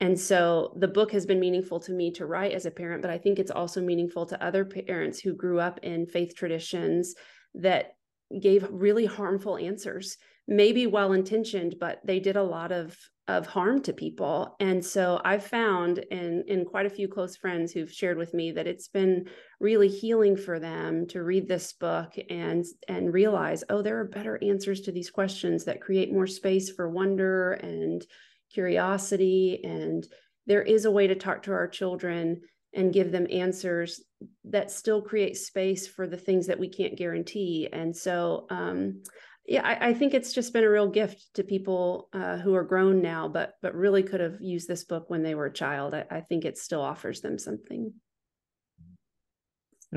And 0.00 0.18
so 0.18 0.76
the 0.78 0.88
book 0.88 1.10
has 1.12 1.26
been 1.26 1.40
meaningful 1.40 1.80
to 1.80 1.92
me 1.92 2.12
to 2.12 2.26
write 2.26 2.52
as 2.52 2.66
a 2.66 2.70
parent, 2.70 3.02
but 3.02 3.10
I 3.10 3.18
think 3.18 3.38
it's 3.38 3.50
also 3.50 3.80
meaningful 3.80 4.26
to 4.26 4.44
other 4.44 4.64
parents 4.64 5.18
who 5.18 5.34
grew 5.34 5.58
up 5.58 5.80
in 5.82 6.06
faith 6.06 6.36
traditions 6.36 7.14
that 7.54 7.94
gave 8.40 8.68
really 8.70 9.06
harmful 9.06 9.56
answers 9.56 10.18
maybe 10.48 10.86
well 10.86 11.12
intentioned 11.12 11.76
but 11.78 12.00
they 12.04 12.18
did 12.18 12.36
a 12.36 12.42
lot 12.42 12.72
of 12.72 12.96
of 13.28 13.46
harm 13.46 13.82
to 13.82 13.92
people. 13.92 14.56
And 14.58 14.82
so 14.82 15.20
i've 15.24 15.44
found 15.44 15.98
in 16.10 16.44
in 16.48 16.64
quite 16.64 16.86
a 16.86 16.90
few 16.90 17.06
close 17.06 17.36
friends 17.36 17.72
who've 17.72 17.92
shared 17.92 18.16
with 18.16 18.32
me 18.32 18.52
that 18.52 18.66
it's 18.66 18.88
been 18.88 19.28
really 19.60 19.88
healing 19.88 20.36
for 20.36 20.58
them 20.58 21.06
to 21.08 21.22
read 21.22 21.46
this 21.46 21.74
book 21.74 22.14
and 22.30 22.64
and 22.88 23.12
realize 23.12 23.62
oh 23.68 23.82
there 23.82 23.98
are 23.98 24.04
better 24.04 24.38
answers 24.42 24.80
to 24.80 24.92
these 24.92 25.10
questions 25.10 25.64
that 25.66 25.82
create 25.82 26.12
more 26.12 26.26
space 26.26 26.70
for 26.70 26.88
wonder 26.88 27.52
and 27.52 28.06
curiosity. 28.52 29.60
And 29.64 30.06
there 30.46 30.62
is 30.62 30.84
a 30.84 30.90
way 30.90 31.06
to 31.06 31.14
talk 31.14 31.42
to 31.42 31.52
our 31.52 31.68
children 31.68 32.40
and 32.74 32.92
give 32.92 33.12
them 33.12 33.26
answers 33.30 34.02
that 34.44 34.70
still 34.70 35.00
create 35.02 35.36
space 35.36 35.86
for 35.86 36.06
the 36.06 36.16
things 36.16 36.46
that 36.46 36.58
we 36.58 36.68
can't 36.68 36.96
guarantee. 36.96 37.68
And 37.72 37.96
so 37.96 38.46
um, 38.50 39.02
yeah, 39.48 39.66
I, 39.66 39.88
I, 39.88 39.94
think 39.94 40.12
it's 40.12 40.34
just 40.34 40.52
been 40.52 40.62
a 40.62 40.68
real 40.68 40.88
gift 40.88 41.32
to 41.34 41.42
people 41.42 42.10
uh, 42.12 42.36
who 42.36 42.54
are 42.54 42.64
grown 42.64 43.00
now, 43.00 43.28
but 43.28 43.54
but 43.62 43.74
really 43.74 44.02
could 44.02 44.20
have 44.20 44.42
used 44.42 44.68
this 44.68 44.84
book 44.84 45.08
when 45.08 45.22
they 45.22 45.34
were 45.34 45.46
a 45.46 45.52
child. 45.52 45.94
I, 45.94 46.04
I 46.10 46.20
think 46.20 46.44
it 46.44 46.58
still 46.58 46.82
offers 46.82 47.22
them 47.22 47.38
something. 47.38 47.94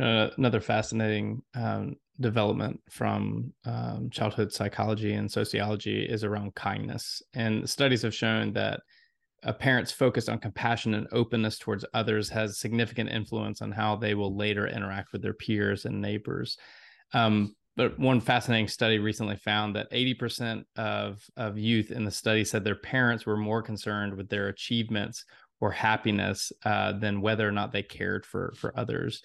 Uh, 0.02 0.30
another 0.38 0.62
fascinating 0.62 1.42
um, 1.54 1.98
development 2.22 2.80
from 2.90 3.52
um, 3.66 4.10
childhood 4.10 4.54
psychology 4.54 5.14
and 5.16 5.30
sociology 5.30 6.06
is 6.06 6.24
around 6.24 6.56
kindness, 6.56 7.22
and 7.34 7.70
studies 7.70 8.04
have 8.04 8.16
shown 8.16 8.54
that 8.54 8.80
a 9.44 9.52
parent's 9.52 9.92
focus 9.92 10.30
on 10.30 10.40
compassion 10.40 10.94
and 10.94 11.08
openness 11.12 11.58
towards 11.58 11.84
others 11.94 12.30
has 12.30 12.58
significant 12.58 13.10
influence 13.10 13.62
on 13.62 13.72
how 13.72 13.98
they 13.98 14.14
will 14.14 14.34
later 14.34 14.66
interact 14.66 15.12
with 15.12 15.22
their 15.22 15.34
peers 15.34 15.84
and 15.84 16.00
neighbors. 16.00 16.58
Um, 17.14 17.56
but 17.78 17.98
one 17.98 18.20
fascinating 18.20 18.68
study 18.68 19.00
recently 19.00 19.38
found 19.38 19.76
that 19.76 19.92
80% 19.92 20.64
of, 20.76 21.24
of 21.38 21.58
youth 21.58 21.92
in 21.92 22.04
the 22.04 22.12
study 22.12 22.44
said 22.44 22.64
their 22.64 22.76
parents 22.76 23.26
were 23.26 23.38
more 23.38 23.62
concerned 23.62 24.16
with 24.16 24.30
their 24.30 24.50
achievements 24.50 25.26
or 25.62 25.72
happiness 25.72 26.52
uh, 26.66 26.94
than 26.94 27.22
whether 27.22 27.48
or 27.48 27.52
not 27.52 27.72
they 27.72 27.84
cared 27.84 28.26
for 28.26 28.54
for 28.58 28.78
others. 28.78 29.22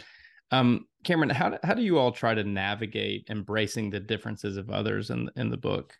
Um, 0.52 0.86
Cameron, 1.02 1.30
how 1.30 1.50
do, 1.50 1.58
how 1.64 1.74
do 1.74 1.82
you 1.82 1.98
all 1.98 2.12
try 2.12 2.34
to 2.34 2.44
navigate 2.44 3.26
embracing 3.30 3.90
the 3.90 3.98
differences 3.98 4.56
of 4.56 4.70
others 4.70 5.10
in 5.10 5.28
in 5.36 5.50
the 5.50 5.56
book? 5.56 5.94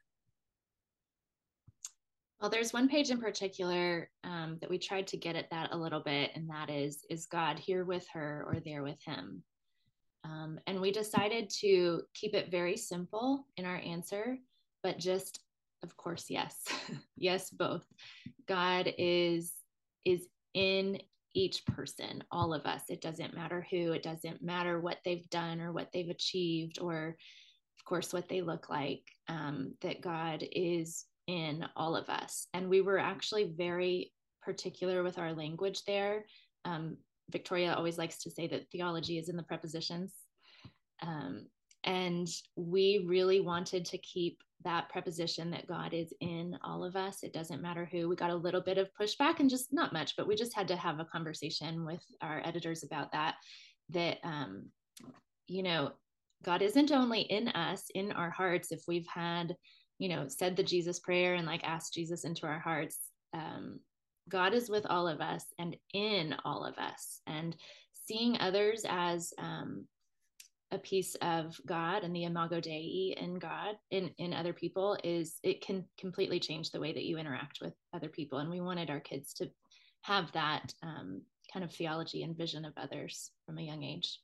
Well, 2.41 2.51
there's 2.51 2.73
one 2.73 2.89
page 2.89 3.11
in 3.11 3.19
particular 3.19 4.11
um, 4.23 4.59
that 4.61 4.69
we 4.69 4.79
tried 4.79 5.07
to 5.09 5.17
get 5.17 5.37
at 5.37 5.51
that 5.51 5.73
a 5.73 5.77
little 5.77 6.01
bit, 6.01 6.33
and 6.35 6.49
that 6.51 6.69
is, 6.69 7.05
is 7.09 7.27
God 7.27 7.59
here 7.59 7.85
with 7.85 8.07
her 8.13 8.45
or 8.47 8.61
there 8.61 8.83
with 8.83 9.03
him? 9.03 9.43
Um, 10.23 10.56
and 10.77 10.83
we 10.83 10.93
decided 10.93 11.49
to 11.49 12.03
keep 12.13 12.35
it 12.35 12.51
very 12.51 12.77
simple 12.77 13.47
in 13.57 13.65
our 13.65 13.79
answer, 13.79 14.37
but 14.83 14.99
just, 14.99 15.41
of 15.83 15.97
course, 15.97 16.27
yes, 16.29 16.55
yes, 17.17 17.49
both. 17.49 17.87
God 18.47 18.93
is 18.99 19.55
is 20.05 20.27
in 20.53 21.01
each 21.33 21.65
person, 21.65 22.23
all 22.31 22.53
of 22.53 22.67
us. 22.67 22.83
It 22.91 23.01
doesn't 23.01 23.35
matter 23.35 23.67
who, 23.71 23.93
it 23.93 24.03
doesn't 24.03 24.43
matter 24.43 24.79
what 24.79 24.99
they've 25.03 25.27
done 25.31 25.63
or 25.63 25.73
what 25.73 25.89
they've 25.95 26.11
achieved, 26.11 26.79
or 26.79 27.17
of 27.79 27.85
course, 27.87 28.13
what 28.13 28.29
they 28.29 28.43
look 28.43 28.69
like, 28.69 29.01
um, 29.29 29.73
that 29.81 30.03
God 30.03 30.45
is 30.53 31.07
in 31.27 31.65
all 31.75 31.97
of 31.97 32.11
us. 32.11 32.49
And 32.53 32.69
we 32.69 32.83
were 32.83 32.99
actually 32.99 33.55
very 33.57 34.13
particular 34.43 35.03
with 35.03 35.19
our 35.19 35.33
language 35.33 35.85
there. 35.87 36.27
Um, 36.67 36.99
Victoria 37.31 37.73
always 37.73 37.97
likes 37.97 38.19
to 38.25 38.31
say 38.31 38.47
that 38.49 38.71
theology 38.71 39.17
is 39.17 39.31
in 39.31 39.39
the 39.39 39.43
prepositions. 39.43 40.13
Um, 41.03 41.47
and 41.85 42.29
we 42.57 43.05
really 43.07 43.41
wanted 43.41 43.85
to 43.87 43.99
keep 43.99 44.39
that 44.65 44.89
preposition 44.89 45.51
that 45.51 45.69
God 45.69 45.95
is 45.95 46.13
in 46.21 46.59
all 46.65 46.83
of 46.83 46.97
us. 46.97 47.23
It 47.23 47.33
doesn't 47.33 47.63
matter 47.63 47.89
who. 47.91 48.09
We 48.09 48.17
got 48.17 48.31
a 48.31 48.35
little 48.37 48.61
bit 48.61 48.79
of 48.79 48.91
pushback 49.01 49.39
and 49.39 49.49
just 49.49 49.73
not 49.73 49.93
much, 49.93 50.17
but 50.17 50.27
we 50.27 50.35
just 50.35 50.55
had 50.55 50.67
to 50.69 50.77
have 50.77 50.99
a 50.99 51.05
conversation 51.05 51.85
with 51.85 52.03
our 52.21 52.43
editors 52.45 52.83
about 52.83 53.13
that. 53.13 53.37
That, 53.91 54.19
um, 54.25 54.67
you 55.47 55.63
know, 55.63 55.93
God 56.43 56.63
isn't 56.63 56.91
only 56.91 57.21
in 57.21 57.49
us, 57.49 57.85
in 57.95 58.11
our 58.13 58.31
hearts, 58.31 58.73
if 58.73 58.83
we've 58.89 59.07
had, 59.07 59.55
you 59.99 60.09
know, 60.09 60.27
said 60.29 60.57
the 60.57 60.63
Jesus 60.63 60.99
prayer 60.99 61.35
and 61.35 61.47
like 61.47 61.63
asked 61.63 61.95
Jesus 61.95 62.25
into 62.25 62.47
our 62.47 62.59
hearts. 62.59 62.99
Um, 63.33 63.79
God 64.29 64.55
is 64.55 64.69
with 64.69 64.87
all 64.87 65.07
of 65.07 65.21
us 65.21 65.45
and 65.59 65.77
in 65.95 66.35
all 66.45 66.65
of 66.65 66.77
us. 66.79 67.21
And 67.27 67.55
seeing 67.93 68.39
others 68.41 68.85
as 68.89 69.33
um, 69.39 69.87
a 70.73 70.79
piece 70.79 71.15
of 71.23 71.61
God 71.65 72.03
and 72.03 72.15
the 72.15 72.25
imago 72.25 72.61
Dei 72.61 73.15
in 73.17 73.39
God 73.39 73.77
in 73.91 74.11
in 74.19 74.33
other 74.33 74.53
people 74.53 74.99
is 75.05 75.39
it 75.45 75.61
can 75.61 75.85
completely 75.99 76.41
change 76.41 76.71
the 76.71 76.81
way 76.81 76.93
that 76.93 77.05
you 77.05 77.19
interact 77.19 77.59
with 77.61 77.75
other 77.95 78.09
people. 78.09 78.39
And 78.39 78.51
we 78.51 78.61
wanted 78.61 78.91
our 78.91 79.01
kids 79.01 79.33
to 79.35 79.49
have 80.03 80.33
that 80.33 80.73
um, 80.83 81.23
kind 81.53 81.65
of 81.65 81.73
theology 81.73 82.23
and 82.23 82.37
vision 82.37 82.65
of 82.65 82.73
others 82.77 83.31
from 83.45 83.59
a 83.59 83.63
young 83.63 83.83
age. 83.83 84.21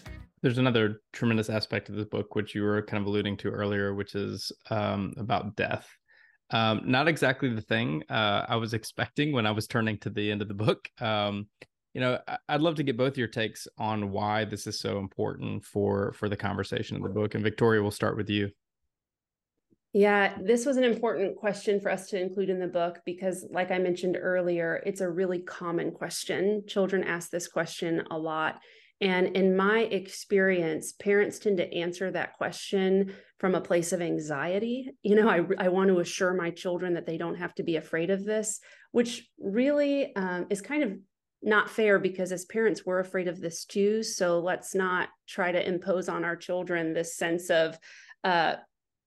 There's 0.43 0.59
another 0.59 1.01
tremendous 1.13 1.51
aspect 1.51 1.89
of 1.89 1.97
this 1.97 2.07
book, 2.07 2.35
which 2.35 2.55
you 2.55 2.63
were 2.63 2.83
kind 2.83 3.01
of 3.01 3.09
alluding 3.09 3.39
to 3.39 3.51
earlier, 3.51 3.95
which 3.95 4.15
is 4.15 4.53
um, 4.71 5.15
about 5.17 5.57
death. 5.57 5.89
Um, 6.51 6.83
not 6.85 7.09
exactly 7.09 7.53
the 7.53 7.63
thing 7.63 8.05
uh, 8.09 8.47
I 8.49 8.55
was 8.57 8.73
expecting 8.73 9.33
when 9.33 9.47
I 9.47 9.51
was 9.51 9.67
turning 9.67 9.99
to 9.99 10.11
the 10.11 10.31
end 10.31 10.43
of 10.43 10.49
the 10.49 10.55
book. 10.55 10.89
Um, 11.01 11.49
you 11.97 12.03
know, 12.03 12.19
I'd 12.51 12.61
love 12.61 12.75
to 12.75 12.83
get 12.83 12.99
both 12.99 13.17
your 13.17 13.27
takes 13.27 13.67
on 13.79 14.11
why 14.11 14.45
this 14.45 14.67
is 14.67 14.79
so 14.79 14.99
important 14.99 15.65
for 15.65 16.13
for 16.13 16.29
the 16.29 16.37
conversation 16.37 16.95
of 16.99 17.03
the 17.03 17.09
book. 17.09 17.35
And 17.35 17.43
Victoria, 17.43 17.81
we'll 17.81 17.91
start 17.91 18.19
with 18.19 18.29
you. 18.29 18.51
Yeah, 19.95 20.37
this 20.39 20.67
was 20.67 20.77
an 20.77 20.85
important 20.85 21.37
question 21.37 21.81
for 21.81 21.91
us 21.91 22.09
to 22.09 22.21
include 22.21 22.51
in 22.51 22.61
the 22.61 22.67
book 22.67 23.01
because, 23.07 23.47
like 23.51 23.71
I 23.71 23.79
mentioned 23.79 24.19
earlier, 24.21 24.83
it's 24.85 25.01
a 25.01 25.09
really 25.09 25.39
common 25.39 25.91
question. 25.91 26.65
Children 26.69 27.03
ask 27.03 27.31
this 27.31 27.49
question 27.49 28.03
a 28.11 28.19
lot. 28.19 28.61
And 29.01 29.35
in 29.35 29.57
my 29.57 29.79
experience, 29.79 30.93
parents 30.93 31.39
tend 31.39 31.57
to 31.57 31.75
answer 31.75 32.11
that 32.11 32.35
question 32.35 33.15
from 33.39 33.55
a 33.55 33.61
place 33.63 33.95
of 33.95 34.03
anxiety. 34.03 34.91
You 35.03 35.15
know, 35.15 35.31
I, 35.31 35.41
I 35.59 35.69
want 35.69 35.89
to 35.89 36.01
assure 36.01 36.35
my 36.35 36.51
children 36.51 36.93
that 36.93 37.07
they 37.07 37.17
don't 37.17 37.37
have 37.37 37.55
to 37.55 37.63
be 37.63 37.77
afraid 37.77 38.11
of 38.11 38.23
this, 38.23 38.61
which 38.93 39.27
really 39.39 40.15
um, 40.15 40.47
is 40.51 40.61
kind 40.61 40.83
of 40.83 40.93
not 41.43 41.71
fair 41.71 41.99
because 41.99 42.33
as 42.33 42.45
parents, 42.45 42.85
we're 42.85 43.01
afraid 43.01 43.29
of 43.29 43.41
this 43.41 43.65
too. 43.65 44.03
So 44.03 44.41
let's 44.41 44.75
not 44.75 45.09
try 45.29 45.53
to 45.53 45.67
impose 45.67 46.09
on 46.09 46.25
our 46.25 46.37
children 46.37 46.93
this 46.93 47.17
sense 47.17 47.51
of, 47.51 47.79
uh, 48.25 48.57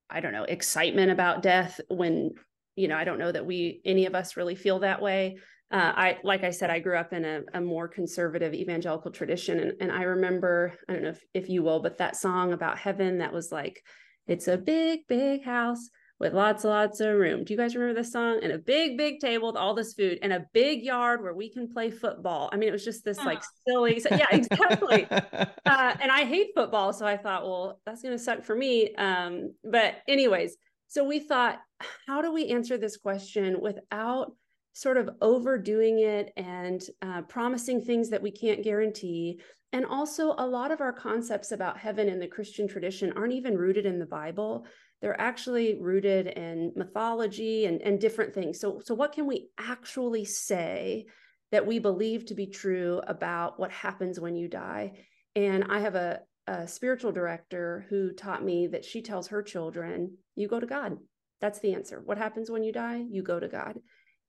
I 0.09 0.19
don't 0.21 0.33
know, 0.33 0.43
excitement 0.43 1.11
about 1.11 1.41
death 1.41 1.81
when, 1.89 2.31
you 2.75 2.87
know, 2.87 2.95
I 2.95 3.03
don't 3.03 3.19
know 3.19 3.31
that 3.31 3.45
we, 3.45 3.81
any 3.83 4.05
of 4.05 4.15
us 4.15 4.37
really 4.37 4.55
feel 4.55 4.79
that 4.79 5.01
way. 5.01 5.37
Uh, 5.71 5.93
I, 5.95 6.17
like 6.23 6.43
I 6.43 6.49
said, 6.49 6.71
I 6.71 6.79
grew 6.79 6.97
up 6.97 7.13
in 7.13 7.25
a, 7.25 7.41
a 7.53 7.61
more 7.61 7.87
conservative 7.87 8.53
evangelical 8.53 9.11
tradition. 9.11 9.59
And, 9.59 9.73
and 9.81 9.91
I 9.91 10.03
remember, 10.03 10.73
I 10.87 10.93
don't 10.93 11.03
know 11.03 11.09
if, 11.09 11.23
if 11.33 11.49
you 11.49 11.61
will, 11.61 11.79
but 11.79 11.99
that 11.99 12.15
song 12.15 12.53
about 12.53 12.79
heaven 12.79 13.19
that 13.19 13.33
was 13.33 13.51
like, 13.51 13.83
it's 14.27 14.47
a 14.47 14.57
big, 14.57 15.01
big 15.07 15.43
house 15.43 15.89
with 16.19 16.33
lots 16.33 16.65
and 16.65 16.71
lots 16.71 16.99
of 16.99 17.15
room. 17.15 17.45
Do 17.45 17.53
you 17.53 17.57
guys 17.57 17.75
remember 17.75 17.99
this 17.99 18.11
song? 18.11 18.39
And 18.43 18.51
a 18.51 18.57
big, 18.57 18.97
big 18.97 19.19
table 19.19 19.47
with 19.47 19.55
all 19.55 19.73
this 19.73 19.93
food 19.93 20.19
and 20.21 20.33
a 20.33 20.45
big 20.53 20.83
yard 20.83 21.23
where 21.23 21.33
we 21.33 21.49
can 21.49 21.71
play 21.71 21.89
football. 21.89 22.49
I 22.51 22.57
mean, 22.57 22.67
it 22.67 22.73
was 22.73 22.83
just 22.83 23.05
this 23.05 23.17
like 23.19 23.41
silly. 23.67 24.01
Yeah, 24.11 24.27
exactly. 24.31 25.07
uh, 25.09 25.95
and 26.01 26.11
I 26.11 26.25
hate 26.25 26.49
football. 26.53 26.91
So 26.91 27.05
I 27.05 27.15
thought, 27.15 27.43
well, 27.43 27.79
that's 27.85 28.01
going 28.01 28.17
to 28.17 28.23
suck 28.23 28.43
for 28.43 28.55
me. 28.55 28.93
Um, 28.95 29.53
but, 29.63 29.95
anyways, 30.07 30.57
so 30.87 31.05
we 31.05 31.19
thought, 31.19 31.59
how 32.07 32.21
do 32.21 32.33
we 32.33 32.49
answer 32.49 32.77
this 32.77 32.97
question 32.97 33.61
without 33.61 34.33
sort 34.73 34.97
of 34.97 35.09
overdoing 35.21 35.99
it 35.99 36.33
and 36.35 36.81
uh, 37.01 37.21
promising 37.23 37.81
things 37.81 38.09
that 38.09 38.21
we 38.21 38.31
can't 38.31 38.63
guarantee? 38.63 39.39
And 39.71 39.85
also, 39.85 40.33
a 40.37 40.45
lot 40.45 40.71
of 40.71 40.81
our 40.81 40.91
concepts 40.91 41.51
about 41.51 41.77
heaven 41.77 42.09
in 42.09 42.19
the 42.19 42.27
Christian 42.27 42.67
tradition 42.67 43.13
aren't 43.15 43.33
even 43.33 43.55
rooted 43.55 43.85
in 43.85 43.99
the 43.99 44.05
Bible 44.05 44.65
they're 45.01 45.19
actually 45.19 45.77
rooted 45.79 46.27
in 46.27 46.73
mythology 46.75 47.65
and, 47.65 47.81
and 47.81 47.99
different 47.99 48.33
things. 48.33 48.59
So, 48.59 48.81
so 48.83 48.93
what 48.93 49.13
can 49.13 49.25
we 49.25 49.49
actually 49.57 50.25
say 50.25 51.05
that 51.51 51.65
we 51.65 51.79
believe 51.79 52.25
to 52.25 52.35
be 52.35 52.47
true 52.47 53.01
about 53.07 53.59
what 53.59 53.71
happens 53.71 54.19
when 54.19 54.35
you 54.35 54.47
die? 54.47 54.93
And 55.35 55.65
I 55.69 55.79
have 55.79 55.95
a, 55.95 56.19
a 56.47 56.67
spiritual 56.67 57.11
director 57.11 57.85
who 57.89 58.11
taught 58.11 58.43
me 58.43 58.67
that 58.67 58.83
she 58.83 59.01
tells 59.01 59.27
her 59.27 59.41
children, 59.41 60.17
you 60.35 60.47
go 60.47 60.59
to 60.59 60.65
God. 60.65 60.97
That's 61.39 61.59
the 61.59 61.73
answer. 61.73 62.01
What 62.03 62.17
happens 62.17 62.51
when 62.51 62.63
you 62.63 62.73
die? 62.73 63.03
You 63.09 63.23
go 63.23 63.39
to 63.39 63.47
God. 63.47 63.77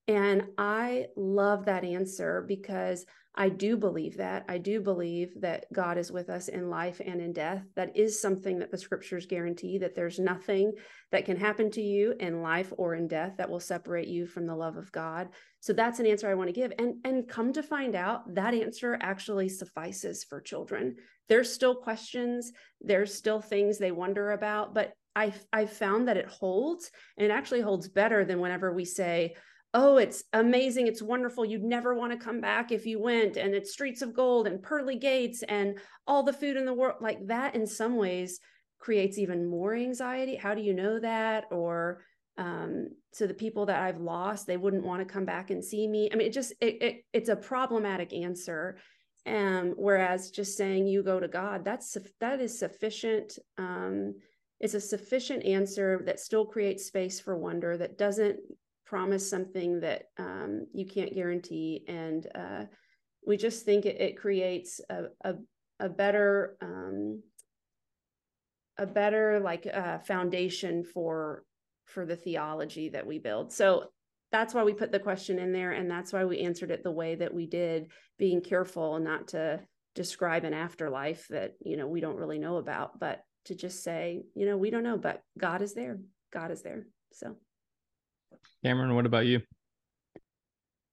And 0.07 0.45
I 0.57 1.07
love 1.17 1.67
that 1.67 1.85
answer 1.85 2.45
because 2.47 3.05
I 3.35 3.49
do 3.49 3.77
believe 3.77 4.17
that. 4.17 4.45
I 4.49 4.59
do 4.59 4.81
believe 4.81 5.41
that 5.41 5.67
God 5.73 5.99
is 5.99 6.11
with 6.11 6.29
us 6.29 6.49
in 6.49 6.69
life 6.69 7.01
and 7.05 7.21
in 7.21 7.33
death. 7.33 7.63
That 7.77 7.97
is 7.97 8.21
something 8.21 8.59
that 8.59 8.73
the 8.73 8.79
scriptures 8.79 9.25
guarantee 9.25 9.79
that 9.79 9.95
there's 9.95 10.19
nothing 10.19 10.73
that 11.13 11.25
can 11.25 11.37
happen 11.37 11.71
to 11.73 11.81
you 11.81 12.15
in 12.19 12.43
life 12.43 12.73
or 12.77 12.97
in 12.97 13.07
death 13.07 13.35
that 13.39 13.49
will 13.49 13.61
separate 13.61 14.09
you 14.09 14.27
from 14.27 14.47
the 14.47 14.55
love 14.55 14.77
of 14.77 14.91
God. 14.91 15.29
So 15.61 15.73
that's 15.73 16.01
an 16.01 16.07
answer 16.07 16.29
I 16.29 16.35
want 16.35 16.49
to 16.49 16.53
give. 16.53 16.73
And 16.79 16.97
and 17.05 17.29
come 17.29 17.53
to 17.53 17.63
find 17.63 17.95
out 17.95 18.35
that 18.35 18.53
answer 18.53 18.99
actually 19.01 19.49
suffices 19.49 20.25
for 20.25 20.41
children. 20.41 20.97
There's 21.29 21.53
still 21.53 21.77
questions, 21.77 22.53
there's 22.81 23.15
still 23.15 23.41
things 23.41 23.79
they 23.79 23.93
wonder 23.93 24.33
about, 24.33 24.75
but 24.75 24.93
I 25.15 25.33
I 25.53 25.67
found 25.67 26.09
that 26.09 26.17
it 26.17 26.27
holds 26.27 26.91
and 27.17 27.25
it 27.25 27.31
actually 27.31 27.61
holds 27.61 27.89
better 27.89 28.25
than 28.25 28.41
whenever 28.41 28.73
we 28.73 28.85
say 28.85 29.37
oh, 29.73 29.99
it's 29.99 30.25
amazing, 30.33 30.87
it's 30.87 31.03
wonderful. 31.03 31.45
You'd 31.45 31.63
never 31.63 31.95
want 31.95 32.13
to 32.13 32.19
come 32.19 32.41
back 32.41 32.73
if 32.73 32.87
you 32.87 33.01
went, 33.01 33.37
and 33.37 33.55
it's 33.55 33.73
streets 33.73 34.03
of 34.03 34.15
gold 34.15 34.47
and 34.47 34.63
pearly 34.63 34.97
gates 34.97 35.43
and 35.45 35.79
all 36.07 36.23
the 36.23 36.33
food 36.33 36.57
in 36.57 36.65
the 36.65 36.75
world. 36.75 36.97
Like 37.01 37.27
that, 37.27 37.55
in 37.55 37.67
some 37.67 37.97
ways, 37.97 38.41
creates 38.79 39.19
even 39.19 39.49
more 39.49 39.75
anxiety. 39.75 40.37
How 40.37 40.55
do 40.55 40.63
you 40.63 40.75
know 40.75 40.99
that? 40.99 41.45
Or 41.51 42.03
um, 42.37 42.89
the 43.19 43.35
people 43.35 43.67
that 43.67 43.83
I've 43.83 44.01
lost, 44.01 44.47
they 44.47 44.57
wouldn't 44.57 44.85
want 44.85 45.07
to 45.07 45.13
come 45.13 45.25
back 45.25 45.51
and 45.51 45.65
see 45.65 45.87
me. 45.87 46.09
I 46.13 46.17
mean, 46.17 46.27
it 46.27 46.33
just 46.33 46.53
it, 46.61 46.83
it 46.83 47.05
it's 47.13 47.29
a 47.29 47.37
problematic 47.37 48.13
answer. 48.13 48.79
Um, 49.27 49.75
whereas 49.77 50.31
just 50.31 50.57
saying 50.57 50.87
you 50.87 51.03
go 51.03 51.21
to 51.21 51.29
God, 51.29 51.65
that's 51.65 51.97
that 52.21 52.41
is 52.41 52.59
sufficient. 52.59 53.39
Um, 53.59 54.15
it's 54.59 54.75
a 54.75 54.81
sufficient 54.81 55.45
answer 55.45 56.03
that 56.07 56.21
still 56.21 56.47
creates 56.47 56.87
space 56.87 57.21
for 57.21 57.37
wonder 57.37 57.77
that 57.77 57.99
doesn't 57.99 58.41
promise 58.91 59.31
something 59.31 59.79
that 59.79 60.07
um, 60.19 60.67
you 60.75 60.85
can't 60.85 61.15
guarantee. 61.15 61.85
And 61.87 62.27
uh, 62.35 62.65
we 63.25 63.37
just 63.37 63.65
think 63.65 63.87
it, 63.87 64.01
it 64.01 64.19
creates 64.19 64.81
a, 64.91 65.05
a, 65.23 65.35
a 65.79 65.89
better 65.89 66.57
um, 66.61 67.23
a 68.77 68.87
better 68.87 69.39
like 69.39 69.69
uh, 69.73 69.99
foundation 70.01 70.83
for 70.83 71.45
for 71.85 72.05
the 72.05 72.17
theology 72.17 72.89
that 72.89 73.07
we 73.07 73.19
build. 73.19 73.53
So 73.53 73.93
that's 74.33 74.55
why 74.55 74.65
we 74.65 74.73
put 74.73 74.91
the 74.91 74.99
question 74.99 75.39
in 75.39 75.53
there 75.53 75.73
and 75.73 75.89
that's 75.89 76.13
why 76.13 76.25
we 76.25 76.41
answered 76.41 76.73
it 76.73 76.83
the 76.83 76.91
way 76.91 77.15
that 77.15 77.33
we 77.33 77.47
did 77.47 77.91
being 78.19 78.41
careful 78.41 78.99
not 78.99 79.29
to 79.29 79.61
describe 79.95 80.45
an 80.45 80.55
afterlife 80.55 81.27
that 81.29 81.55
you 81.61 81.77
know 81.77 81.89
we 81.89 82.01
don't 82.01 82.17
really 82.17 82.39
know 82.39 82.57
about 82.59 82.99
but 83.01 83.23
to 83.45 83.57
just 83.57 83.83
say 83.83 84.23
you 84.37 84.47
know 84.47 84.57
we 84.57 84.71
don't 84.71 84.85
know 84.85 84.97
but 84.97 85.21
god 85.37 85.63
is 85.63 85.75
there. 85.75 85.99
God 86.33 86.51
is 86.51 86.63
there. 86.63 86.87
So, 87.13 87.37
Cameron, 88.65 88.95
what 88.95 89.07
about 89.07 89.27
you? 89.27 89.41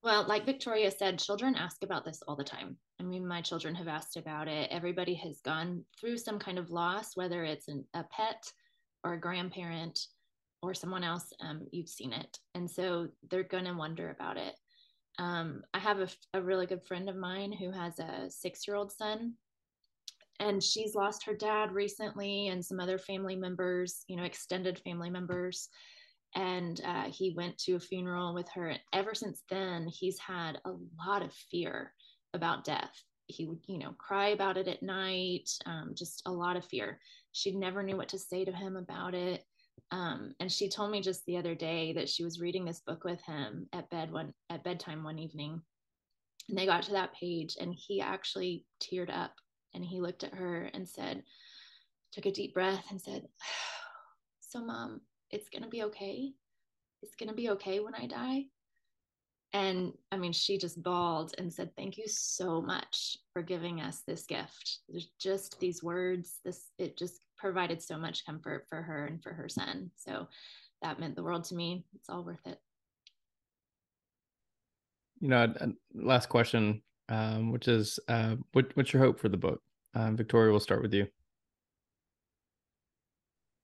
Well, 0.03 0.25
like 0.27 0.45
Victoria 0.45 0.91
said, 0.91 1.19
children 1.19 1.55
ask 1.55 1.83
about 1.83 2.05
this 2.05 2.21
all 2.27 2.35
the 2.35 2.43
time. 2.43 2.77
I 2.99 3.03
mean, 3.03 3.27
my 3.27 3.41
children 3.41 3.75
have 3.75 3.87
asked 3.87 4.15
about 4.15 4.47
it. 4.47 4.69
Everybody 4.71 5.13
has 5.15 5.41
gone 5.41 5.83
through 5.99 6.17
some 6.17 6.39
kind 6.39 6.57
of 6.57 6.69
loss, 6.69 7.15
whether 7.15 7.43
it's 7.43 7.67
an, 7.67 7.83
a 7.93 8.03
pet 8.05 8.51
or 9.03 9.13
a 9.13 9.19
grandparent 9.19 9.99
or 10.61 10.73
someone 10.73 11.03
else, 11.03 11.31
um, 11.41 11.67
you've 11.71 11.89
seen 11.89 12.13
it. 12.13 12.39
And 12.55 12.69
so 12.69 13.07
they're 13.29 13.43
going 13.43 13.65
to 13.65 13.73
wonder 13.73 14.09
about 14.09 14.37
it. 14.37 14.55
Um, 15.19 15.63
I 15.73 15.79
have 15.79 15.99
a, 15.99 16.07
a 16.33 16.41
really 16.41 16.65
good 16.65 16.83
friend 16.85 17.09
of 17.09 17.15
mine 17.15 17.51
who 17.51 17.71
has 17.71 17.99
a 17.99 18.29
six 18.29 18.67
year 18.67 18.77
old 18.77 18.91
son, 18.91 19.33
and 20.39 20.61
she's 20.61 20.95
lost 20.95 21.25
her 21.25 21.33
dad 21.33 21.71
recently 21.71 22.49
and 22.49 22.63
some 22.63 22.79
other 22.79 22.99
family 22.99 23.35
members, 23.35 24.03
you 24.07 24.15
know, 24.15 24.23
extended 24.23 24.79
family 24.79 25.09
members. 25.09 25.69
And 26.37 26.79
uh, 26.85 27.05
he 27.05 27.33
went 27.35 27.57
to 27.59 27.73
a 27.73 27.79
funeral 27.79 28.33
with 28.33 28.47
her. 28.53 28.75
Ever 28.93 29.15
since 29.15 29.41
then, 29.49 29.87
he's 29.87 30.19
had 30.19 30.59
a 30.65 30.71
lot 31.03 31.23
of 31.23 31.33
fear 31.33 31.93
about 32.33 32.63
death. 32.63 32.93
He 33.25 33.45
would, 33.45 33.59
you 33.67 33.79
know, 33.79 33.93
cry 33.97 34.29
about 34.29 34.55
it 34.55 34.67
at 34.67 34.83
night, 34.83 35.49
um, 35.65 35.93
just 35.95 36.21
a 36.27 36.31
lot 36.31 36.55
of 36.55 36.63
fear. 36.63 36.99
She 37.31 37.51
never 37.55 37.81
knew 37.81 37.97
what 37.97 38.09
to 38.09 38.19
say 38.19 38.45
to 38.45 38.51
him 38.51 38.77
about 38.77 39.15
it. 39.15 39.43
Um, 39.91 40.35
and 40.39 40.51
she 40.51 40.69
told 40.69 40.91
me 40.91 41.01
just 41.01 41.25
the 41.25 41.37
other 41.37 41.55
day 41.55 41.91
that 41.93 42.07
she 42.07 42.23
was 42.23 42.39
reading 42.39 42.65
this 42.65 42.81
book 42.85 43.03
with 43.03 43.21
him 43.23 43.67
at 43.73 43.89
bed 43.89 44.11
one 44.11 44.33
at 44.49 44.63
bedtime 44.63 45.03
one 45.03 45.17
evening 45.17 45.61
and 46.49 46.57
they 46.57 46.65
got 46.65 46.83
to 46.83 46.91
that 46.91 47.13
page 47.13 47.57
and 47.59 47.73
he 47.73 48.01
actually 48.01 48.65
teared 48.81 49.13
up 49.13 49.33
and 49.73 49.83
he 49.83 50.01
looked 50.01 50.23
at 50.23 50.33
her 50.33 50.69
and 50.73 50.87
said 50.87 51.23
took 52.11 52.25
a 52.25 52.31
deep 52.31 52.53
breath 52.53 52.85
and 52.89 53.01
said 53.01 53.23
so 54.39 54.63
mom 54.63 55.01
it's 55.31 55.49
going 55.49 55.63
to 55.63 55.69
be 55.69 55.83
okay. 55.83 56.33
It's 57.01 57.15
going 57.15 57.29
to 57.29 57.35
be 57.35 57.49
okay 57.51 57.79
when 57.79 57.95
i 57.95 58.07
die. 58.07 58.45
And 59.53 59.93
i 60.11 60.17
mean 60.17 60.33
she 60.33 60.57
just 60.57 60.81
bawled 60.83 61.33
and 61.37 61.51
said 61.51 61.75
thank 61.75 61.97
you 61.97 62.03
so 62.07 62.61
much 62.61 63.17
for 63.31 63.41
giving 63.41 63.81
us 63.81 64.03
this 64.05 64.25
gift. 64.25 64.79
There's 64.89 65.09
just 65.19 65.59
these 65.59 65.81
words 65.81 66.39
this 66.43 66.65
it 66.77 66.97
just 66.97 67.21
provided 67.37 67.81
so 67.81 67.97
much 67.97 68.25
comfort 68.25 68.65
for 68.67 68.81
her 68.81 69.05
and 69.05 69.21
for 69.21 69.33
her 69.33 69.47
son. 69.47 69.91
So 69.95 70.27
that 70.81 70.99
meant 70.99 71.15
the 71.15 71.23
world 71.23 71.45
to 71.45 71.55
me. 71.55 71.85
It's 71.95 72.09
all 72.09 72.23
worth 72.23 72.45
it. 72.45 72.59
You 75.19 75.29
know 75.29 75.53
last 75.93 76.29
question 76.29 76.81
um, 77.09 77.51
which 77.53 77.69
is 77.69 77.99
uh, 78.09 78.35
what, 78.51 78.75
what's 78.75 78.91
your 78.91 79.01
hope 79.01 79.17
for 79.17 79.29
the 79.29 79.37
book? 79.37 79.61
Um, 79.93 80.17
victoria 80.17 80.51
we'll 80.51 80.59
start 80.59 80.81
with 80.81 80.93
you 80.93 81.07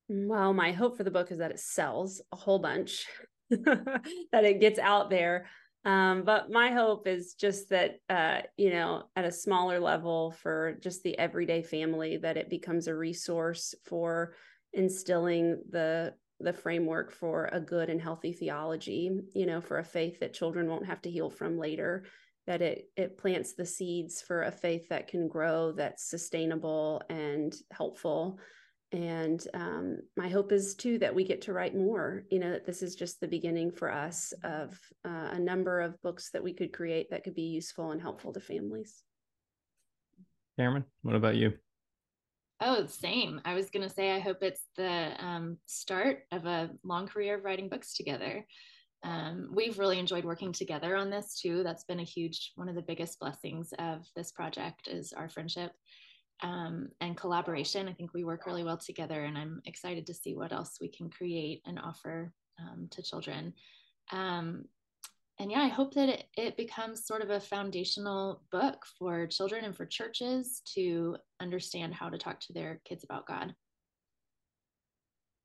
well 0.10 0.54
my 0.54 0.72
hope 0.72 0.97
for 0.97 1.04
the 1.04 1.12
book 1.12 1.32
is 1.32 1.38
that 1.38 1.51
it 1.51 1.60
sells 1.60 2.22
a 2.32 2.36
whole 2.36 2.60
bunch 2.60 3.06
that 3.49 4.43
it 4.43 4.60
gets 4.60 4.80
out 4.80 5.10
there. 5.10 5.47
Um, 5.86 6.24
but 6.24 6.49
my 6.49 6.72
hope 6.72 7.08
is 7.08 7.34
just 7.34 7.70
that, 7.70 7.99
uh, 8.10 8.41
you 8.56 8.70
know, 8.70 9.04
at 9.16 9.26
a 9.26 9.32
smaller 9.32 9.80
level 9.80 10.32
for 10.32 10.78
just 10.82 11.04
the 11.04 11.18
everyday 11.20 11.62
family, 11.62 12.18
that 12.18 12.38
it 12.38 12.49
becomes 12.49 12.88
a 12.88 12.95
resource 12.95 13.76
for 13.86 14.36
instilling 14.72 15.62
the 15.70 16.14
the 16.39 16.54
framework 16.54 17.12
for 17.12 17.49
a 17.54 17.60
good 17.60 17.89
and 17.89 18.01
healthy 18.01 18.34
theology, 18.34 19.12
you 19.34 19.45
know, 19.45 19.62
for 19.62 19.78
a 19.78 19.84
faith 19.84 20.20
that 20.20 20.34
children 20.34 20.68
won't 20.68 20.86
have 20.86 21.01
to 21.01 21.12
heal 21.12 21.30
from 21.30 21.58
later, 21.58 22.06
that 22.47 22.62
it 22.62 22.86
it 22.95 23.18
plants 23.18 23.54
the 23.54 23.66
seeds 23.66 24.22
for 24.22 24.43
a 24.43 24.51
faith 24.51 24.88
that 24.89 25.08
can 25.08 25.28
grow, 25.28 25.74
that's 25.74 26.10
sustainable 26.10 27.01
and 27.10 27.54
helpful 27.72 28.39
and 28.94 29.48
um, 29.56 29.98
my 30.16 30.30
hope 30.30 30.52
is 30.52 30.76
too 30.76 31.00
that 31.00 31.14
we 31.14 31.26
get 31.26 31.41
to 31.41 31.54
write 31.54 31.76
more 31.76 32.24
you 32.30 32.39
know 32.39 32.52
that 32.52 32.66
this 32.66 32.84
is 32.84 32.96
just 32.96 33.20
the 33.20 33.28
beginning 33.28 33.72
for 33.72 33.91
us 33.91 34.32
of 34.44 34.80
uh, 35.06 35.30
a 35.32 35.39
number 35.39 35.82
of 35.82 36.02
books 36.04 36.30
that 36.32 36.44
we 36.44 36.54
could 36.54 36.72
create 36.72 37.10
that 37.10 37.24
could 37.24 37.36
be 37.36 37.41
useful 37.41 37.91
and 37.91 38.02
helpful 38.02 38.32
to 38.32 38.39
families. 38.39 39.04
Cameron 40.58 40.86
what 41.02 41.16
about 41.16 41.36
you? 41.36 41.54
Oh 42.62 42.86
same. 42.86 43.41
I 43.44 43.56
was 43.56 43.72
going 43.72 43.88
to 43.88 43.94
say 43.94 44.12
i 44.12 44.20
hope 44.20 44.38
it's 44.41 44.68
the 44.78 45.14
um, 45.20 45.58
start 45.66 46.20
of 46.32 46.46
a 46.46 46.70
long 46.84 47.08
career 47.08 47.38
of 47.38 47.44
writing 47.44 47.68
books 47.68 47.96
together. 47.96 48.46
Um, 49.04 49.50
we've 49.52 49.80
really 49.80 50.00
enjoyed 50.00 50.24
working 50.24 50.54
together 50.54 50.96
on 50.96 51.10
this 51.10 51.38
too. 51.41 51.64
That's 51.64 51.84
been 51.84 52.00
a 52.00 52.04
huge 52.04 52.54
one 52.56 52.70
of 52.70 52.76
the 52.76 52.82
biggest 52.82 53.20
blessings 53.20 53.74
of 53.80 54.06
this 54.16 54.32
project 54.32 54.88
is 54.88 55.12
our 55.14 55.30
friendship 55.30 55.72
um, 56.44 56.89
and 57.02 57.18
collaboration. 57.18 57.88
I 57.88 57.94
think 57.94 58.14
we 58.14 58.24
work 58.24 58.46
really 58.46 58.64
well 58.64 58.78
together, 58.78 59.24
and 59.24 59.38
I'm 59.38 59.62
excited 59.66 60.06
to 60.08 60.14
see 60.14 60.36
what 60.36 60.52
else 60.52 60.78
we 60.80 60.89
can 60.89 61.10
create 61.10 61.62
and 61.66 61.80
offer 61.80 62.32
um, 62.60 62.88
to 62.91 63.02
children. 63.02 63.54
Um, 64.12 64.66
and 65.39 65.50
yeah, 65.50 65.62
I 65.62 65.68
hope 65.68 65.94
that 65.96 66.10
it, 66.10 66.26
it 66.38 66.58
becomes 66.58 67.08
sort 67.08 67.24
of 67.24 67.32
a 67.32 67.39
foundational 67.39 68.44
book 68.52 68.86
for 69.00 69.26
children 69.26 69.66
and 69.66 69.76
for 69.76 69.86
churches 69.86 70.62
to 70.76 71.18
understand 71.41 71.94
how 71.96 72.10
to 72.10 72.18
talk 72.18 72.39
to 72.41 72.54
their 72.54 72.82
kids 72.86 73.04
about 73.04 73.26
God. 73.26 73.56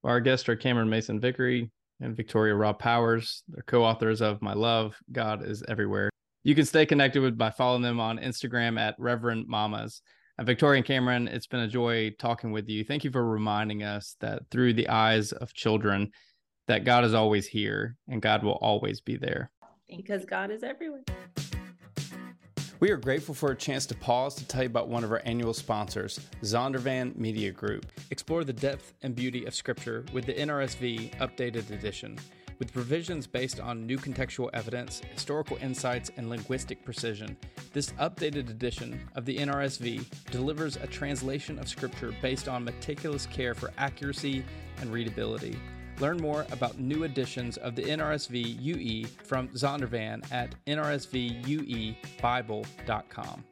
Our 0.05 0.21
guests 0.21 0.49
are 0.49 0.57
Cameron 0.57 0.91
Mason 0.91 1.21
Vickrey 1.21 1.71
and 2.01 2.17
Victoria 2.17 2.55
Robb 2.55 2.79
Powers. 2.79 3.45
They're 3.49 3.65
co 3.67 3.83
authors 3.83 4.21
of 4.21 4.43
My 4.43 4.53
Love, 4.53 4.97
God 5.11 5.45
is 5.45 5.63
Everywhere. 5.69 6.11
You 6.45 6.55
can 6.55 6.67
stay 6.67 6.87
connected 6.87 7.21
with 7.21 7.39
by 7.39 7.51
following 7.51 7.83
them 7.83 7.99
on 7.99 8.19
Instagram 8.19 8.79
at 8.79 8.95
Reverend 8.99 9.47
Mamas. 9.49 10.03
Uh, 10.39 10.45
Victoria 10.45 10.79
and 10.79 10.87
Cameron, 10.87 11.29
it's 11.29 11.47
been 11.47 11.61
a 11.61 11.69
joy 11.69 12.11
talking 12.19 12.53
with 12.53 12.69
you. 12.69 12.85
Thank 12.85 13.05
you 13.05 13.11
for 13.11 13.25
reminding 13.25 13.83
us 13.83 14.17
that 14.21 14.43
through 14.51 14.75
the 14.75 14.89
eyes 14.89 15.33
of 15.33 15.53
children, 15.53 16.13
that 16.69 16.85
God 16.85 17.05
is 17.05 17.15
always 17.15 17.47
here 17.47 17.97
and 18.09 18.23
God 18.23 18.45
will 18.45 18.59
always 18.61 19.01
be 19.01 19.17
there. 19.17 19.51
Because 19.89 20.25
God 20.25 20.51
is 20.51 20.63
everywhere. 20.63 21.03
We 22.81 22.93
are 22.93 22.97
grateful 22.97 23.35
for 23.35 23.51
a 23.51 23.57
chance 23.57 23.87
to 23.87 23.97
pause 23.97 24.37
to 24.37 24.47
tell 24.47 24.63
you 24.63 24.69
about 24.69 24.89
one 24.89 25.03
of 25.03 25.11
our 25.11 25.21
annual 25.25 25.53
sponsors, 25.53 26.21
Zondervan 26.43 27.17
Media 27.17 27.51
Group. 27.51 27.87
Explore 28.13 28.45
the 28.45 28.53
depth 28.53 28.93
and 29.03 29.17
beauty 29.17 29.47
of 29.47 29.55
Scripture 29.55 30.05
with 30.13 30.27
the 30.27 30.35
NRSV 30.35 31.17
Updated 31.17 31.73
Edition. 31.73 32.17
With 32.59 32.73
provisions 32.73 33.29
based 33.29 33.61
on 33.61 33.87
new 33.87 33.99
contextual 33.99 34.51
evidence, 34.53 35.01
historical 35.13 35.57
insights, 35.59 36.11
and 36.17 36.29
linguistic 36.29 36.85
precision, 36.85 37.37
this 37.73 37.93
updated 37.93 38.51
edition 38.51 39.01
of 39.15 39.25
the 39.25 39.39
NRSV 39.39 40.05
delivers 40.33 40.75
a 40.77 40.89
translation 40.89 41.61
of 41.61 41.69
Scripture 41.69 42.13
based 42.21 42.49
on 42.49 42.65
meticulous 42.65 43.27
care 43.27 43.55
for 43.55 43.71
accuracy 43.79 44.45
and 44.81 44.93
readability. 44.93 45.57
Learn 46.01 46.17
more 46.17 46.47
about 46.51 46.81
new 46.81 47.05
editions 47.05 47.59
of 47.59 47.77
the 47.77 47.83
NRSV 47.83 48.61
UE 48.61 49.07
from 49.25 49.47
Zondervan 49.49 50.25
at 50.33 50.55
nrsvuebible.com. 50.67 53.45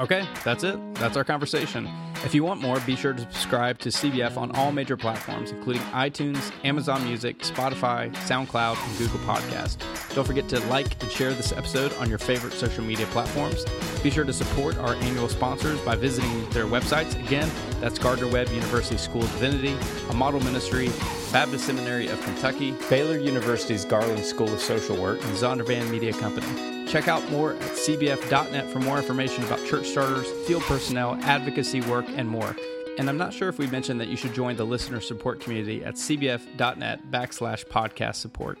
Okay, 0.00 0.26
that's 0.44 0.64
it. 0.64 0.94
That's 0.94 1.16
our 1.16 1.24
conversation. 1.24 1.88
If 2.24 2.34
you 2.36 2.44
want 2.44 2.60
more, 2.60 2.78
be 2.80 2.94
sure 2.94 3.12
to 3.12 3.20
subscribe 3.20 3.80
to 3.80 3.88
CBF 3.88 4.36
on 4.36 4.52
all 4.52 4.70
major 4.70 4.96
platforms, 4.96 5.50
including 5.50 5.82
iTunes, 5.90 6.52
Amazon 6.64 7.02
Music, 7.02 7.40
Spotify, 7.40 8.14
SoundCloud, 8.14 8.78
and 8.86 8.98
Google 8.98 9.18
Podcast. 9.26 9.78
Don't 10.14 10.24
forget 10.24 10.48
to 10.50 10.60
like 10.68 11.02
and 11.02 11.10
share 11.10 11.32
this 11.32 11.50
episode 11.50 11.92
on 11.94 12.08
your 12.08 12.18
favorite 12.18 12.52
social 12.52 12.84
media 12.84 13.06
platforms. 13.06 13.64
Be 14.04 14.10
sure 14.10 14.24
to 14.24 14.32
support 14.32 14.78
our 14.78 14.94
annual 14.94 15.28
sponsors 15.28 15.80
by 15.80 15.96
visiting 15.96 16.48
their 16.50 16.66
websites. 16.66 17.18
Again, 17.26 17.50
that's 17.80 17.98
Gardner 17.98 18.28
Webb 18.28 18.48
University 18.50 18.98
School 18.98 19.24
of 19.24 19.32
Divinity, 19.32 19.76
a 20.08 20.14
model 20.14 20.40
ministry, 20.40 20.90
Baptist 21.32 21.66
Seminary 21.66 22.06
of 22.06 22.20
Kentucky, 22.22 22.70
Baylor 22.88 23.18
University's 23.18 23.84
Garland 23.84 24.24
School 24.24 24.52
of 24.52 24.60
Social 24.60 24.96
Work, 24.96 25.20
and 25.24 25.34
Zondervan 25.36 25.90
Media 25.90 26.12
Company. 26.12 26.71
Check 26.88 27.08
out 27.08 27.28
more 27.30 27.54
at 27.54 27.60
cbf.net 27.60 28.70
for 28.70 28.80
more 28.80 28.98
information 28.98 29.44
about 29.44 29.64
church 29.66 29.86
starters, 29.88 30.30
field 30.46 30.62
personnel, 30.64 31.18
advocacy 31.22 31.80
work, 31.82 32.06
and 32.08 32.28
more. 32.28 32.54
And 32.98 33.08
I'm 33.08 33.16
not 33.16 33.32
sure 33.32 33.48
if 33.48 33.58
we 33.58 33.66
mentioned 33.68 34.00
that 34.00 34.08
you 34.08 34.16
should 34.16 34.34
join 34.34 34.56
the 34.56 34.66
listener 34.66 35.00
support 35.00 35.40
community 35.40 35.84
at 35.84 35.94
cbf.net 35.94 37.10
backslash 37.10 37.64
podcast 37.66 38.16
support. 38.16 38.58